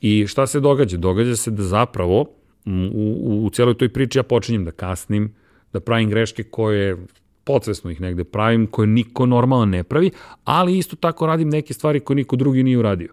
[0.00, 0.96] I šta se događa?
[0.96, 2.20] Događa se da zapravo
[2.66, 5.34] u, u, u cijeloj toj priči ja počinjem da kasnim,
[5.72, 6.96] da pravim greške koje
[7.44, 10.10] podsvesno ih negde pravim, koje niko normalno ne pravi,
[10.44, 13.12] ali isto tako radim neke stvari koje niko drugi nije uradio.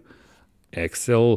[0.72, 1.36] Excel,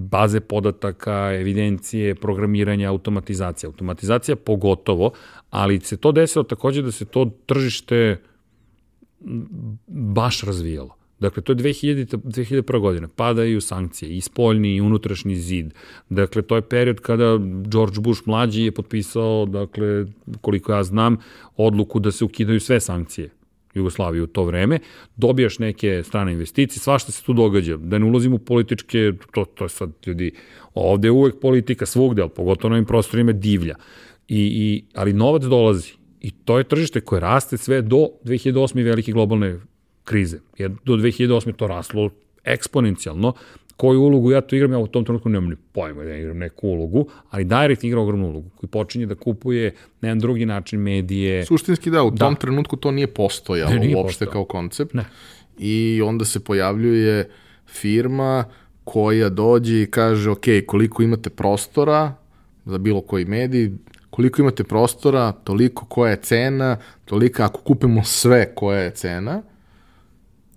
[0.00, 3.68] baze podataka, evidencije, programiranje, automatizacija.
[3.70, 5.10] Automatizacija pogotovo,
[5.50, 8.20] ali se to desilo takođe da se to tržište
[9.86, 10.99] baš razvijalo.
[11.20, 12.80] Dakle, to je 2000, 2001.
[12.80, 13.08] godina.
[13.08, 15.74] Padaju sankcije, i spoljni i unutrašnji zid.
[16.08, 20.06] Dakle, to je period kada George Bush mlađi je potpisao, dakle,
[20.40, 21.16] koliko ja znam,
[21.56, 23.30] odluku da se ukidaju sve sankcije
[23.74, 24.78] Jugoslavije u to vreme,
[25.16, 29.64] dobijaš neke strane investicije, svašta se tu događa, da ne ulazim u političke, to, to
[29.64, 30.32] je sad ljudi,
[30.74, 33.74] ovde je uvek politika svugde, ali pogotovo na ovim prostorima divlja,
[34.28, 38.84] I, i, ali novac dolazi i to je tržište koje raste sve do 2008.
[38.84, 39.58] velike globalne
[40.04, 40.38] krize.
[40.58, 41.56] Jer do 2008.
[41.56, 42.10] to raslo
[42.44, 43.32] eksponencijalno.
[43.76, 46.68] Koju ulogu ja to igram, ja u tom trenutku nemam ni pojma da igram neku
[46.68, 51.46] ulogu, ali Direct igra ogromnu ulogu, koji počinje da kupuje na jedan drugi način medije.
[51.46, 52.16] Suštinski da, u da.
[52.16, 54.32] tom trenutku to nije postojalo ne, nije uopšte postojalo.
[54.32, 54.94] kao koncept.
[54.94, 55.04] Ne.
[55.58, 57.30] I onda se pojavljuje
[57.66, 58.44] firma
[58.84, 62.14] koja dođe i kaže, ok, koliko imate prostora
[62.64, 63.70] za bilo koji medij,
[64.10, 69.42] koliko imate prostora, toliko koja je cena, toliko ako kupimo sve koja je cena,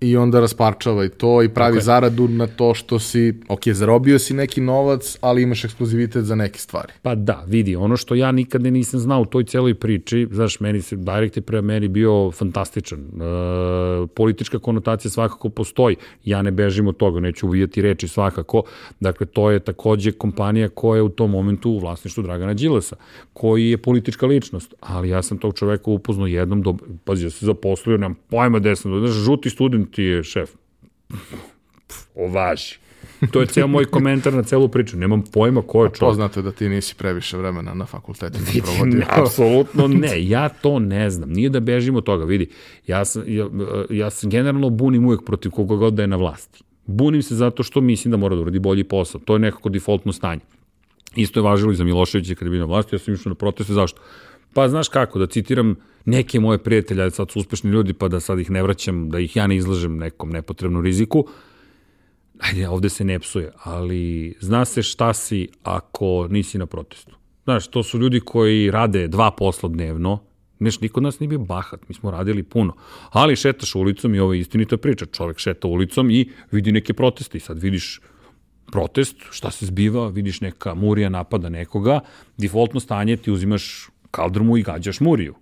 [0.03, 1.81] i onda rasparčava i to i pravi okay.
[1.81, 6.59] zaradu na to što si, ok, zarobio si neki novac, ali imaš ekskluzivitet za neke
[6.59, 6.93] stvari.
[7.01, 10.59] Pa da, vidi, ono što ja nikad ne nisam znao u toj celoj priči, znaš,
[10.59, 12.99] meni se, Direct je pre meni bio fantastičan.
[12.99, 18.63] E, politička konotacija svakako postoji, ja ne bežim od toga, neću uvijati reči svakako,
[18.99, 22.95] dakle, to je takođe kompanija koja je u tom momentu u vlasništvu Dragana Đilasa,
[23.33, 27.45] koji je politička ličnost, ali ja sam tog čoveka upoznao jednom, do, pazi, ja se
[27.45, 30.49] zaposlio, nemam pojma gde sam, znaš, žuti student ti je šef.
[32.15, 32.75] Ovaži.
[33.31, 34.97] To je ceo moj komentar na celu priču.
[34.97, 35.99] Nemam pojma ko je čovjek.
[35.99, 38.99] Poznato je da ti nisi previše vremena na fakultetu provodio.
[38.99, 40.27] Ne, apsolutno ne.
[40.27, 41.29] Ja to ne znam.
[41.29, 42.25] Nije da bežim od toga.
[42.25, 42.49] Vidi,
[42.87, 43.47] ja sam, ja,
[43.89, 46.63] ja sam generalno bunim uvek protiv koga god da je na vlasti.
[46.85, 49.21] Bunim se zato što mislim da mora da uradi bolji posao.
[49.25, 50.41] To je nekako defaultno stanje.
[51.15, 52.95] Isto je važilo i za Miloševića kada je bio na vlasti.
[52.95, 53.73] Ja sam išao na proteste.
[53.73, 54.01] Zašto?
[54.53, 55.75] Pa znaš kako, da citiram
[56.05, 59.35] neke moje prijatelje, sad su uspešni ljudi, pa da sad ih ne vraćam, da ih
[59.35, 61.27] ja ne izlažem nekom nepotrebnom riziku,
[62.39, 67.15] ajde, ovde se ne psuje, ali zna se šta si ako nisi na protestu.
[67.43, 70.19] Znaš, to su ljudi koji rade dva posla dnevno,
[70.63, 72.75] Znaš, niko od nas nije bio bahat, mi smo radili puno.
[73.09, 75.05] Ali šetaš ulicom i ovo je istinita priča.
[75.05, 78.01] Čovek šeta ulicom i vidi neke proteste i sad vidiš
[78.71, 81.99] protest, šta se zbiva, vidiš neka murija napada nekoga,
[82.37, 85.35] defaultno stanje ti uzimaš kaldrmu i gađaš muriju.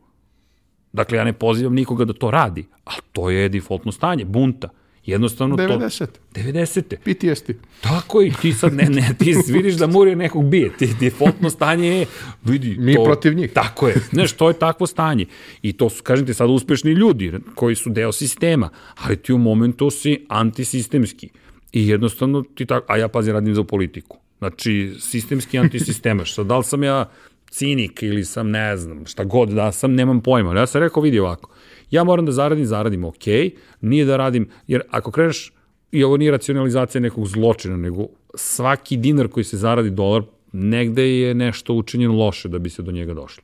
[0.94, 4.70] Dakle, ja ne pozivam nikoga da to radi, a to je defaultno stanje, bunta.
[5.06, 6.06] Jednostavno 90.
[6.06, 6.20] to...
[6.34, 6.82] 90.
[6.96, 7.52] PTSD.
[7.82, 10.70] Tako i ti sad ne, ne, ti vidiš da Murija nekog bije.
[10.78, 12.06] Ti, defaultno stanje je,
[12.44, 12.76] vidi...
[12.80, 13.54] Mi to, protiv njih.
[13.54, 13.96] Tako je.
[14.12, 15.26] Znaš, to je takvo stanje.
[15.62, 19.38] I to su, kažem ti, sad uspešni ljudi koji su deo sistema, ali ti u
[19.38, 21.30] momentu si antisistemski.
[21.72, 22.94] I jednostavno ti tako...
[22.94, 24.18] A ja, pazi, radim za politiku.
[24.38, 26.34] Znači, sistemski antisistemaš.
[26.36, 27.10] Sad, da li sam ja
[27.52, 30.60] cinik ili sam, ne znam, šta god da sam, nemam pojma.
[30.60, 31.50] Ja sam rekao, vidi ovako,
[31.92, 33.26] ja moram da zaradim, zaradim ok,
[33.82, 35.54] nije da radim, jer ako kreneš,
[35.92, 41.34] i ovo nije racionalizacija nekog zločina, nego svaki dinar koji se zaradi dolar, negde je
[41.34, 43.44] nešto učinjeno loše da bi se do njega došlo.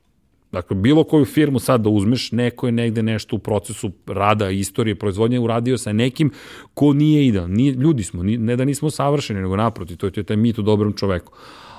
[0.51, 4.95] Dakle, bilo koju firmu sad da uzmeš, neko je negde nešto u procesu rada, istorije,
[4.95, 6.31] proizvodnje uradio sa nekim
[6.73, 7.57] ko nije idealan.
[7.57, 11.33] Ljudi smo, ne da nismo savršeni, nego naproti, to je taj mit u dobrom čoveku.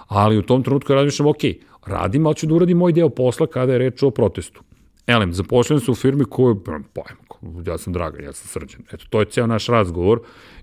[0.09, 1.43] Ali u tom trenutku ja razmišljam, ok,
[1.87, 4.63] radim, ali ću da uradim moj deo posla kada je reč o protestu.
[5.07, 8.83] Elem, zapošljen se u firmi koju, pojem, ja sam Dragan, ja sam srđan.
[8.93, 10.21] Eto, to je ceo naš razgovor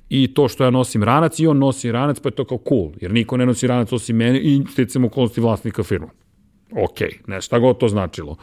[0.09, 2.91] i to što ja nosim ranac i on nosi ranac, pa je to kao cool,
[3.01, 6.07] jer niko ne nosi ranac osim mene i sticam okolnosti vlasnika firma.
[6.71, 8.35] Ok, ne, šta god to značilo.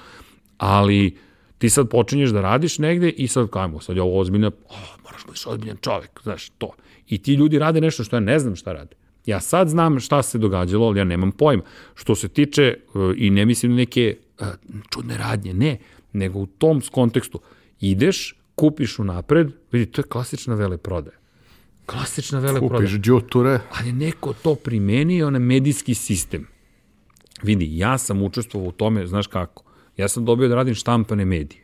[0.59, 1.17] Ali
[1.59, 5.27] ti sad počinješ da radiš negde i sad kajmo, sad je ovo ozbiljno, oh, moraš
[5.27, 6.71] biti ozbiljan čovek, znaš, to.
[7.09, 8.97] I ti ljudi rade nešto što ja ne znam šta rade.
[9.27, 11.63] Ja sad znam šta se događalo, ali ja nemam pojma.
[11.95, 12.79] Što se tiče, e,
[13.17, 14.45] i ne mislim neke e,
[14.91, 15.79] čudne radnje, ne,
[16.13, 17.41] nego u tom kontekstu
[17.81, 21.17] ideš, kupiš u napred, vidi, to je klasična veleprodaja.
[21.87, 22.79] Klasična veleprodaja.
[22.79, 23.61] Kupiš džuture.
[23.81, 26.47] Ali neko to primenio na medijski sistem.
[27.43, 29.65] Vidi, ja sam učestvovao u tome, znaš kako,
[29.97, 31.63] ja sam dobio da radim štampane medije.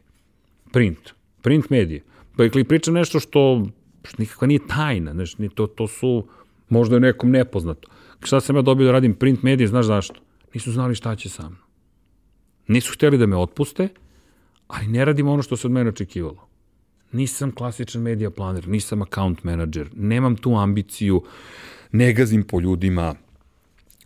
[0.73, 0.99] Print.
[1.43, 2.03] Print medije.
[2.37, 3.67] Pa je pričam nešto što,
[4.05, 6.27] što nikakva nije tajna, znaš, to, to su
[6.69, 7.89] Možda je nekom nepoznato.
[8.25, 10.21] Šta sam ja dobio da radim print medije, znaš zašto?
[10.55, 11.63] Nisu znali šta će sa mnom.
[12.69, 13.89] Nisu hteli da me otpuste,
[14.69, 16.49] ali ne radim ono što se od mene očekivalo.
[17.13, 21.23] Nisam klasičan media planer, nisam account manager, nemam tu ambiciju,
[21.93, 23.15] ne gazim po ljudima,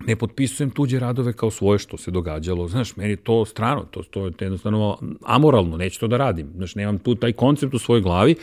[0.07, 2.69] ne potpisujem tuđe radove kao svoje što se događalo.
[2.69, 6.53] Znaš, meni to strano, to, to je jednostavno amoralno, neću to da radim.
[6.57, 8.35] Znaš, nemam tu taj koncept u svojoj glavi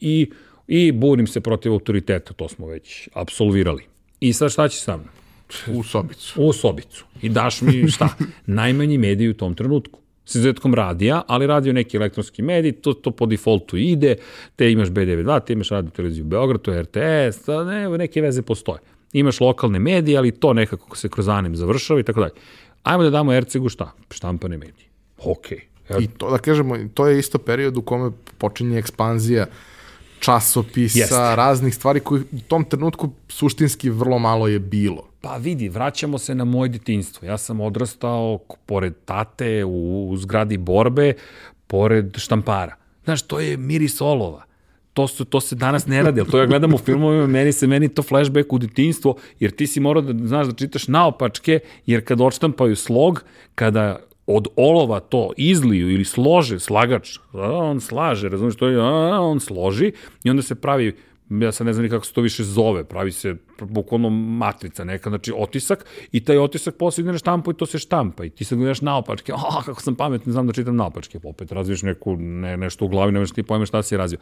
[0.00, 0.30] i
[0.68, 3.84] i bunim se protiv autoriteta, to smo već absolvirali.
[4.20, 5.04] I sad šta će sam?
[5.68, 6.42] U sobicu.
[6.42, 7.04] U sobicu.
[7.22, 8.08] I daš mi šta?
[8.46, 10.00] Najmanji mediji u tom trenutku.
[10.24, 14.16] S izuzetkom radija, ali radio neki elektronski medij, to, to po defaultu ide,
[14.56, 18.78] te imaš B92, te imaš radio televiziju Beograd, to je RTS, ne, neke veze postoje.
[19.12, 22.32] Imaš lokalne medije, ali to nekako se kroz anem završava i tako dalje.
[22.82, 23.92] Ajmo da damo Ercegu šta?
[24.10, 24.86] Štampane medije.
[25.18, 25.58] Okej.
[25.88, 26.02] Okay.
[26.02, 29.46] I to da kažemo, to je isto period u kome počinje ekspanzija
[30.20, 31.36] časopisa, Jeste.
[31.36, 35.08] raznih stvari koji u tom trenutku suštinski vrlo malo je bilo.
[35.20, 37.26] Pa vidi, vraćamo se na moje detinstvo.
[37.26, 41.12] Ja sam odrastao pored tate u, u zgradi borbe,
[41.66, 42.74] pored štampara.
[43.04, 44.46] Znaš, to je miris olova
[44.96, 47.66] to, su, to se danas ne radi, ali to ja gledam u filmovima, meni se
[47.66, 52.04] meni to flashback u detinjstvo, jer ti si morao da znaš da čitaš naopačke, jer
[52.04, 53.24] kad odštampaju slog,
[53.54, 59.20] kada od olova to izliju ili slože slagač, a, on slaže, razumiješ, to je, a,
[59.20, 59.92] on složi
[60.24, 60.96] i onda se pravi
[61.30, 65.10] ja sad ne znam ni kako se to više zove, pravi se bukvalno matrica neka,
[65.10, 68.44] znači otisak i taj otisak posle ide na štampu i to se štampa i ti
[68.44, 72.16] sad gledaš naopačke, a kako sam pametan, znam da čitam naopačke, pa opet razviješ neku,
[72.16, 74.18] ne, nešto u glavi, nemaš ti pojme šta si razvio.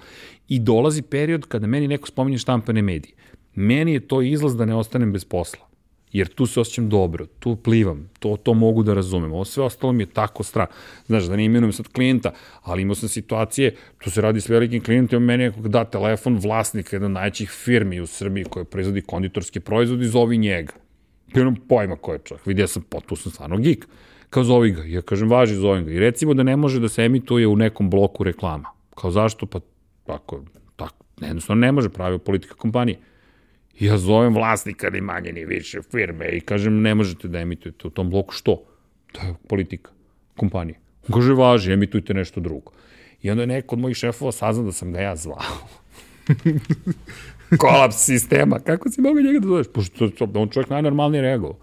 [0.49, 3.15] I dolazi period kada meni neko spominje štampane medije.
[3.55, 5.74] Meni je to izlaz da ne ostanem bez posla
[6.15, 9.33] jer tu se osjećam dobro, tu plivam, to, to mogu da razumem.
[9.33, 10.69] Ovo sve ostalo mi je tako strah.
[11.07, 12.33] Znaš, da ne imenujem sad klijenta,
[12.63, 16.97] ali imao sam situacije, tu se radi s velikim klijentom, meni je da telefon vlasnika
[16.97, 20.73] jedna od najvećih firmi u Srbiji koja proizvodi konditorske proizvode, zovi njega.
[21.35, 22.47] Nemam pojma ko je čovjek.
[22.47, 23.89] Vidio sam, tu sam stvarno geek.
[24.31, 24.85] Kao zovi ga.
[24.85, 25.93] Ja kažem, važi, zovem ga.
[25.93, 28.71] I recimo da ne može da se emituje u nekom bloku reklama.
[28.95, 29.47] Kao zašto?
[29.47, 29.61] Pa
[30.07, 30.45] tako,
[30.77, 31.05] tako.
[31.21, 32.99] Jednostavno ne može pravi politika kompanije
[33.81, 37.91] ja zovem vlasnika ni manje ni više firme i kažem ne možete da emitujete u
[37.91, 38.35] tom bloku.
[38.35, 38.63] Što?
[39.13, 39.91] To je politika
[40.37, 40.79] kompanije.
[41.09, 42.73] On kaže važi, emitujte nešto drugo.
[43.23, 45.43] I onda je neko od mojih šefova saznao da sam ga ja zvao.
[47.59, 48.59] Kolaps sistema.
[48.59, 49.67] Kako si mogu njega da zoveš?
[49.75, 51.59] Pošto on čovjek najnormalnije reagovao.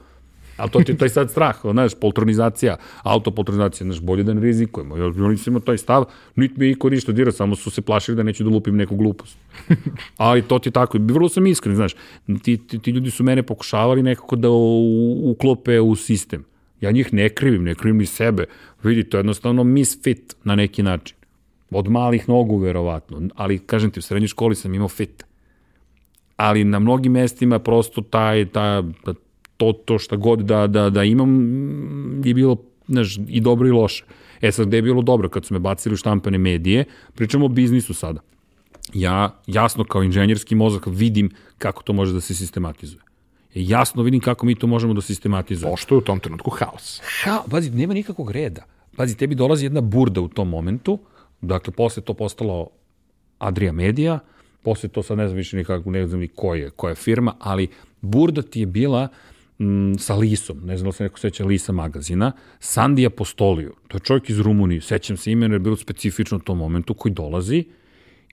[0.61, 4.97] Ali to ti je taj sad strah, znaš, poltronizacija, autopoltronizacija, znaš, bolje da ne rizikujemo.
[4.97, 6.05] Ja, oni su imao taj stav,
[6.35, 9.37] niti mi iko ništa dira, samo su se plašili da neću da lupim neku glupost.
[10.17, 11.95] Ali to ti je tako, vrlo sam iskren, znaš,
[12.43, 14.49] ti, ti, ti ljudi su mene pokušavali nekako da
[15.23, 16.45] uklope u sistem.
[16.81, 18.45] Ja njih ne krivim, ne krivim ni sebe.
[18.83, 21.17] Vidi, to je jednostavno misfit na neki način.
[21.71, 23.21] Od malih nogu, verovatno.
[23.35, 25.23] Ali, kažem ti, u srednjoj školi sam imao fit.
[26.37, 28.83] Ali na mnogim mestima prosto taj, ta,
[29.61, 31.31] to, to šta god da, da, da imam
[32.25, 32.57] je bilo
[32.87, 34.05] znaš, i dobro i loše.
[34.41, 36.85] E sad, gde je bilo dobro kad su me bacili u štampane medije,
[37.15, 38.19] pričamo o biznisu sada.
[38.93, 43.01] Ja jasno kao inženjerski mozak vidim kako to može da se sistematizuje.
[43.53, 45.73] Jasno vidim kako mi to možemo da sistematizujemo.
[45.73, 47.01] Pošto je u tom trenutku haos.
[47.23, 48.65] Ha, pazi, nema nikakvog reda.
[48.97, 50.99] Pazi, tebi dolazi jedna burda u tom momentu,
[51.41, 52.67] dakle, posle to postalo
[53.39, 54.19] Adria Media,
[54.63, 57.35] posle to sad ne znam više nikako, ne znam ni ko je, koja je firma,
[57.39, 57.67] ali
[58.01, 59.07] burda ti je bila
[59.61, 64.01] m, sa Lisom, ne znam da se neko seća Lisa magazina, Sandi Apostoliju, to je
[64.01, 67.63] čovjek iz Rumunije, sećam se imena, je bilo specifično u tom momentu, koji dolazi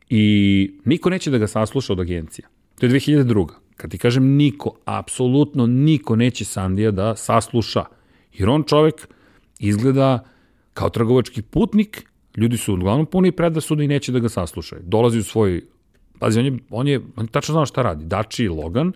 [0.08, 2.48] i niko neće da ga sasluša od agencija.
[2.78, 3.48] To je 2002.
[3.76, 7.84] Kad ti kažem niko, apsolutno niko neće Sandija da sasluša,
[8.32, 9.08] jer on čovjek
[9.58, 10.24] izgleda
[10.72, 12.04] kao trgovački putnik,
[12.36, 14.82] ljudi su uglavnom puni predrasuda i neće da ga saslušaju.
[14.84, 15.62] Dolazi u svoj,
[16.18, 18.92] pazi, on je, on je, on je tačno znao šta radi, Dači Logan,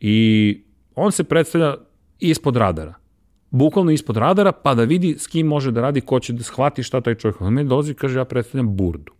[0.00, 0.60] i
[0.94, 1.76] on se predstavlja
[2.18, 2.94] ispod radara.
[3.50, 6.82] Bukvalno ispod radara, pa da vidi s kim može da radi, ko će da shvati
[6.82, 7.40] šta taj čovjek.
[7.40, 9.12] On me dolazi i kaže, ja predstavljam burdu.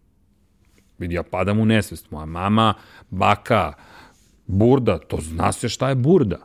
[0.98, 2.10] Vidi, ja padam u nesvest.
[2.10, 2.74] Moja mama,
[3.10, 3.72] baka,
[4.46, 6.38] burda, to zna se šta je burda.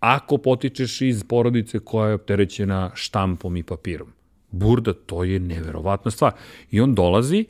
[0.00, 4.08] Ako potičeš iz porodice koja je opterećena štampom i papirom.
[4.50, 6.32] Burda, to je neverovatna stvar.
[6.70, 7.44] I on dolazi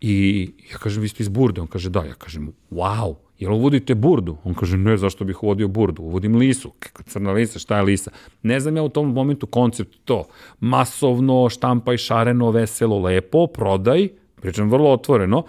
[0.00, 1.60] i ja kažem, vi ste iz burde.
[1.60, 2.04] On kaže, da.
[2.04, 4.36] Ja kažem, wow, jel uvodite burdu?
[4.44, 6.02] On kaže, ne, zašto bih uvodio burdu?
[6.02, 6.72] Uvodim lisu.
[6.78, 8.10] Kako crna lisa, šta je lisa?
[8.42, 10.24] Ne znam ja u tom momentu koncept to.
[10.60, 14.08] Masovno, štampaj, šareno, veselo, lepo, prodaj,
[14.40, 15.44] pričam vrlo otvoreno,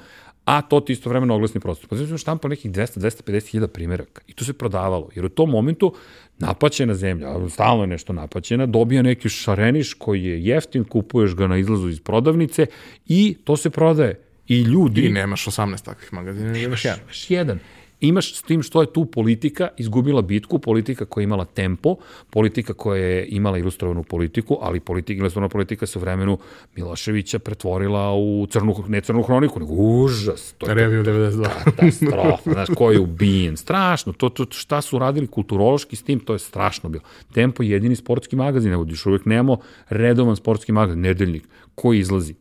[0.46, 1.90] a to ti istovremeno oglasni prostor.
[1.90, 5.94] Pa znači štampa nekih 200-250 hiljada primjeraka i to se prodavalo, jer u tom momentu
[6.40, 11.58] napaćena zemlja, stalno je nešto napaćena, dobija neki šareniš koji je jeftin, kupuješ ga na
[11.58, 12.66] izlazu iz prodavnice
[13.08, 14.20] i to se prodaje.
[14.48, 15.02] I ljudi...
[15.02, 17.00] I nemaš 18 takvih magazina, nemaš jedan.
[17.30, 17.60] jedan.
[18.02, 21.96] Imaš s tim što je tu politika izgubila bitku, politika koja je imala tempo,
[22.30, 26.38] politika koja je imala ilustrovanu politiku, ali politika, ilustrovana politika se u vremenu
[26.76, 30.54] Miloševića pretvorila u crnu, ne crnu hroniku, nego užas.
[30.58, 31.48] To je Reviju 92.
[31.64, 33.58] Katastrofa, znaš, ko je ubijen.
[33.58, 34.14] Strašno.
[34.14, 37.04] To, to, šta su radili kulturološki s tim, to je strašno bilo.
[37.34, 39.58] Tempo je jedini sportski magazin, evo, još uvijek nemamo
[39.90, 42.36] redovan sportski magazin, nedeljnik, koji izlazi.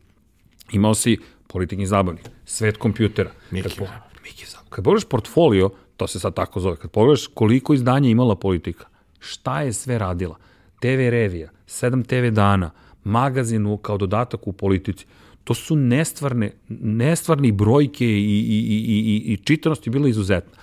[0.71, 1.17] Imao si
[1.47, 3.31] politički zabavnik, svet kompjutera.
[3.51, 3.69] Miki
[4.23, 4.58] Miki zabavnik.
[4.69, 8.85] Kad pogledaš portfolio, to se sad tako zove, kad pogledaš koliko izdanja imala politika,
[9.19, 10.35] šta je sve radila,
[10.79, 12.71] TV revija, 7 TV dana,
[13.03, 15.05] magazinu kao dodatak u politici,
[15.43, 20.53] to su nestvarne, nestvarni brojke i, i, i, i, i čitanost je bila izuzetna.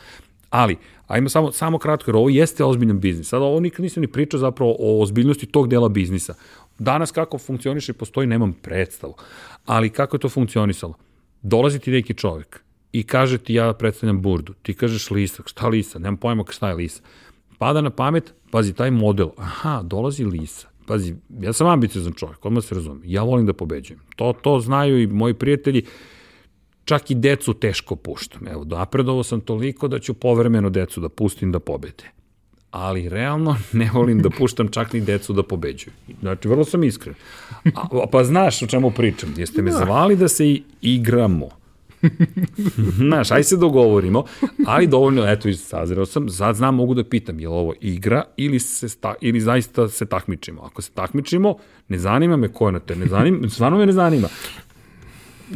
[0.50, 0.76] Ali,
[1.06, 3.28] ajmo samo, samo kratko, jer ovo jeste ozbiljan biznis.
[3.28, 6.34] Sada ovo nikad nisam ni pričao zapravo o ozbiljnosti tog dela biznisa.
[6.78, 9.14] Danas kako funkcioniše postoji, nemam predstavu.
[9.64, 10.94] Ali kako je to funkcionisalo?
[11.42, 12.65] Dolazi ti neki čovek
[12.98, 14.54] i kaže ti ja predstavljam burdu.
[14.62, 15.98] Ti kažeš lisa, šta lisa?
[15.98, 17.02] Nemam pojma šta je lisa.
[17.58, 20.68] Pada na pamet, pazi, taj model, aha, dolazi lisa.
[20.86, 23.02] Pazi, ja sam ambiciozan čovjek, odmah se razumem.
[23.04, 24.00] Ja volim da pobeđujem.
[24.16, 25.82] To, to znaju i moji prijatelji.
[26.84, 28.48] Čak i decu teško puštam.
[28.48, 32.16] Evo, napredovo sam toliko da ću povremeno decu da pustim da pobede
[32.70, 35.92] ali realno ne volim da puštam čak ni decu da pobeđuju.
[36.20, 37.14] Znači, vrlo sam iskren.
[37.74, 39.34] A, pa znaš o čemu pričam.
[39.36, 39.76] Jeste me da.
[39.76, 41.48] zvali da se igramo.
[42.98, 44.24] Znaš, aj se dogovorimo,
[44.66, 48.58] ali dovoljno, eto, sazreo sam, sad znam, mogu da pitam, je li ovo igra ili,
[48.58, 50.62] se sta, ili zaista se takmičimo?
[50.62, 51.56] Ako se takmičimo,
[51.88, 54.28] ne zanima me ko je na teren, ne zanima, stvarno me ne zanima.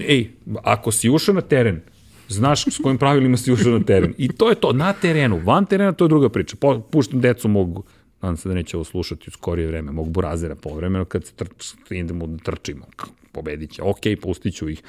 [0.01, 0.31] Ej,
[0.63, 1.81] ako si ušao na teren,
[2.29, 4.15] znaš s kojim pravilima si ušao na teren.
[4.19, 6.57] I to je to, na terenu, van terena, to je druga priča.
[6.91, 7.83] Puštam decu mogu,
[8.23, 11.75] nadam se da neće ovo slušati u skorije vreme, mogu burazira povremeno kad se trč,
[11.91, 12.87] idemo da trčimo
[13.33, 14.83] pobedit će, ok, pustit ću ih.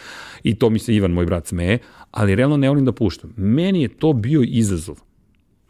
[0.44, 1.80] I to mi se Ivan, moj brat, smeje,
[2.12, 3.34] ali realno ne volim da puštam.
[3.38, 5.00] Meni je to bio izazov.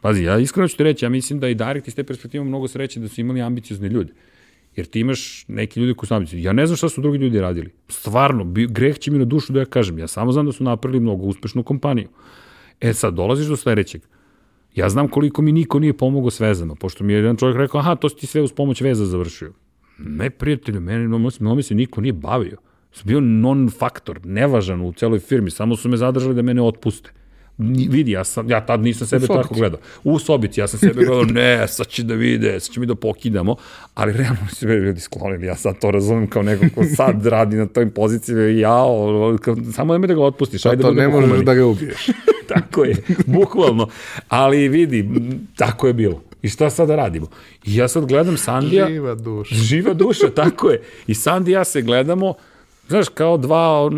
[0.00, 2.68] Pazi, ja iskreno ću ti reći, ja mislim da i Direct iz te perspektive mnogo
[2.68, 4.12] sreće da su imali ambiciozne ljude.
[4.76, 6.42] Jer ti imaš neki ljudi koji su ambiciozni.
[6.42, 7.70] Ja ne znam šta su drugi ljudi radili.
[7.88, 9.98] Stvarno, bi, greh će mi na dušu da ja kažem.
[9.98, 12.08] Ja samo znam da su napravili mnogo uspešnu kompaniju.
[12.80, 14.02] E sad, dolaziš do sledećeg.
[14.74, 17.80] Ja znam koliko mi niko nije pomogao s vezama, pošto mi je jedan čovjek rekao,
[17.80, 19.52] aha, to si ti sve uz pomoć veza završio.
[20.06, 21.08] Ne, prijatelju, meni
[21.40, 22.56] no, se niko nije bavio.
[22.92, 27.10] Sam bio non-faktor, nevažan u celoj firmi, samo su me zadržali da mene otpuste.
[27.58, 29.80] Vidi, ja, sam, ja tad nisam sebe tako gledao.
[30.04, 32.94] U sobici, ja sam sebe gledao, ne, sad će da vide, sad će mi da
[32.94, 33.56] pokidamo,
[33.94, 37.56] ali realno se me ljudi sklonili, ja sad to razumem kao neko ko sad radi
[37.56, 38.84] na toj poziciji, ja,
[39.72, 42.06] samo da me da ga otpustiš, ajde to ne možeš da ga ubiješ.
[42.54, 42.96] tako je,
[43.26, 43.88] bukvalno.
[44.28, 45.08] Ali vidi,
[45.56, 46.22] tako je bilo.
[46.42, 47.26] I šta sad da radimo?
[47.64, 48.88] I ja sad gledam Sandija...
[48.88, 49.54] Živa duša.
[49.68, 50.82] Živa duša, tako je.
[51.06, 52.34] I Sandi ja se gledamo,
[52.88, 53.90] znaš, kao dva,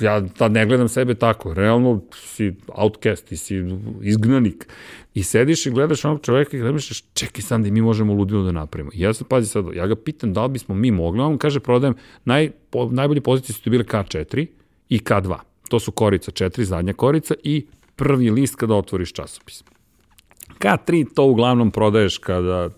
[0.00, 3.64] ja tad ne gledam sebe tako, realno si outcast, ti si
[4.02, 4.68] izgnanik.
[5.14, 8.90] I sediš i gledaš onog čoveka i gledaš, čekaj Sandi, mi možemo ludilo da napravimo.
[8.94, 11.60] I ja sam, pazi sad, ja ga pitam da li bismo mi mogli, on kaže,
[11.60, 11.94] prodajem,
[12.24, 14.46] naj, po, najbolje pozicije su to bile K4
[14.88, 15.36] i K2.
[15.68, 19.64] To su korica 4, zadnja korica i prvi list kada otvoriš časopis.
[20.62, 22.70] K3 to uglavnom prodaješ kada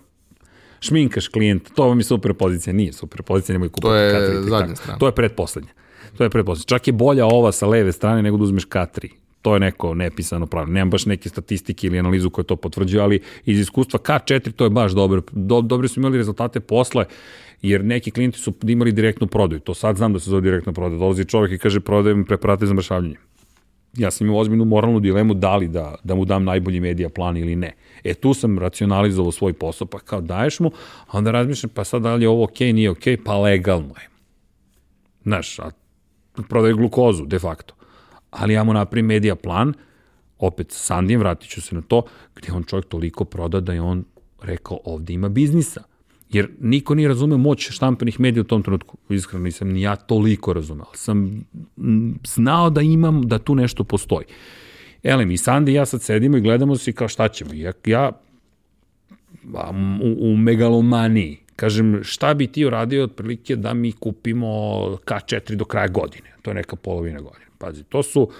[0.80, 4.48] šminkaš klijenta, to vam je super pozicija, nije super pozicija, nemoj kupati To je K3,
[4.48, 4.98] zadnja strana.
[4.98, 5.70] To je predposlednja.
[6.16, 6.78] To je predposlednja.
[6.78, 9.08] Čak je bolja ova sa leve strane nego da uzmeš K3
[9.44, 10.72] to je neko nepisano pravilo.
[10.72, 14.70] Nemam baš neke statistike ili analizu koja to potvrđuje, ali iz iskustva K4 to je
[14.70, 15.22] baš dobro.
[15.32, 17.04] Do, dobri su imali rezultate posle,
[17.62, 19.60] jer neki klijenti su imali direktnu prodaju.
[19.60, 20.98] To sad znam da se zove direktna prodaja.
[20.98, 23.16] Dolazi čovjek i kaže prodajem preparate za mršavljanje
[23.96, 27.36] ja sam imao ozbiljnu moralnu dilemu da li da, da mu dam najbolji medija plan
[27.36, 27.72] ili ne.
[28.04, 30.70] E tu sam racionalizovao svoj posao, pa kao daješ mu,
[31.06, 33.38] a onda razmišljam, pa sad da li je ovo okej, okay, nije okej, okay, pa
[33.38, 34.08] legalno je.
[35.22, 35.70] Znaš, a
[36.48, 37.74] prodaje glukozu, de facto.
[38.30, 39.74] Ali ja mu napravim medija plan,
[40.38, 42.02] opet sa Sandijem, vratit ću se na to,
[42.34, 44.04] gde on čovjek toliko proda da je on
[44.42, 45.82] rekao ovde ima biznisa.
[46.34, 48.96] Jer niko nije razumeo moć štampanih medija u tom trenutku.
[49.08, 50.86] Iskreno nisam ni ja toliko razumeo.
[50.94, 51.44] Sam
[52.24, 54.26] znao da imam, da tu nešto postoji.
[55.02, 57.54] Elem, i Sandi i ja sad sedimo i gledamo se kao šta ćemo.
[57.54, 58.12] Ja, ja
[60.02, 64.46] u, u megalomaniji, kažem, šta bi ti uradio otprilike da mi kupimo
[65.06, 66.34] K4 do kraja godine?
[66.42, 67.46] To je neka polovina godine.
[67.58, 68.30] Pazi, to su,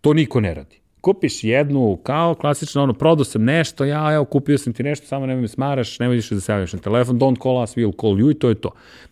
[0.00, 4.58] to niko ne radi kupiš jednu, kao klasično ono, prodao sam nešto, ja, evo, kupio
[4.58, 7.42] sam ti nešto, samo nemoj me smaraš, nemoj više da se javljaš na telefon, don't
[7.42, 8.70] call us, we'll call you i to je to.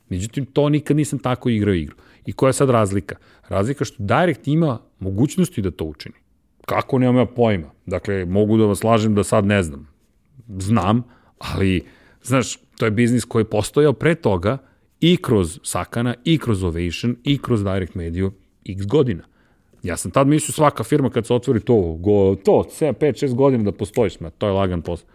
[0.09, 1.97] Međutim, to nikad nisam tako igrao igru.
[2.27, 3.17] I koja je sad razlika?
[3.49, 6.15] Razlika što Direct ima mogućnosti da to učini.
[6.67, 7.71] Kako nemam ja pojma?
[7.87, 9.89] Dakle, mogu da vas lažem da sad ne znam.
[10.59, 11.03] Znam,
[11.39, 11.85] ali,
[12.23, 14.59] znaš, to je biznis koji je postojao pre toga
[15.01, 18.31] i kroz Sakana, i kroz Ovation, i kroz Direct Media
[18.69, 19.30] x godina.
[19.83, 23.35] Ja sam tad mislio svaka firma kad se otvori to, go, to, 7, 5, 6
[23.35, 25.09] godina da postojiš, ma, to je lagan posao.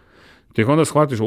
[0.52, 1.26] Ti onda shvatiš, u,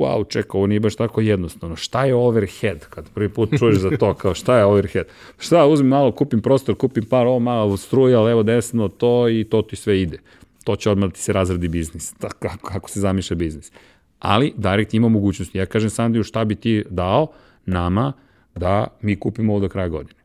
[0.00, 1.76] wow, čeka, ovo nije baš tako jednostavno.
[1.76, 2.86] Šta je overhead?
[2.90, 5.06] Kad prvi put čuješ za to, kao šta je overhead?
[5.38, 9.62] Šta, uzmem malo, kupim prostor, kupim par, ovo malo struja, levo, desno, to i to
[9.62, 10.18] ti sve ide.
[10.64, 13.72] To će odmah da ti se razradi biznis, tako kako, kako se zamišlja biznis.
[14.18, 15.58] Ali Direct ima mogućnosti.
[15.58, 17.26] Ja kažem Sandiju, šta bi ti dao
[17.66, 18.12] nama
[18.54, 20.20] da mi kupimo ovo do kraja godine?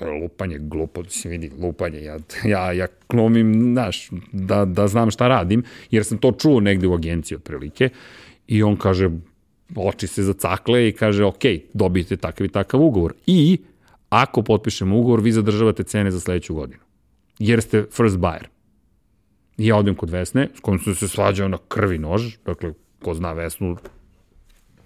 [0.00, 5.62] Lupanje, glupo, se vidi, lupanje, ja, ja, ja klomim, znaš, da, da znam šta radim,
[5.90, 7.88] jer sam to čuo negde u agenciji otprilike,
[8.46, 9.10] i on kaže,
[9.76, 11.44] oči se zacakle i kaže, ok,
[11.74, 13.14] dobijete takav i takav ugovor.
[13.26, 13.58] I,
[14.08, 16.80] ako potpišemo ugovor, vi zadržavate cene za sledeću godinu.
[17.38, 18.46] Jer ste first buyer.
[19.58, 22.72] I ja odem kod Vesne, s kojom sam se svađao na krvi nož, dakle,
[23.02, 23.76] ko zna Vesnu,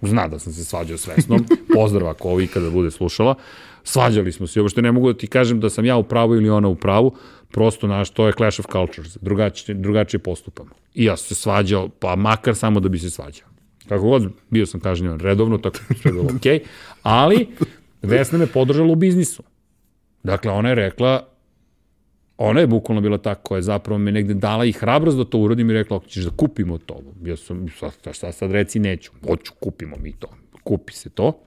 [0.07, 3.35] zna da sam se svađao s Vesnom, pozdrav ako ovo ikada bude slušala,
[3.83, 6.49] Svađali smo se, uopšte ne mogu da ti kažem da sam ja u pravu ili
[6.49, 7.15] ona u pravu,
[7.51, 10.69] prosto naš, to je clash of cultures, drugačije, drugačije postupamo.
[10.93, 13.47] I ja sam se svađao, pa makar samo da bi se svađao.
[13.87, 16.59] Kako god, bio sam kažnjavan redovno, tako sve bilo okej, okay,
[17.03, 17.47] ali
[18.01, 19.43] Vesna me podržala u biznisu.
[20.23, 21.27] Dakle, ona je rekla,
[22.49, 25.37] ona je bukvalno bila ta koja je zapravo me negde dala i hrabrost da to
[25.37, 26.99] uradim i rekla, ako ćeš da kupimo to.
[27.25, 29.11] Ja sam, šta, šta sad reci, neću.
[29.27, 30.27] Hoću, kupimo mi to.
[30.63, 31.39] Kupi se to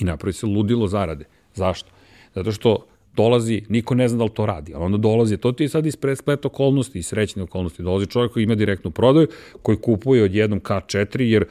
[0.00, 1.24] i napravi se ludilo zarade.
[1.54, 1.90] Zašto?
[2.34, 5.64] Zato što dolazi, niko ne zna da li to radi, ali onda dolazi, to ti
[5.64, 9.28] je sad iz splet okolnosti i srećne okolnosti, dolazi čovjek koji ima direktnu prodaju,
[9.62, 11.44] koji kupuje od jednom K4, jer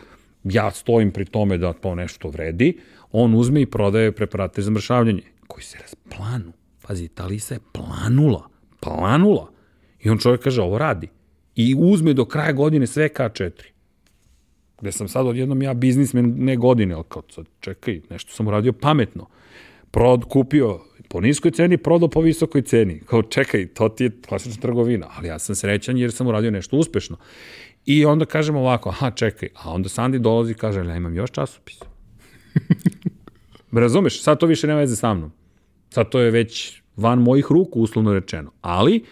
[0.44, 2.78] ja stojim pri tome da to nešto vredi,
[3.12, 6.54] on uzme i prodaje preparate za mršavljanje, koji se rasplanu.
[6.88, 8.50] Pazi, ta lisa je planula,
[8.86, 9.52] planula.
[10.00, 11.08] I on čovjek kaže, ovo radi.
[11.56, 13.76] I uzme do kraja godine sve K4
[14.82, 18.74] gde sam sad odjednom ja biznismen ne godine, ali kao sad čekaj, nešto sam uradio
[18.74, 19.28] pametno.
[19.92, 20.80] Prod, kupio
[21.10, 23.00] po niskoj ceni, prodao po visokoj ceni.
[23.06, 26.78] Kao čekaj, to ti je klasična trgovina, ali ja sam srećan jer sam uradio nešto
[26.78, 27.18] uspešno.
[27.86, 31.32] I onda kažemo ovako, aha, čekaj, a onda Sandi dolazi i kaže, ja imam još
[31.32, 31.80] časopis.
[33.72, 35.32] Razumeš, sad to više nema veze sa mnom.
[35.90, 38.52] Sad to je već van mojih ruku, uslovno rečeno.
[38.62, 39.04] Ali,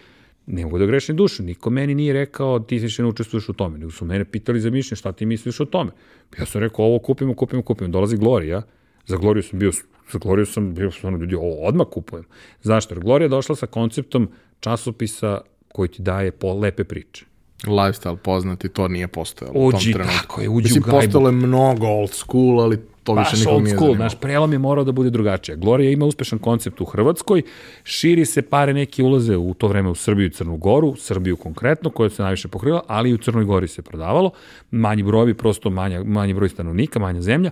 [0.46, 3.78] ne mogu da grešim dušu, niko meni nije rekao ti više ne učestvuješ u tome,
[3.78, 5.90] nego su mene pitali za mišljenje šta ti misliš o tome.
[6.38, 8.62] Ja sam rekao ovo kupimo, kupimo, kupimo, dolazi Gloria,
[9.06, 9.72] za Gloriju sam bio,
[10.12, 12.24] za Gloriju sam bio stvarno ljudi, ovo odmah kupujem.
[12.62, 12.94] Zašto?
[12.94, 14.28] Jer Glorija došla sa konceptom
[14.60, 17.24] časopisa koji ti daje po lepe priče
[17.66, 20.14] lifestyle poznati, to nije postojalo u tom trenutku.
[20.20, 20.96] tako je, uđi Mislim, u gajbu.
[21.00, 24.58] postojalo je mnogo old school, ali to Baš više nikom nije school, naš prelom je
[24.58, 25.56] morao da bude drugačije.
[25.56, 27.42] Gloria ima uspešan koncept u Hrvatskoj,
[27.84, 31.90] širi se pare neki ulaze u to vreme u Srbiju i Crnu Goru, Srbiju konkretno,
[31.90, 34.30] koja se najviše pokrila, ali i u Crnoj Gori se prodavalo,
[34.70, 37.50] manji brojevi, prosto manja, manji broj stanovnika, manja zemlja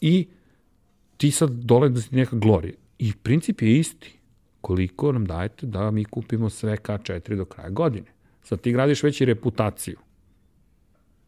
[0.00, 0.26] i
[1.16, 2.74] ti sad dole da si neka Gloria.
[2.98, 4.14] I princip je isti.
[4.60, 8.06] Koliko nam dajete da mi kupimo sve K4 do kraja godine?
[8.42, 9.96] Sad ti gradiš već i reputaciju.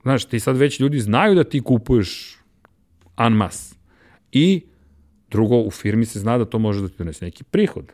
[0.03, 2.40] Znaš, ti sad već ljudi znaju da ti kupuješ
[3.21, 3.75] anmas.
[4.33, 4.63] I
[5.31, 7.93] drugo, u firmi se zna da to može da ti donese neki prihod.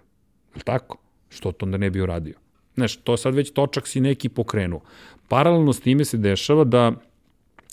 [0.56, 0.98] Je tako?
[1.28, 2.34] Što to onda ne bi uradio?
[2.74, 4.80] Znaš, to sad već točak si neki pokrenuo.
[5.28, 6.92] Paralelno s time se dešava da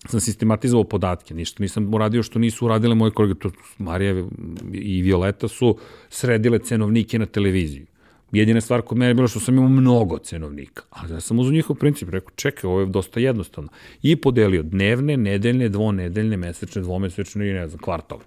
[0.06, 4.26] sam sistematizovao podatke, ništa nisam uradio što nisu uradile moje kolege, to Marija
[4.74, 5.78] i Violeta su
[6.10, 7.86] sredile cenovnike na televiziju.
[8.34, 11.52] Jedina stvar kod mene je bilo što sam imao mnogo cenovnika, ali ja sam uzao
[11.52, 13.70] njihov princip, rekao, čekaj, ovo je dosta jednostavno.
[14.02, 18.24] I podelio dnevne, nedeljne, dvonedeljne, mesečne, dvomesečne i ne znam, kvartalne.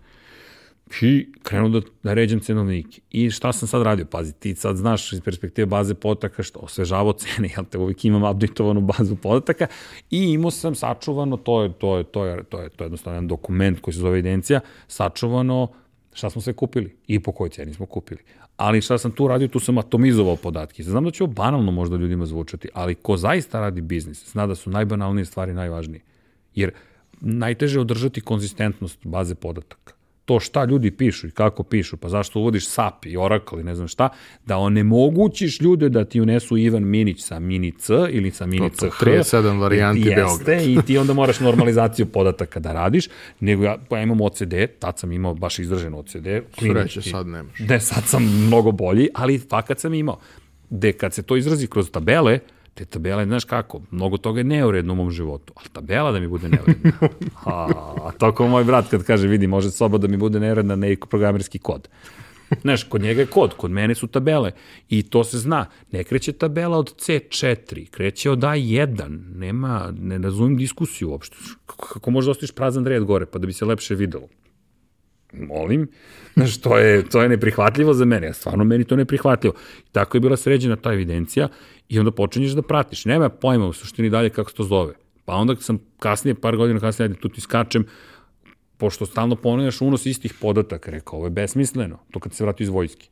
[1.01, 3.01] I krenuo da, da ređem cenovnike.
[3.11, 4.07] I šta sam sad radio?
[4.07, 8.31] Pazi, ti sad znaš iz perspektive baze podataka što osvežavao cene, jel te uvijek imam
[8.31, 9.67] updateovanu bazu podataka
[10.11, 13.17] i imao sam sačuvano, to je, to je, to je, to je, to je jednostavno
[13.17, 15.69] jedan dokument koji se zove evidencija, sačuvano
[16.13, 18.21] šta smo sve kupili i po kojoj ceni smo kupili.
[18.57, 20.83] Ali šta sam tu radio, tu sam atomizovao podatke.
[20.83, 24.55] Znam da će ovo banalno možda ljudima zvučati, ali ko zaista radi biznis, zna da
[24.55, 26.01] su najbanalnije stvari najvažnije.
[26.55, 26.71] Jer
[27.21, 29.96] najteže je održati konzistentnost baze podataka
[30.27, 33.75] to šta ljudi pišu i kako pišu, pa zašto uvodiš SAP i Oracle i ne
[33.75, 34.09] znam šta,
[34.47, 38.85] da onemogućiš ljude da ti unesu Ivan Minić sa Mini C ili sa Mini CH.
[38.85, 40.63] 37 varijanti jeste, Beograd.
[40.63, 43.09] I ti onda moraš normalizaciju podataka da radiš,
[43.41, 46.27] nego ja, pa ja imam OCD, tad sam imao baš izražen OCD.
[46.59, 47.59] Sreće, sad nemaš.
[47.59, 50.19] Ne, sad sam mnogo bolji, ali fakat sam imao.
[50.71, 52.39] De kad se to izrazi kroz tabele,
[52.77, 56.29] te tabele, znaš kako, mnogo toga je neuredno u mom životu, ali tabela da mi
[56.29, 56.93] bude neuredna.
[57.45, 57.69] A,
[58.05, 61.09] a to kao moj brat kad kaže, vidi, može soba da mi bude neuredna neki
[61.11, 61.89] programerski kod.
[62.63, 64.53] Znaš, kod njega je kod, kod mene su tabele.
[64.89, 65.67] I to se zna.
[65.93, 69.19] Ne kreće tabela od C4, kreće od A1.
[69.35, 71.37] Nema, ne razumim diskusiju uopšte.
[71.67, 74.29] Kako može da ostaviš prazan red gore, pa da bi se lepše videlo?
[75.41, 75.89] Molim.
[76.35, 78.33] Znaš, to je, to je neprihvatljivo za mene.
[78.33, 79.55] Stvarno, meni to neprihvatljivo.
[79.81, 81.49] I tako je bila sređena ta evidencija
[81.89, 83.05] i onda počinješ da pratiš.
[83.05, 84.95] Nema pojma u suštini dalje kako se to zove.
[85.25, 87.87] Pa onda sam kasnije, par godina kasnije, tu ti skačem,
[88.77, 92.69] pošto stalno ponavljaš unos istih podataka, rekao, ovo je besmisleno, to kad se vrati iz
[92.69, 93.09] vojske.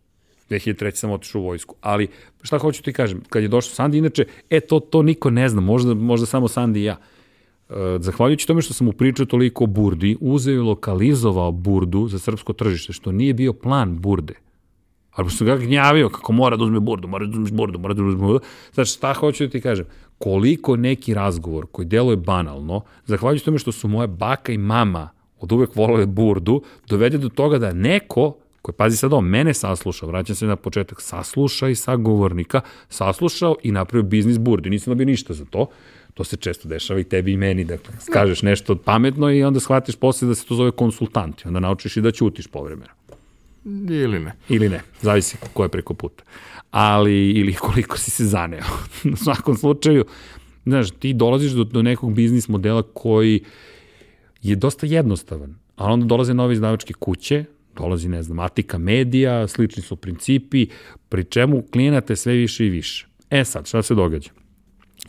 [0.50, 0.94] 2003.
[0.94, 1.74] sam otišao u vojsku.
[1.80, 2.08] Ali
[2.42, 5.60] šta hoću ti kažem, kad je došao Sandi, inače, e, to, to niko ne zna,
[5.60, 6.92] možda, možda samo Sandi i ja.
[6.92, 7.13] E,
[7.98, 12.52] zahvaljujući tome što sam mu pričao toliko o burdi, uzeo i lokalizovao burdu za srpsko
[12.52, 14.34] tržište, što nije bio plan burde.
[15.12, 18.02] Ali sam ga gnjavio kako mora da uzme burdu, mora da uzme burdu, mora da
[18.02, 18.46] uzme burdu.
[18.74, 19.86] Znači, šta hoću da ti kažem?
[20.18, 25.08] Koliko neki razgovor koji deluje banalno, zahvaljujući tome što su moja baka i mama
[25.40, 30.08] od uvek volale burdu, dovede do toga da neko koji, pazi sad ovo, mene saslušao,
[30.08, 35.34] vraćam se na početak, sasluša i sagovornika, saslušao i napravio biznis burdi, nisam dobio ništa
[35.34, 35.66] za to,
[36.14, 39.96] to se često dešava i tebi i meni, dakle, skažeš nešto pametno i onda shvatiš
[39.96, 42.92] posle da se to zove konsultanti, onda naučiš i da ćutiš povremeno.
[43.90, 44.32] Ili ne.
[44.48, 46.24] Ili ne, zavisi ko je preko puta.
[46.70, 48.64] Ali, ili koliko si se zaneo.
[49.12, 50.04] U svakom slučaju,
[50.66, 53.44] znaš, ti dolaziš do, do nekog biznis modela koji
[54.42, 57.44] je dosta jednostavan, a onda dolaze nove izdavačke kuće,
[57.76, 60.66] dolazi, ne znam, Atika Medija, slični su principi,
[61.08, 63.06] pri čemu klijenata je sve više i više.
[63.30, 64.30] E sad, šta se događa?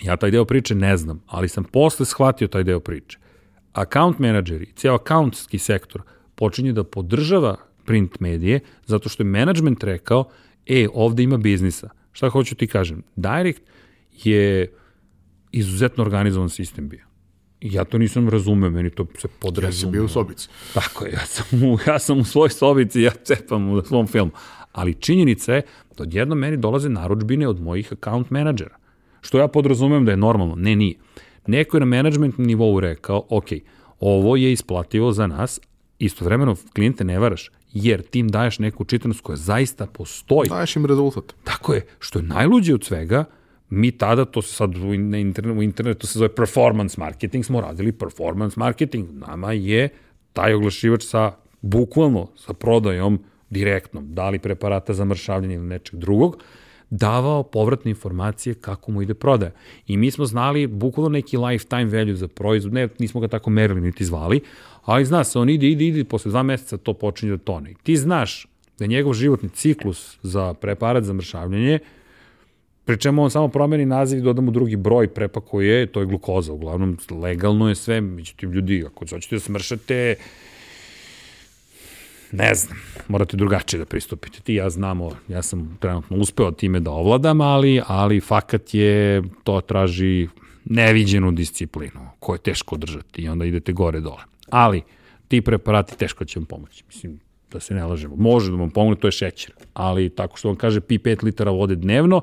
[0.04, 3.18] Ja taj deo priče ne znam, ali sam posle shvatio taj deo priče.
[3.74, 6.02] Account menadžeri, ceo accountski sektor
[6.36, 10.30] počinje da podržava print medije, zato što je management rekao
[10.66, 11.90] e, ovde ima biznisa.
[12.12, 13.04] Šta hoću ti kažem?
[13.16, 13.62] Direct
[14.24, 14.74] je
[15.52, 17.06] izuzetno organizovan sistem bio.
[17.62, 19.70] I ja to nisam razumeo, meni to se podrazumeo.
[19.70, 20.50] Ja sam bio u sobici.
[20.74, 24.32] Tako je, ja sam u, ja sam u svoj sobici, ja cepam u svom filmu.
[24.72, 25.62] Ali činjenica je
[25.98, 28.76] da odjedno meni dolaze naručbine od mojih account menadžera.
[29.26, 30.56] Što ja podrazumem da je normalno.
[30.56, 30.96] Ne, nije.
[31.48, 33.48] Neko je na management nivou rekao, ok,
[34.00, 35.60] ovo je isplativo za nas,
[36.00, 40.50] istovremeno klijente ne varaš, jer ti im daješ neku čitanost koja zaista postoji.
[40.50, 41.34] Daješ im rezultat.
[41.44, 43.26] Tako je, što je najluđe od svega,
[43.70, 47.62] mi tada, to se sad u, na internetu, u internetu se zove performance marketing, smo
[47.62, 49.10] radili performance marketing.
[49.12, 49.90] Nama je
[50.34, 51.32] taj oglašivač sa,
[51.62, 53.20] bukvalno, sa prodajom
[53.50, 56.44] direktnom, da li preparata za mršavljanje ili nečeg drugog,
[56.90, 59.52] davao povratne informacije kako mu ide prodaja.
[59.88, 63.82] I mi smo znali bukvalno neki lifetime value za proizvod, ne, nismo ga tako merili
[63.82, 64.42] niti zvali,
[64.84, 67.72] ali zna se, on ide, ide, ide, posle dva meseca to počinje da tone.
[67.72, 68.48] I ti znaš
[68.80, 71.80] da je njegov životni ciklus za preparat za mršavljanje
[72.86, 76.54] pri čemu on samo promeni naziv i doda mu drugi broj prepakuje, to je glukoza,
[76.54, 80.16] uglavnom legalno je sve, međutim ljudi, ako hoćete da smršate,
[82.32, 82.78] ne znam,
[83.08, 84.40] morate drugačije da pristupite.
[84.40, 89.62] Ti ja znamo, ja sam trenutno uspeo time da ovladam, ali, ali fakat je, to
[89.62, 90.28] traži
[90.66, 94.24] neviđenu disciplinu koju je teško održati i onda idete gore dole.
[94.50, 94.82] Ali,
[95.28, 96.84] ti preparati teško će vam pomoći.
[96.88, 97.20] Mislim,
[97.52, 98.16] da se ne lažemo.
[98.16, 99.54] Može da vam pomogne, to je šećer.
[99.74, 102.22] Ali tako što vam kaže pi 5 litara vode dnevno,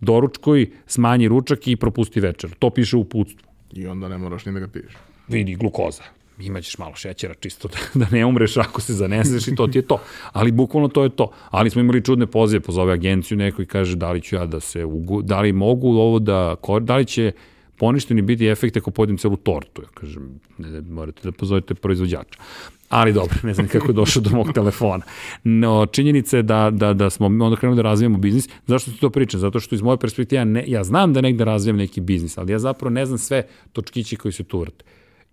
[0.00, 2.50] doručkoj, smanji ručak i propusti večer.
[2.58, 3.48] To piše u putstvu.
[3.72, 4.92] I onda ne moraš ni da ga piješ.
[5.28, 6.02] Vidi, glukoza.
[6.40, 9.82] Imaćeš malo šećera čisto da, da ne umreš ako se zaneseš i to ti je
[9.82, 10.00] to.
[10.32, 11.30] Ali bukvalno to je to.
[11.50, 14.60] Ali smo imali čudne pozive, pozove agenciju neko i kaže da li ću ja da
[14.60, 17.32] se, ugu, da li mogu ovo da, da li će
[17.76, 19.82] poništeni biti efekt ako pojedem celu tortu.
[19.82, 22.38] Ja kažem, ne, morate da pozovete proizvođača.
[22.88, 25.04] Ali dobro, ne znam kako je došao do mog telefona.
[25.44, 28.48] No, činjenica je da, da, da smo onda krenuli da razvijamo biznis.
[28.66, 29.40] Zašto ti to pričam?
[29.40, 32.52] Zato što iz moje perspektive, ja, ne, ja znam da negde razvijam neki biznis, ali
[32.52, 33.42] ja zapravo ne znam sve
[33.72, 34.84] točkići koji se tu vrte.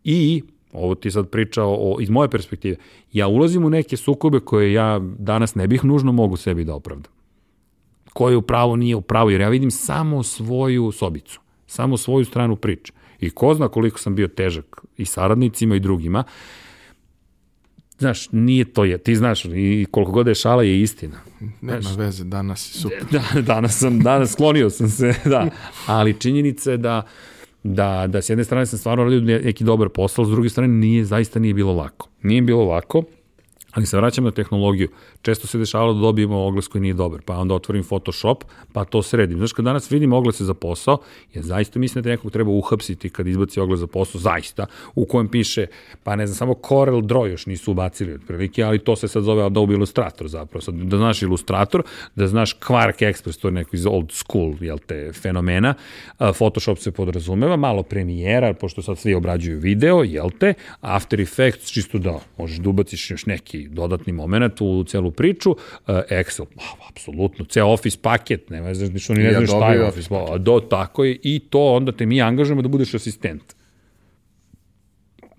[0.04, 0.44] I
[0.74, 2.76] ovo ti sad pričao o, iz moje perspektive,
[3.14, 7.12] ja ulazim u neke sukobe koje ja danas ne bih nužno mogu sebi da opravdam.
[8.14, 12.26] Ko je u pravo, nije u pravo, jer ja vidim samo svoju sobicu, samo svoju
[12.26, 12.94] stranu priče.
[13.20, 16.24] I ko zna koliko sam bio težak i saradnicima i drugima,
[18.00, 21.18] Znaš, nije to je, ti znaš, i koliko god je šala je istina.
[21.62, 23.04] Nema znaš, veze, danas je super.
[23.12, 25.50] Da, danas sam, danas sklonio sam se, da.
[25.88, 27.08] Ali činjenica je da,
[27.64, 31.06] da, da s jedne strane sam stvarno radio neki dobar posao, s druge strane nije,
[31.06, 32.10] zaista nije bilo lako.
[32.22, 33.04] Nije bilo lako,
[33.74, 34.90] Ali se vraćam na tehnologiju.
[35.22, 38.44] Često se dešavalo da dobijemo oglas koji nije dobar, pa onda otvorim Photoshop,
[38.74, 39.38] pa to sredim.
[39.38, 40.98] Znaš, kad danas vidim oglase za posao,
[41.34, 45.28] ja zaista mislim da nekog treba uhapsiti kad izbaci oglas za posao, zaista, u kojem
[45.28, 45.66] piše,
[46.04, 49.46] pa ne znam, samo Corel Draw još nisu ubacili otprilike, ali to se sad zove
[49.46, 50.62] Adobe Illustrator zapravo.
[50.62, 51.84] Sad, da znaš Illustrator,
[52.16, 55.74] da znaš Quark Express, to je neko iz old school, jel te, fenomena.
[56.20, 61.98] Photoshop se podrazumeva, malo premijera, pošto sad svi obrađuju video, jel te, After Effects, čisto
[61.98, 65.56] da možeš da ubaciš još neki dodatni moment u celu priču.
[65.88, 66.46] Eh, Excel,
[66.90, 70.60] apsolutno, ceo Office paket, nema znaš što ni ne znaš šta je Office, pa, do,
[70.70, 73.56] tako je, i to onda te mi angažujemo da budeš asistent.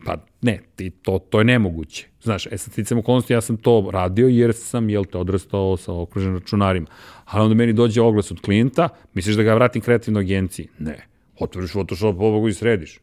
[0.05, 2.07] Pa ne, ti, to, to je nemoguće.
[2.23, 5.93] Znaš, e sad sticam okolnosti, ja sam to radio jer sam, jel te, odrastao sa
[5.93, 6.87] okruženim računarima.
[7.25, 10.69] Ali onda meni dođe oglas od klijenta, misliš da ga vratim kreativnoj agenciji?
[10.79, 11.07] Ne.
[11.39, 13.01] Otvoriš Photoshop, ovog i središ.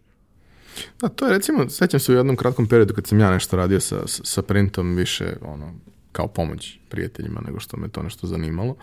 [1.02, 3.80] Da, to je recimo, sećam se u jednom kratkom periodu kad sam ja nešto radio
[3.80, 5.73] sa, sa printom više, ono,
[6.11, 8.76] kao pomoć prijateljima nego što me to nešto zanimalo,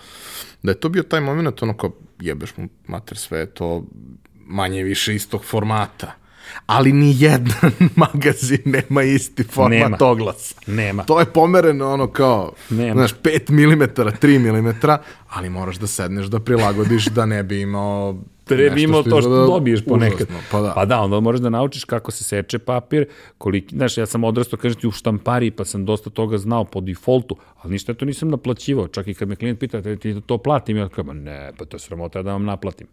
[0.62, 3.84] da je to bio taj moment, ono kao jebeš mu mater sve to
[4.46, 6.14] manje više istog formata
[6.66, 9.96] ali ni jedan magazin nema isti format nema.
[10.00, 10.54] oglasa.
[10.66, 11.04] Nema.
[11.04, 12.92] To je pomereno ono kao, nema.
[12.92, 14.88] znaš, 5 mm, 3 mm,
[15.28, 18.16] ali moraš da sedneš da prilagodiš da ne bi imao
[18.56, 20.28] bi imao to što dobiješ ponekad.
[20.28, 20.72] Užasno, pa da.
[20.74, 23.06] Pa da, onda moraš da naučiš kako se seče papir,
[23.38, 26.80] koliki, znaš, ja sam odrastao, kažem ti, u štampari, pa sam dosta toga znao po
[26.80, 30.38] defaultu, ali ništa to nisam naplaćivao, čak i kad me klijent pita, da ti to
[30.38, 32.86] platim, ja kažem, ne, pa to je sramota da vam naplatim.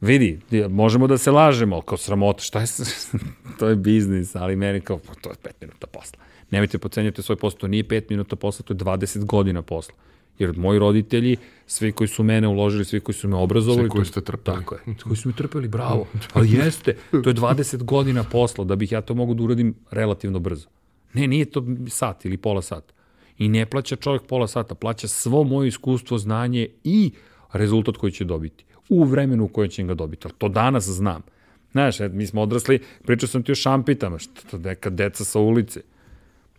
[0.00, 2.66] Vidi, možemo da se lažemo, kao sramota, šta je,
[3.58, 6.18] to je biznis, ali meni kao, pa to je 5 minuta posla.
[6.50, 9.94] Nemojte pocenjati svoj posao, to nije 5 minuta posla, to je 20 godina posla.
[10.38, 11.36] Jer moji roditelji,
[11.66, 13.82] svi koji su mene uložili, svi koji su me obrazovali...
[13.82, 14.58] Svi koji ste trpeli.
[14.58, 16.06] Tako je, koji su me trpeli, bravo.
[16.34, 20.38] Ali jeste, to je 20 godina posla da bih ja to mogu da uradim relativno
[20.38, 20.68] brzo.
[21.14, 22.94] Ne, nije to sat ili pola sata.
[23.38, 27.10] I ne plaća čovjek pola sata, plaća svo moje iskustvo, znanje i
[27.52, 28.64] rezultat koji će dobiti.
[28.88, 30.26] U vremenu u kojem će ga dobiti.
[30.26, 31.22] Ali to danas znam.
[31.72, 35.80] Znaš, mi smo odrasli, pričao sam ti o šampitama, što neka deca sa ulice.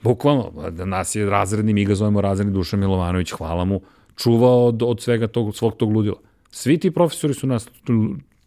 [0.02, 3.82] Bukvalno, da nas je razredni, mi ga zovemo razredni Dušan Milovanović, hvala mu,
[4.16, 6.18] čuvao od, od svega tog, svog tog ludila.
[6.52, 7.70] Svi ti profesori su nas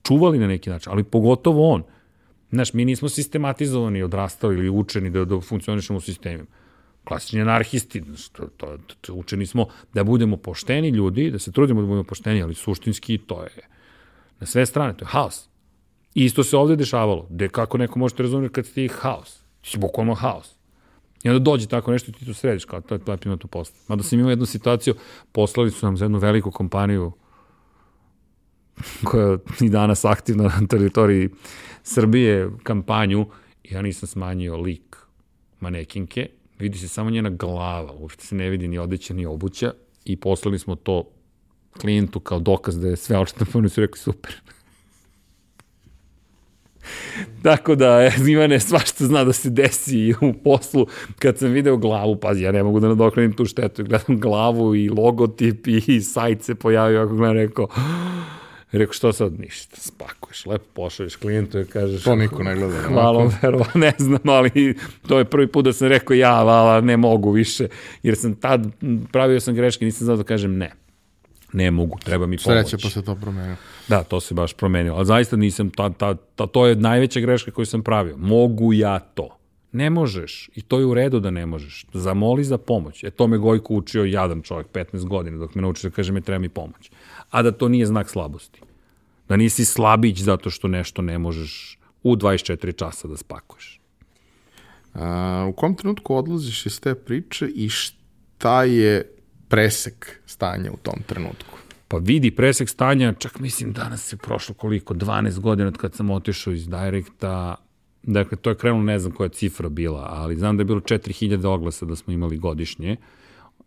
[0.02, 1.82] čuvali na neki način, ali pogotovo on.
[2.50, 6.46] Znaš, mi nismo sistematizovani, odrastali ili učeni da, da funkcionišemo u sistemima.
[7.04, 8.02] Klasični anarhisti,
[8.32, 12.42] to, to, to, učeni smo da budemo pošteni ljudi, da se trudimo da budemo pošteni,
[12.42, 13.68] ali suštinski to je
[14.40, 15.48] na sve strane, to je haos.
[16.14, 19.42] I isto se ovde dešavalo, gde kako neko možete razumjeti kad ste haos.
[19.76, 20.59] Bukvalno haos.
[21.22, 23.74] I onda dođe tako nešto i ti to središ, kao to je lepimo to posle.
[23.88, 24.94] Mada sam imao jednu situaciju,
[25.32, 27.12] poslali su nam za jednu veliku kompaniju
[29.04, 31.28] koja je i danas aktivna na teritoriji
[31.82, 33.26] Srbije kampanju
[33.64, 34.96] i ja nisam smanjio lik
[35.60, 36.28] manekinke,
[36.58, 39.72] vidi se samo njena glava, uopšte se ne vidi ni odeća ni obuća
[40.04, 41.04] i poslali smo to
[41.80, 44.40] klijentu kao dokaz da je sve očetno, su rekli super.
[47.42, 50.86] Tako da, e, Ivane, svašta zna da se desi u poslu.
[51.18, 53.84] Kad sam video glavu, pazi, ja ne mogu da nadokrenim tu štetu.
[53.84, 57.68] Gledam glavu i logotip i sajt se pojavio, ako gledam, rekao,
[58.72, 59.40] Rekao, što sad?
[59.40, 62.02] Ništa, spakuješ, lepo pošalješ klijentu i kažeš...
[62.02, 62.82] To niko ne gleda.
[62.82, 64.74] Hvala, verova, ne znam, ali
[65.08, 67.68] to je prvi put da sam rekao ja, vala, ne mogu više,
[68.02, 68.66] jer sam tad
[69.12, 70.72] pravio sam greške, nisam znao da kažem ne.
[71.52, 72.68] Ne mogu, treba mi pomoć.
[72.68, 73.56] Sreće pa se to promenio.
[73.88, 74.96] Da, to se baš promenilo.
[74.96, 78.16] Ali zaista nisam, ta, ta, ta, to je najveća greška koju sam pravio.
[78.16, 79.36] Mogu ja to.
[79.72, 80.50] Ne možeš.
[80.54, 81.86] I to je u redu da ne možeš.
[81.92, 83.04] Zamoli za pomoć.
[83.04, 86.20] E to me Gojko učio jadan čovjek, 15 godina, dok me nauči da kaže me
[86.20, 86.90] treba mi pomoć.
[87.30, 88.60] A da to nije znak slabosti.
[89.28, 93.80] Da nisi slabić zato što nešto ne možeš u 24 časa da spakuješ.
[94.94, 99.19] A, u kom trenutku odlaziš iz te priče i šta je
[99.50, 101.58] presek stanja u tom trenutku?
[101.88, 106.10] Pa vidi presek stanja, čak mislim danas je prošlo koliko, 12 godina od kad sam
[106.10, 107.54] otišao iz Directa,
[108.02, 111.46] dakle to je krenulo, ne znam koja cifra bila, ali znam da je bilo 4000
[111.46, 112.96] oglasa da smo imali godišnje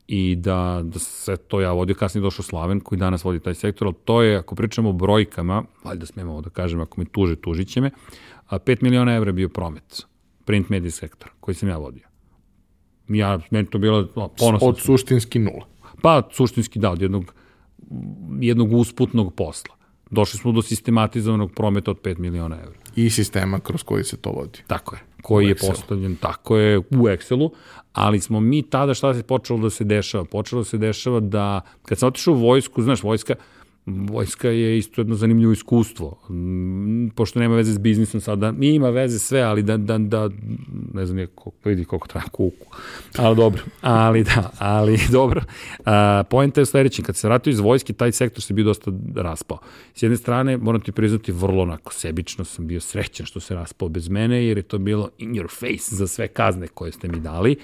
[0.08, 3.88] i da, da se to ja vodio, kasnije došao Slaven koji danas vodi taj sektor,
[3.88, 7.36] ali to je, ako pričamo o brojkama, valjda smemo ovo da kažem, ako me tuže,
[7.36, 7.92] tužit će me,
[8.48, 10.02] a 5 miliona evra je bio promet,
[10.46, 12.08] print media sektor, koji sam ja vodio.
[13.08, 14.08] Ja, meni to bilo
[14.38, 14.68] ponosno.
[14.68, 15.73] Od suštinski nula.
[16.02, 17.34] Pa, suštinski da, od jednog,
[18.40, 19.76] jednog usputnog posla.
[20.12, 22.80] Došli smo do sistematizovanog prometa od 5 miliona evra.
[22.96, 24.60] I sistema kroz koji se to vodi.
[24.68, 25.02] Tako je.
[25.22, 27.50] Koji je postavljen, tako je, u Excelu,
[27.94, 30.26] ali smo mi tada šta se počelo da se dešava?
[30.26, 33.36] Počelo da se dešava da, kad sam otišao u vojsku, znaš, vojska,
[33.86, 36.20] vojska je isto jedno zanimljivo iskustvo.
[36.30, 40.30] Mm, pošto nema veze s biznisom sada, ima veze sve, ali da, da, da
[40.94, 42.68] ne znam, koliko, vidi koliko traja kuku.
[43.18, 45.42] Ali dobro, ali da, ali dobro.
[45.86, 49.58] A, poenta je sledeći, kad se vratio iz vojske, taj sektor se bio dosta raspao.
[49.94, 53.90] S jedne strane, moram ti priznati, vrlo onako sebično sam bio srećan što se raspao
[53.90, 57.20] bez mene, jer je to bilo in your face za sve kazne koje ste mi
[57.20, 57.56] dali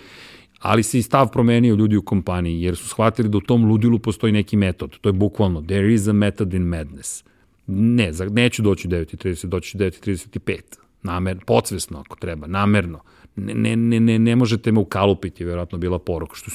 [0.59, 3.99] ali se i stav promenio ljudi u kompaniji, jer su shvatili da u tom ludilu
[3.99, 4.97] postoji neki metod.
[5.01, 7.23] To je bukvalno, there is a method in madness.
[7.67, 10.59] Ne, neću doći u 9.30, doći u 9.35.
[11.03, 12.99] Namerno, podsvesno ako treba, namerno.
[13.35, 16.35] Ne, ne, ne, ne, ne možete me ukalupiti, je vjerojatno bila poruka.
[16.35, 16.51] Što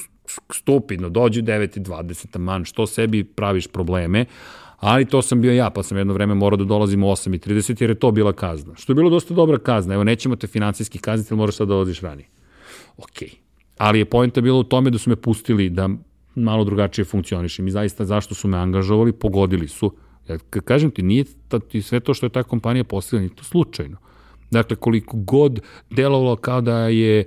[0.52, 4.24] stupidno, dođi u 9.20, man, što sebi praviš probleme,
[4.76, 7.90] ali to sam bio ja, pa sam jedno vreme morao da dolazim u 8.30 jer
[7.90, 8.76] je to bila kazna.
[8.76, 11.74] Što je bilo dosta dobra kazna, evo nećemo te financijski kazniti, ali moraš sad da
[11.74, 12.28] dolaziš ranije.
[12.96, 13.43] Okej, okay
[13.78, 15.88] ali je pojenta bilo u tome da su me pustili da
[16.34, 19.96] malo drugačije funkcionišem i zaista zašto su me angažovali, pogodili su.
[20.28, 23.44] Ja kažem ti, nije ta, ti sve to što je ta kompanija postavila, nije to
[23.44, 23.96] slučajno.
[24.50, 25.60] Dakle, koliko god
[25.90, 27.24] delovalo kao da je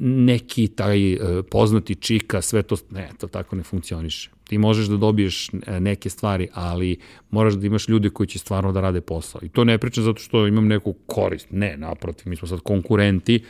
[0.00, 1.18] neki taj e,
[1.50, 4.30] poznati čika, sve to, ne, to tako ne funkcioniše.
[4.48, 6.96] Ti možeš da dobiješ e, neke stvari, ali
[7.30, 9.40] moraš da imaš ljude koji će stvarno da rade posao.
[9.44, 11.46] I to ne pričam zato što imam neku korist.
[11.50, 13.42] Ne, naprotiv, mi smo sad konkurenti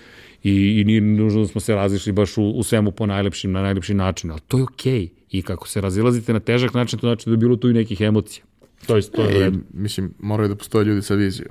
[0.43, 3.63] i, i nije nužno da smo se razišli baš u, u svemu po najlepšim, na
[3.63, 5.01] najlepši način, ali to je okej.
[5.01, 5.09] Okay.
[5.31, 8.01] I kako se razilazite na težak način, to znači da je bilo tu i nekih
[8.01, 8.45] emocija.
[8.87, 11.49] To je, to je e, mislim, moraju da postoje ljudi sa vizijom.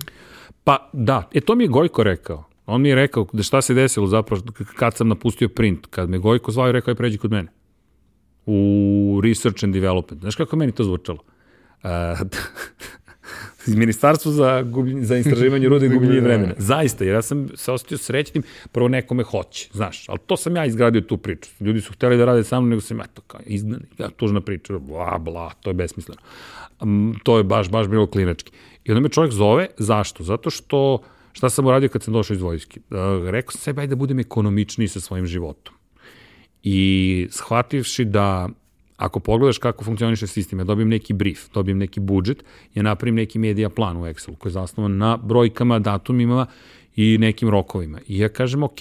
[0.63, 2.43] Pa da, e to mi je Gojko rekao.
[2.65, 4.41] On mi je rekao da šta se desilo zapravo
[4.75, 5.85] kad sam napustio print.
[5.85, 7.51] Kad me Gojko zvao i rekao je pređi kod mene.
[8.45, 10.21] U research and development.
[10.21, 11.19] Znaš kako meni to zvučalo?
[11.83, 11.89] Uh,
[13.67, 16.53] iz ministarstva za, gubljenje, za istraživanje ruda i gubljenje vremena.
[16.57, 20.65] Zaista, jer ja sam se osetio srećnim, prvo nekome hoće, znaš, ali to sam ja
[20.65, 21.49] izgradio tu priču.
[21.59, 24.41] Ljudi su hteli da rade sa mnom, nego sam ja to kao iznani, ja, tužna
[24.41, 26.21] priča, bla, bla, to je besmisleno.
[26.81, 28.51] Um, to je baš, baš bilo klinački.
[28.83, 30.23] I onda me čovjek zove, zašto?
[30.23, 31.01] Zato što,
[31.33, 32.79] šta sam uradio kad sam došao iz vojske?
[32.89, 35.74] Uh, rekao sam sebi, ajde da budem ekonomičniji sa svojim životom.
[36.67, 38.49] I shvativši da
[38.97, 42.43] ako pogledaš kako funkcioniše sistem, ja dobijem neki brief, dobijem neki budžet,
[42.75, 46.45] ja napravim neki medija plan u Excelu koji je zasnovan na brojkama, datumima
[46.95, 47.99] i nekim rokovima.
[48.07, 48.79] I ja kažem, ok,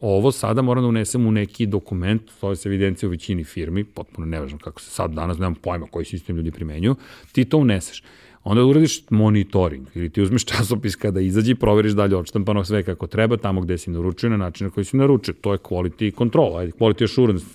[0.00, 4.26] ovo sada moram da unesem u neki dokument, to se evidencija u većini firmi, potpuno
[4.26, 6.94] nevažno kako se sad danas, nemam pojma koji sistem ljudi primenjuju,
[7.32, 8.02] ti to uneseš.
[8.44, 13.06] Onda uradiš monitoring ili ti uzmeš časopis kada izađe i proveriš dalje odštampano sve kako
[13.06, 15.34] treba, tamo gde si naručio na način na koji si naručio.
[15.40, 17.46] To je quality control, ajde, quality assurance,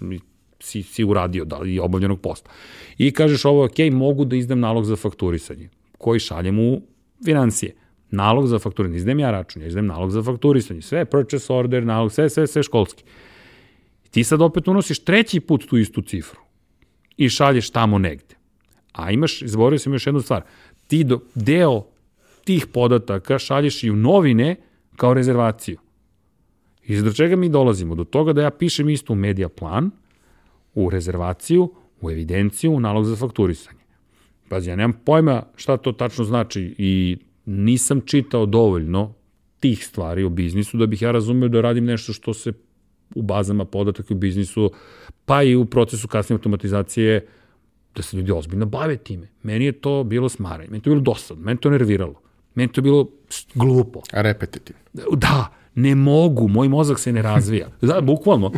[0.60, 2.50] si, si uradio da, i obavljenog posta.
[2.98, 6.82] I kažeš ovo, ok, mogu da izdam nalog za fakturisanje, koji šaljem u
[7.26, 7.76] financije
[8.12, 8.98] nalog za fakturisanje.
[8.98, 10.82] Izdajem ja račun, ja izdajem nalog za fakturisanje.
[10.82, 13.04] Sve, purchase order, nalog, sve, sve, sve školski.
[14.12, 16.40] Ti sad opet unosiš treći put tu istu cifru
[17.18, 18.36] i šalješ tamo negde.
[18.92, 20.42] A imaš, izborio sam još jednu stvar,
[20.88, 21.84] ti do, deo
[22.44, 24.56] tih podataka šalješ i u novine
[24.96, 25.78] kao rezervaciju.
[26.88, 27.96] I do čega mi dolazimo?
[27.96, 29.92] Do toga da ja pišem isto u media plan,
[30.74, 33.80] u rezervaciju, u evidenciju, u nalog za fakturisanje.
[34.50, 39.14] Pazi, ja nemam pojma šta to tačno znači i nisam čitao dovoljno
[39.60, 42.54] tih stvari u biznisu da bih ja razumeo da radim nešto što se
[43.16, 44.72] u bazama podataka u biznisu,
[45.26, 47.28] pa i u procesu kasne automatizacije,
[47.98, 49.28] da se ljudi ozbiljno bave time.
[49.44, 52.22] Meni je to bilo smaranje, meni je to bilo dosadno, meni to nerviralo,
[52.56, 53.08] meni to bilo
[53.56, 54.02] glupo.
[54.14, 54.82] A repetitivno.
[55.12, 57.68] Da, ne mogu, moj mozak se ne razvija.
[57.82, 58.52] Da, bukvalno.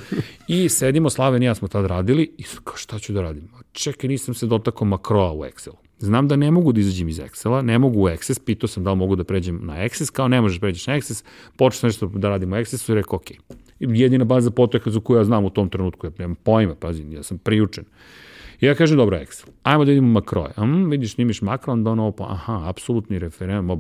[0.48, 3.49] I sedimo, Slaven i ja smo tad radili i kao šta ću da radim?
[3.72, 5.76] Čekaj, nisam se dotakao makroa u Excelu.
[5.99, 8.91] Znam da ne mogu da izađem iz Excela, ne mogu u Access, pitao sam da
[8.91, 11.24] li mogu da pređem na Access, kao ne možeš da pređeš na Access,
[11.57, 13.32] počeo nešto da radim u Accessu i rekao, ok.
[13.80, 17.24] Jedina baza potreka za koju ja znam u tom trenutku, ja nemam pojma, pazi, ja
[17.24, 17.86] sam priučen.
[18.61, 20.52] I ja kažem, dobro, Excel, ajmo da vidimo makroje.
[20.57, 23.72] Um, vidiš, nimiš makro, onda ono, pa, aha, apsolutni referent,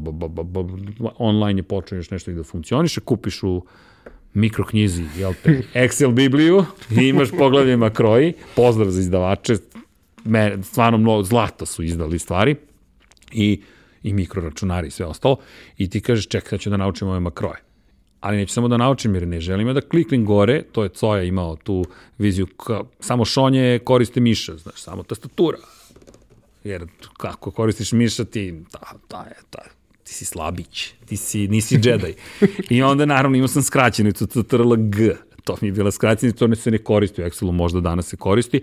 [1.17, 3.65] online je počeo još nešto i da funkcioniše, kupiš u
[4.33, 9.55] mikroknjizi, jel te, Excel Bibliju i imaš poglavlje makroji, pozdrav za izdavače,
[10.23, 12.55] me, stvarno mnogo zlata su izdali stvari
[13.31, 13.61] i,
[14.03, 15.37] i mikroračunari i sve ostalo
[15.77, 17.68] i ti kažeš čekaj, sad ću da naučim ove makroje.
[18.19, 21.55] Ali neću samo da naučim jer ne želim da kliknem gore, to je Coja imao
[21.55, 21.85] tu
[22.17, 25.57] viziju, ka, samo šonje koriste miša, znaš, samo tastatura.
[26.63, 26.85] Jer
[27.17, 28.79] kako koristiš miša ti, da,
[29.09, 29.59] da, da,
[30.03, 32.15] ti si slabić, ti si, nisi Jedi.
[32.69, 34.27] I onda naravno imao sam skraćenicu
[34.77, 38.07] G, to mi je bila skraćenica, to ne se ne koristi u Excelu, možda danas
[38.07, 38.61] se koristi.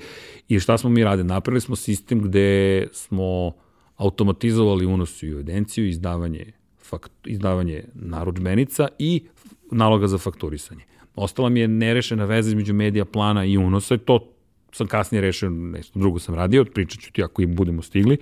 [0.49, 1.29] I šta smo mi radili?
[1.29, 3.53] Napravili smo sistem gde smo
[3.97, 6.53] automatizovali unos u evidenciju, izdavanje,
[6.83, 9.23] fakt, izdavanje naručbenica i
[9.71, 10.85] naloga za fakturisanje.
[11.15, 14.33] Ostala mi je nerešena veza između medija plana i unosa i to
[14.73, 18.17] sam kasnije rešio, nešto drugo sam radio, pričat ću ti ako im budemo stigli.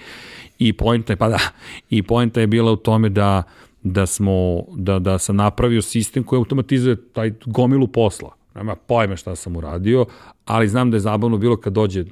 [0.58, 1.38] I poenta je, pa da,
[1.90, 3.42] i poenta je bila u tome da
[3.82, 9.36] da smo da da sam napravio sistem koji automatizuje taj gomilu posla nema pojme šta
[9.36, 10.06] sam uradio,
[10.44, 12.04] ali znam da je zabavno bilo kad, dođe,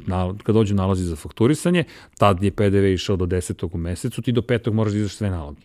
[0.43, 1.85] kad dođu nalazi za fakturisanje,
[2.19, 3.69] tad je PDV išao do 10.
[3.73, 4.73] u mesecu, ti do 5.
[4.73, 5.63] moraš da izaš sve nalogi.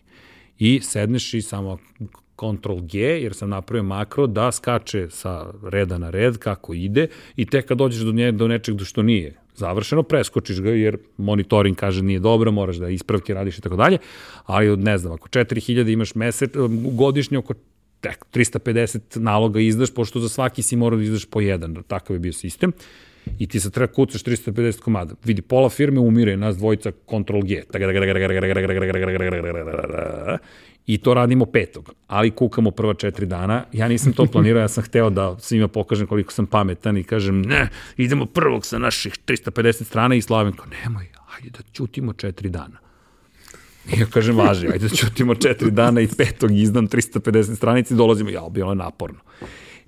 [0.58, 1.78] I sedneš i samo
[2.38, 7.06] Ctrl G, jer sam napravio makro da skače sa reda na red kako ide
[7.36, 11.76] i tek kad dođeš do, nje, do nečeg što nije završeno, preskočiš ga jer monitoring
[11.76, 13.98] kaže nije dobro, moraš da ispravke radiš i tako dalje,
[14.46, 16.50] ali od ne znam, ako 4000 imaš mesec,
[16.92, 17.54] godišnje oko
[18.00, 22.20] tek 350 naloga izdaš, pošto za svaki si mora da izdaš po jedan, takav je
[22.20, 22.72] bio sistem.
[23.38, 25.14] I ti se treba kucaš 350 komada.
[25.24, 27.62] Vidi, pola firme umire, nas dvojica Ctrl G.
[30.88, 33.64] I to radimo petog, ali kukamo prva četiri dana.
[33.72, 37.42] Ja nisam to planirao, ja sam hteo da svima pokažem koliko sam pametan i kažem,
[37.42, 42.48] ne, idemo prvog sa naših 350 strana i Slaven kao, nemoj, ajde da ćutimo četiri
[42.48, 42.78] dana.
[43.92, 48.30] I ja kažem, važi, ajde da ćutimo četiri dana i petog izdam 350 stranici, dolazimo,
[48.30, 49.18] ja, bilo je naporno.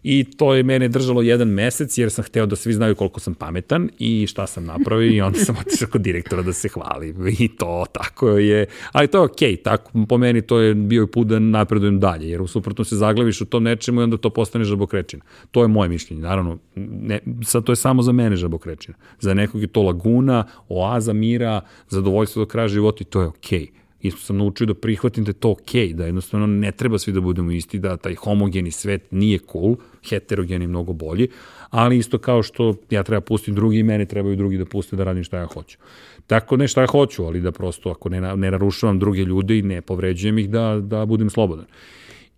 [0.03, 3.35] I to je mene držalo jedan mesec jer sam hteo da svi znaju koliko sam
[3.35, 7.15] pametan i šta sam napravio i onda sam otišao kod direktora da se hvali.
[7.39, 11.07] I to tako je, ali to je okej, okay, tako po meni to je bio
[11.07, 14.31] put da napredujem dalje, jer u suprotno se zaglaviš u tom nečemu i onda to
[14.31, 15.23] postane žabokrečina.
[15.51, 18.97] To je moje mišljenje, naravno, ne, sad to je samo za mene žabokrečina.
[19.21, 23.61] Za nekog je to laguna, oaza mira, zadovoljstvo do kraja života i to je okej.
[23.61, 26.99] Okay isto sam naučio da prihvatim da je to okej, okay, da jednostavno ne treba
[26.99, 29.77] svi da budemo isti, da taj homogeni svet nije cool,
[30.09, 31.29] heterogeni mnogo bolji,
[31.71, 35.05] ali isto kao što ja treba pustiti drugi i mene trebaju drugi da puste da
[35.05, 35.79] radim šta ja hoću.
[36.27, 39.63] Tako ne šta ja hoću, ali da prosto ako ne, ne narušavam druge ljude i
[39.63, 41.65] ne povređujem ih da, da budem slobodan.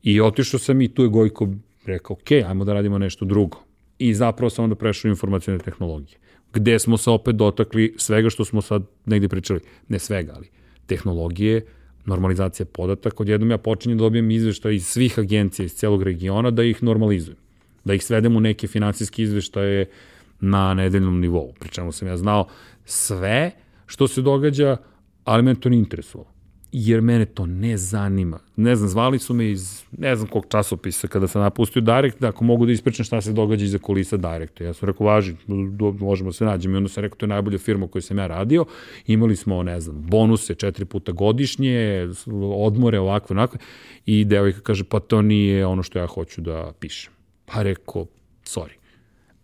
[0.02, 1.48] I otišao sam i tu je Gojko
[1.86, 3.58] rekao, ok, ajmo da radimo nešto drugo.
[3.98, 6.18] I zapravo sam onda prešao informacijone tehnologije,
[6.52, 9.60] gde smo se opet dotakli svega što smo sad negde pričali.
[9.88, 11.64] Ne svega, ali tehnologije,
[12.04, 16.62] normalizacija podataka, odjednom ja počinjem da dobijem izveštaje iz svih agencija iz celog regiona da
[16.62, 17.38] ih normalizujem.
[17.84, 19.86] Da ih svedem u neke finansijske izveštaje
[20.40, 21.52] na nedeljnom nivou.
[21.60, 22.48] Pričemu sam ja znao
[22.84, 23.50] sve
[23.86, 24.76] što se događa,
[25.24, 26.31] ali me to ne interesovalo.
[26.72, 28.38] Jer mene to ne zanima.
[28.56, 32.28] Ne znam, zvali su me iz ne znam kog časopisa kada sam napustio Direct, da
[32.28, 34.64] ako mogu da ispričam šta se događa iza kulisa Directa.
[34.64, 35.34] Ja sam rekao, važi,
[35.98, 36.74] možemo se nađemo.
[36.74, 38.64] I onda sam rekao, to je najbolja firma koju sam ja radio.
[39.06, 42.08] Imali smo, ne znam, bonuse četiri puta godišnje,
[42.56, 43.58] odmore, ovakve, onakve.
[44.06, 47.12] I devojka kaže, pa to nije ono što ja hoću da pišem.
[47.46, 48.06] Pa rekao,
[48.44, 48.76] sorry.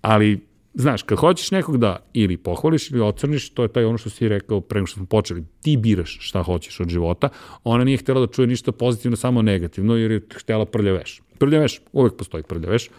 [0.01, 4.11] Ali znaš, kad hoćeš nekog da ili pohvališ ili ocrniš, to je taj ono što
[4.11, 5.45] si rekao pre što smo počeli.
[5.63, 7.29] Ti biraš šta hoćeš od života.
[7.65, 11.23] Ona nije htela da čuje ništa pozitivno, samo negativno, jer je htela prljaveš.
[11.39, 12.91] Prljaveš, uvek postoji prljaveš.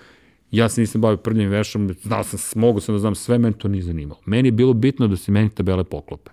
[0.51, 3.67] Ja se nisam bavio prljavim vešom, znao sam, mogu sam da znam sve, meni to
[3.67, 4.21] nije zanimalo.
[4.25, 6.31] Meni je bilo bitno da se meni tabele poklope.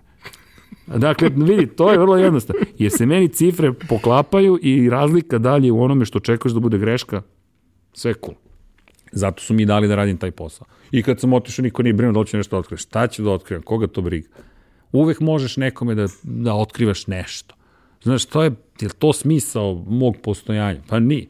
[0.87, 2.61] Dakle, vidi, to je vrlo jednostavno.
[2.77, 7.21] Jer se meni cifre poklapaju i razlika dalje u onome što čekaš da bude greška,
[7.93, 8.46] sve cool.
[9.17, 10.67] Zato su mi dali da radim taj posao.
[10.91, 12.77] I kad sam otišao, niko nije brinuo da hoće nešto da.
[12.77, 13.63] Šta će da otkrivam?
[13.63, 14.29] Koga to briga?
[14.91, 17.55] Uvek možeš nekome da, da otkrivaš nešto.
[18.03, 20.81] Znaš, to je, je to smisao mog postojanja?
[20.87, 21.27] Pa ni.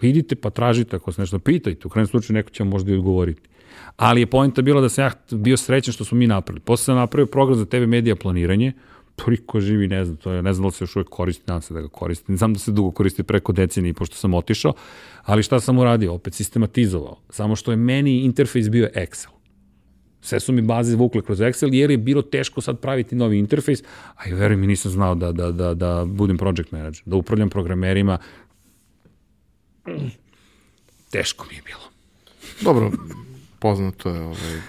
[0.00, 1.86] Vidite pa tražite ako se nešto pitajte.
[1.86, 3.48] U krajem slučaju neko će vam možda i odgovoriti.
[3.96, 6.60] Ali je pojenta bila da sam ja bio srećan što smo mi napravili.
[6.60, 8.72] Posle sam napravio program za TV medija planiranje,
[9.24, 11.62] toliko živi, ne znam, to je, ne znam da li se još uvek koristi, nadam
[11.62, 14.72] se da ga koristi, znam da se dugo koristi preko decenije pošto sam otišao,
[15.22, 16.14] ali šta sam uradio?
[16.14, 19.28] Opet sistematizovao, samo što je meni interfejs bio Excel.
[20.20, 23.82] Sve su mi baze vukle kroz Excel, jer je bilo teško sad praviti novi interfejs,
[24.16, 27.50] a i verujem mi nisam znao da, da, da, da budem project manager, da upravljam
[27.50, 28.18] programerima.
[31.10, 31.80] Teško mi je bilo.
[32.60, 32.90] Dobro,
[33.58, 34.60] poznato je ovaj,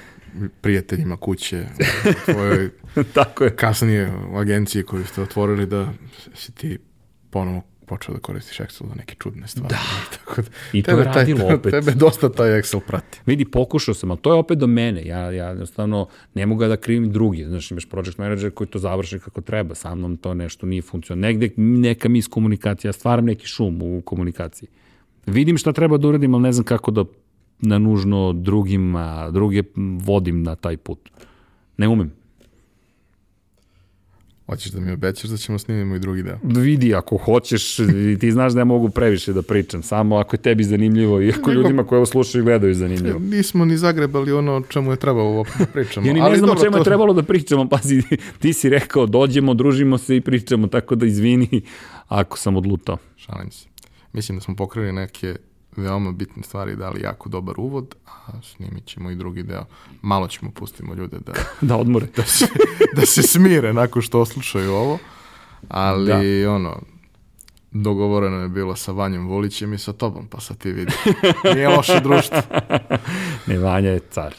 [0.61, 1.65] prijateljima kuće,
[2.25, 2.69] tvojoj
[3.13, 3.55] Tako je.
[3.55, 5.93] kasnije u agenciji koju ste otvorili da
[6.33, 6.77] si ti
[7.29, 9.69] ponovo počeo da koristiš Excel za neke čudne stvari.
[9.69, 9.81] Da.
[10.17, 11.71] Tako da, I to je radilo taj, opet.
[11.71, 13.19] Tebe dosta taj Excel prati.
[13.25, 15.05] Vidi, pokušao sam, ali to je opet do mene.
[15.05, 17.45] Ja, ja jednostavno ne mogu da krivim drugi.
[17.45, 19.75] Znaš, imaš project manager koji to završi kako treba.
[19.75, 21.27] Sa mnom to nešto nije funkcionalno.
[21.27, 24.69] Negde neka mis komunikacija, ja stvaram neki šum u komunikaciji.
[25.25, 27.05] Vidim šta treba da uradim, ali ne znam kako da
[27.61, 29.63] na nužno drugima, druge
[29.97, 30.99] vodim na taj put.
[31.77, 32.11] Ne umem.
[34.45, 36.37] Hoćeš da mi obećaš da ćemo snimimo i drugi deo?
[36.43, 37.75] Vidi, ako hoćeš,
[38.19, 41.49] ti znaš da ja mogu previše da pričam, samo ako je tebi zanimljivo i ako
[41.49, 43.19] Nego- ljudima koji ovo slušaju i gledaju zanimljivo.
[43.19, 46.05] Nismo ni zagrebali ono čemu je trebalo da pričamo.
[46.07, 48.03] Ja ni Ali ne znam o dobro, čemu je to- trebalo da pričamo, pazi,
[48.39, 51.61] ti si rekao dođemo, družimo se i pričamo, tako da izvini
[52.07, 52.97] ako sam odlutao.
[53.17, 53.67] Šalim se.
[54.13, 55.35] Mislim da smo pokrili neke
[55.75, 59.65] veoma bitne stvari, dali jako dobar uvod, a snimit ćemo i drugi deo.
[60.01, 61.33] Malo ćemo pustimo ljude da,
[61.67, 62.05] Da odmore.
[62.15, 62.47] da, se,
[62.95, 64.97] da se smire nakon što oslušaju ovo,
[65.67, 66.81] ali ono,
[67.71, 70.91] dogovoreno je bilo sa Vanjom Vulićem i sa tobom, pa sad ti vidi.
[71.55, 72.37] Nije loše društvo.
[73.47, 74.33] Ne, Vanja je car.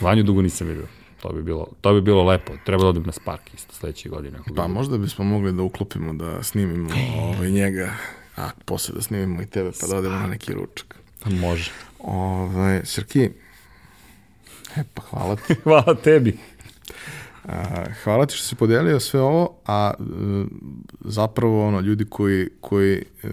[0.00, 0.86] Vanju dugo nisam vidio.
[1.22, 2.52] To bi bilo, to bi bilo lepo.
[2.64, 4.38] Treba da odem na Spark isto sledeće godine.
[4.56, 6.90] Pa bi- možda bismo mogli da uklopimo da snimimo
[7.22, 7.92] ovaj, njega,
[8.40, 10.94] a posle da snimimo i tebe, pa da odemo na neki ručak.
[11.26, 11.70] Može.
[11.98, 13.30] Ovaj, Srki,
[14.76, 15.54] e, pa hvala ti.
[15.64, 16.38] Hvala tebi.
[17.44, 20.02] A, hvala ti što si podelio sve ovo, a e,
[21.00, 23.28] zapravo ono, ljudi koji, koji e,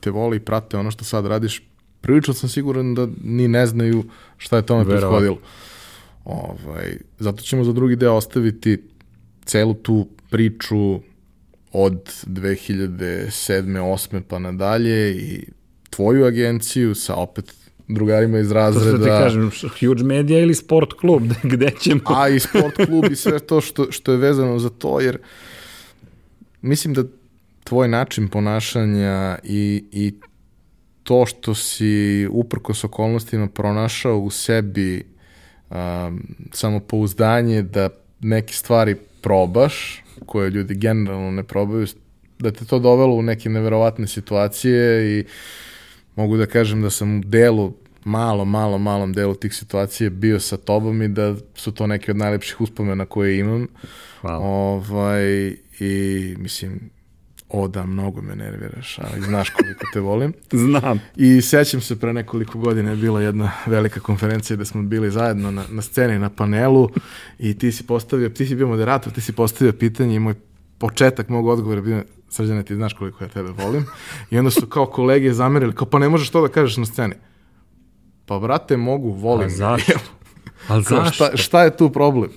[0.00, 1.62] te vole i prate ono što sad radiš,
[2.00, 4.04] prilično sam siguran da ni ne znaju
[4.38, 5.38] šta je tome prethodilo.
[6.24, 8.82] Ovaj, zato ćemo za drugi deo ostaviti
[9.44, 11.00] celu tu priču
[11.72, 13.30] od 2007.
[13.30, 14.20] 8.
[14.28, 15.44] pa nadalje i
[15.90, 17.54] tvoju agenciju sa opet
[17.88, 18.96] drugarima iz To razreda.
[18.96, 19.50] što ti kažem,
[19.80, 21.22] huge media ili sport klub,
[21.52, 22.00] gde ćemo?
[22.04, 25.18] a i sport klub i sve to što, što je vezano za to, jer
[26.62, 27.04] mislim da
[27.64, 30.14] tvoj način ponašanja i, i
[31.02, 35.04] to što si uprkos okolnostima pronašao u sebi
[35.70, 35.76] um,
[36.52, 37.88] samopouzdanje da
[38.20, 40.01] neke stvari probaš,
[40.32, 41.86] koje ljudi generalno ne probaju,
[42.38, 45.24] da te to dovelo u neke neverovatne situacije i
[46.16, 47.72] mogu da kažem da sam u delu,
[48.04, 52.16] malo, malo, malom delu tih situacija bio sa tobom i da su to neke od
[52.16, 53.66] najlepših uspomena koje imam.
[54.20, 54.38] Hvala.
[54.44, 56.90] Ovaj, I mislim,
[57.52, 60.32] o da, mnogo me nerviraš, ali znaš koliko te volim.
[60.66, 61.00] Znam.
[61.16, 65.50] I sećam se pre nekoliko godina je bila jedna velika konferencija gde smo bili zajedno
[65.50, 66.90] na, na sceni, na panelu
[67.38, 70.34] i ti si postavio, ti si bio moderator, ti si postavio pitanje i moj
[70.78, 73.86] početak mog odgovora je bio Srđane, ti znaš koliko ja tebe volim.
[74.30, 77.14] I onda su kao kolege zamerili, kao pa ne možeš to da kažeš na sceni.
[78.26, 79.46] Pa brate, mogu, volim.
[79.46, 79.92] A zašto?
[80.66, 81.12] Kao, zašto?
[81.12, 82.30] šta, šta je tu problem?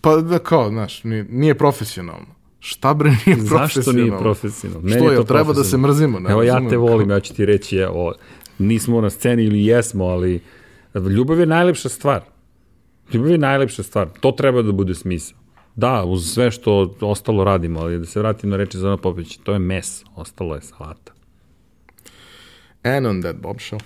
[0.00, 2.37] Pa da kao, znaš, nije, nije profesionalno.
[2.60, 3.66] Šta bre nije profesionalno?
[3.66, 4.88] Zašto nije profesionalno?
[4.88, 6.20] Što je treba da se mrzimo?
[6.20, 8.14] Ne Evo ja te volim, ja ću ti reći, evo,
[8.58, 10.40] nismo na sceni ili jesmo, ali
[10.94, 12.20] ljubav je najlepša stvar.
[13.12, 14.08] Ljubav je najlepša stvar.
[14.20, 15.38] To treba da bude smisao.
[15.76, 19.52] Da, uz sve što ostalo radimo, ali da se vratim na reči Zona Popovića, to
[19.52, 21.12] je mes, ostalo je salata.
[22.82, 23.80] And on that bombshell.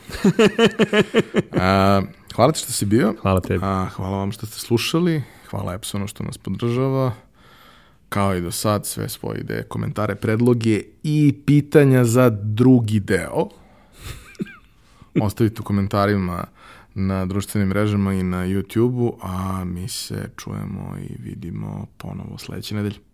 [1.61, 2.03] A,
[2.35, 3.15] hvala ti što si bio.
[3.23, 3.61] Hvala tebi.
[3.65, 5.23] A, hvala vam što ste slušali.
[5.51, 7.12] Hvala Epsonu što nas podržava.
[8.13, 13.49] Kao i do sad, sve svoje ideje, komentare, predloge i pitanja za drugi deo.
[15.27, 16.45] Ostavite u komentarima
[16.95, 23.12] na društvenim mrežama i na YouTube-u, a mi se čujemo i vidimo ponovo sledeće nedelje.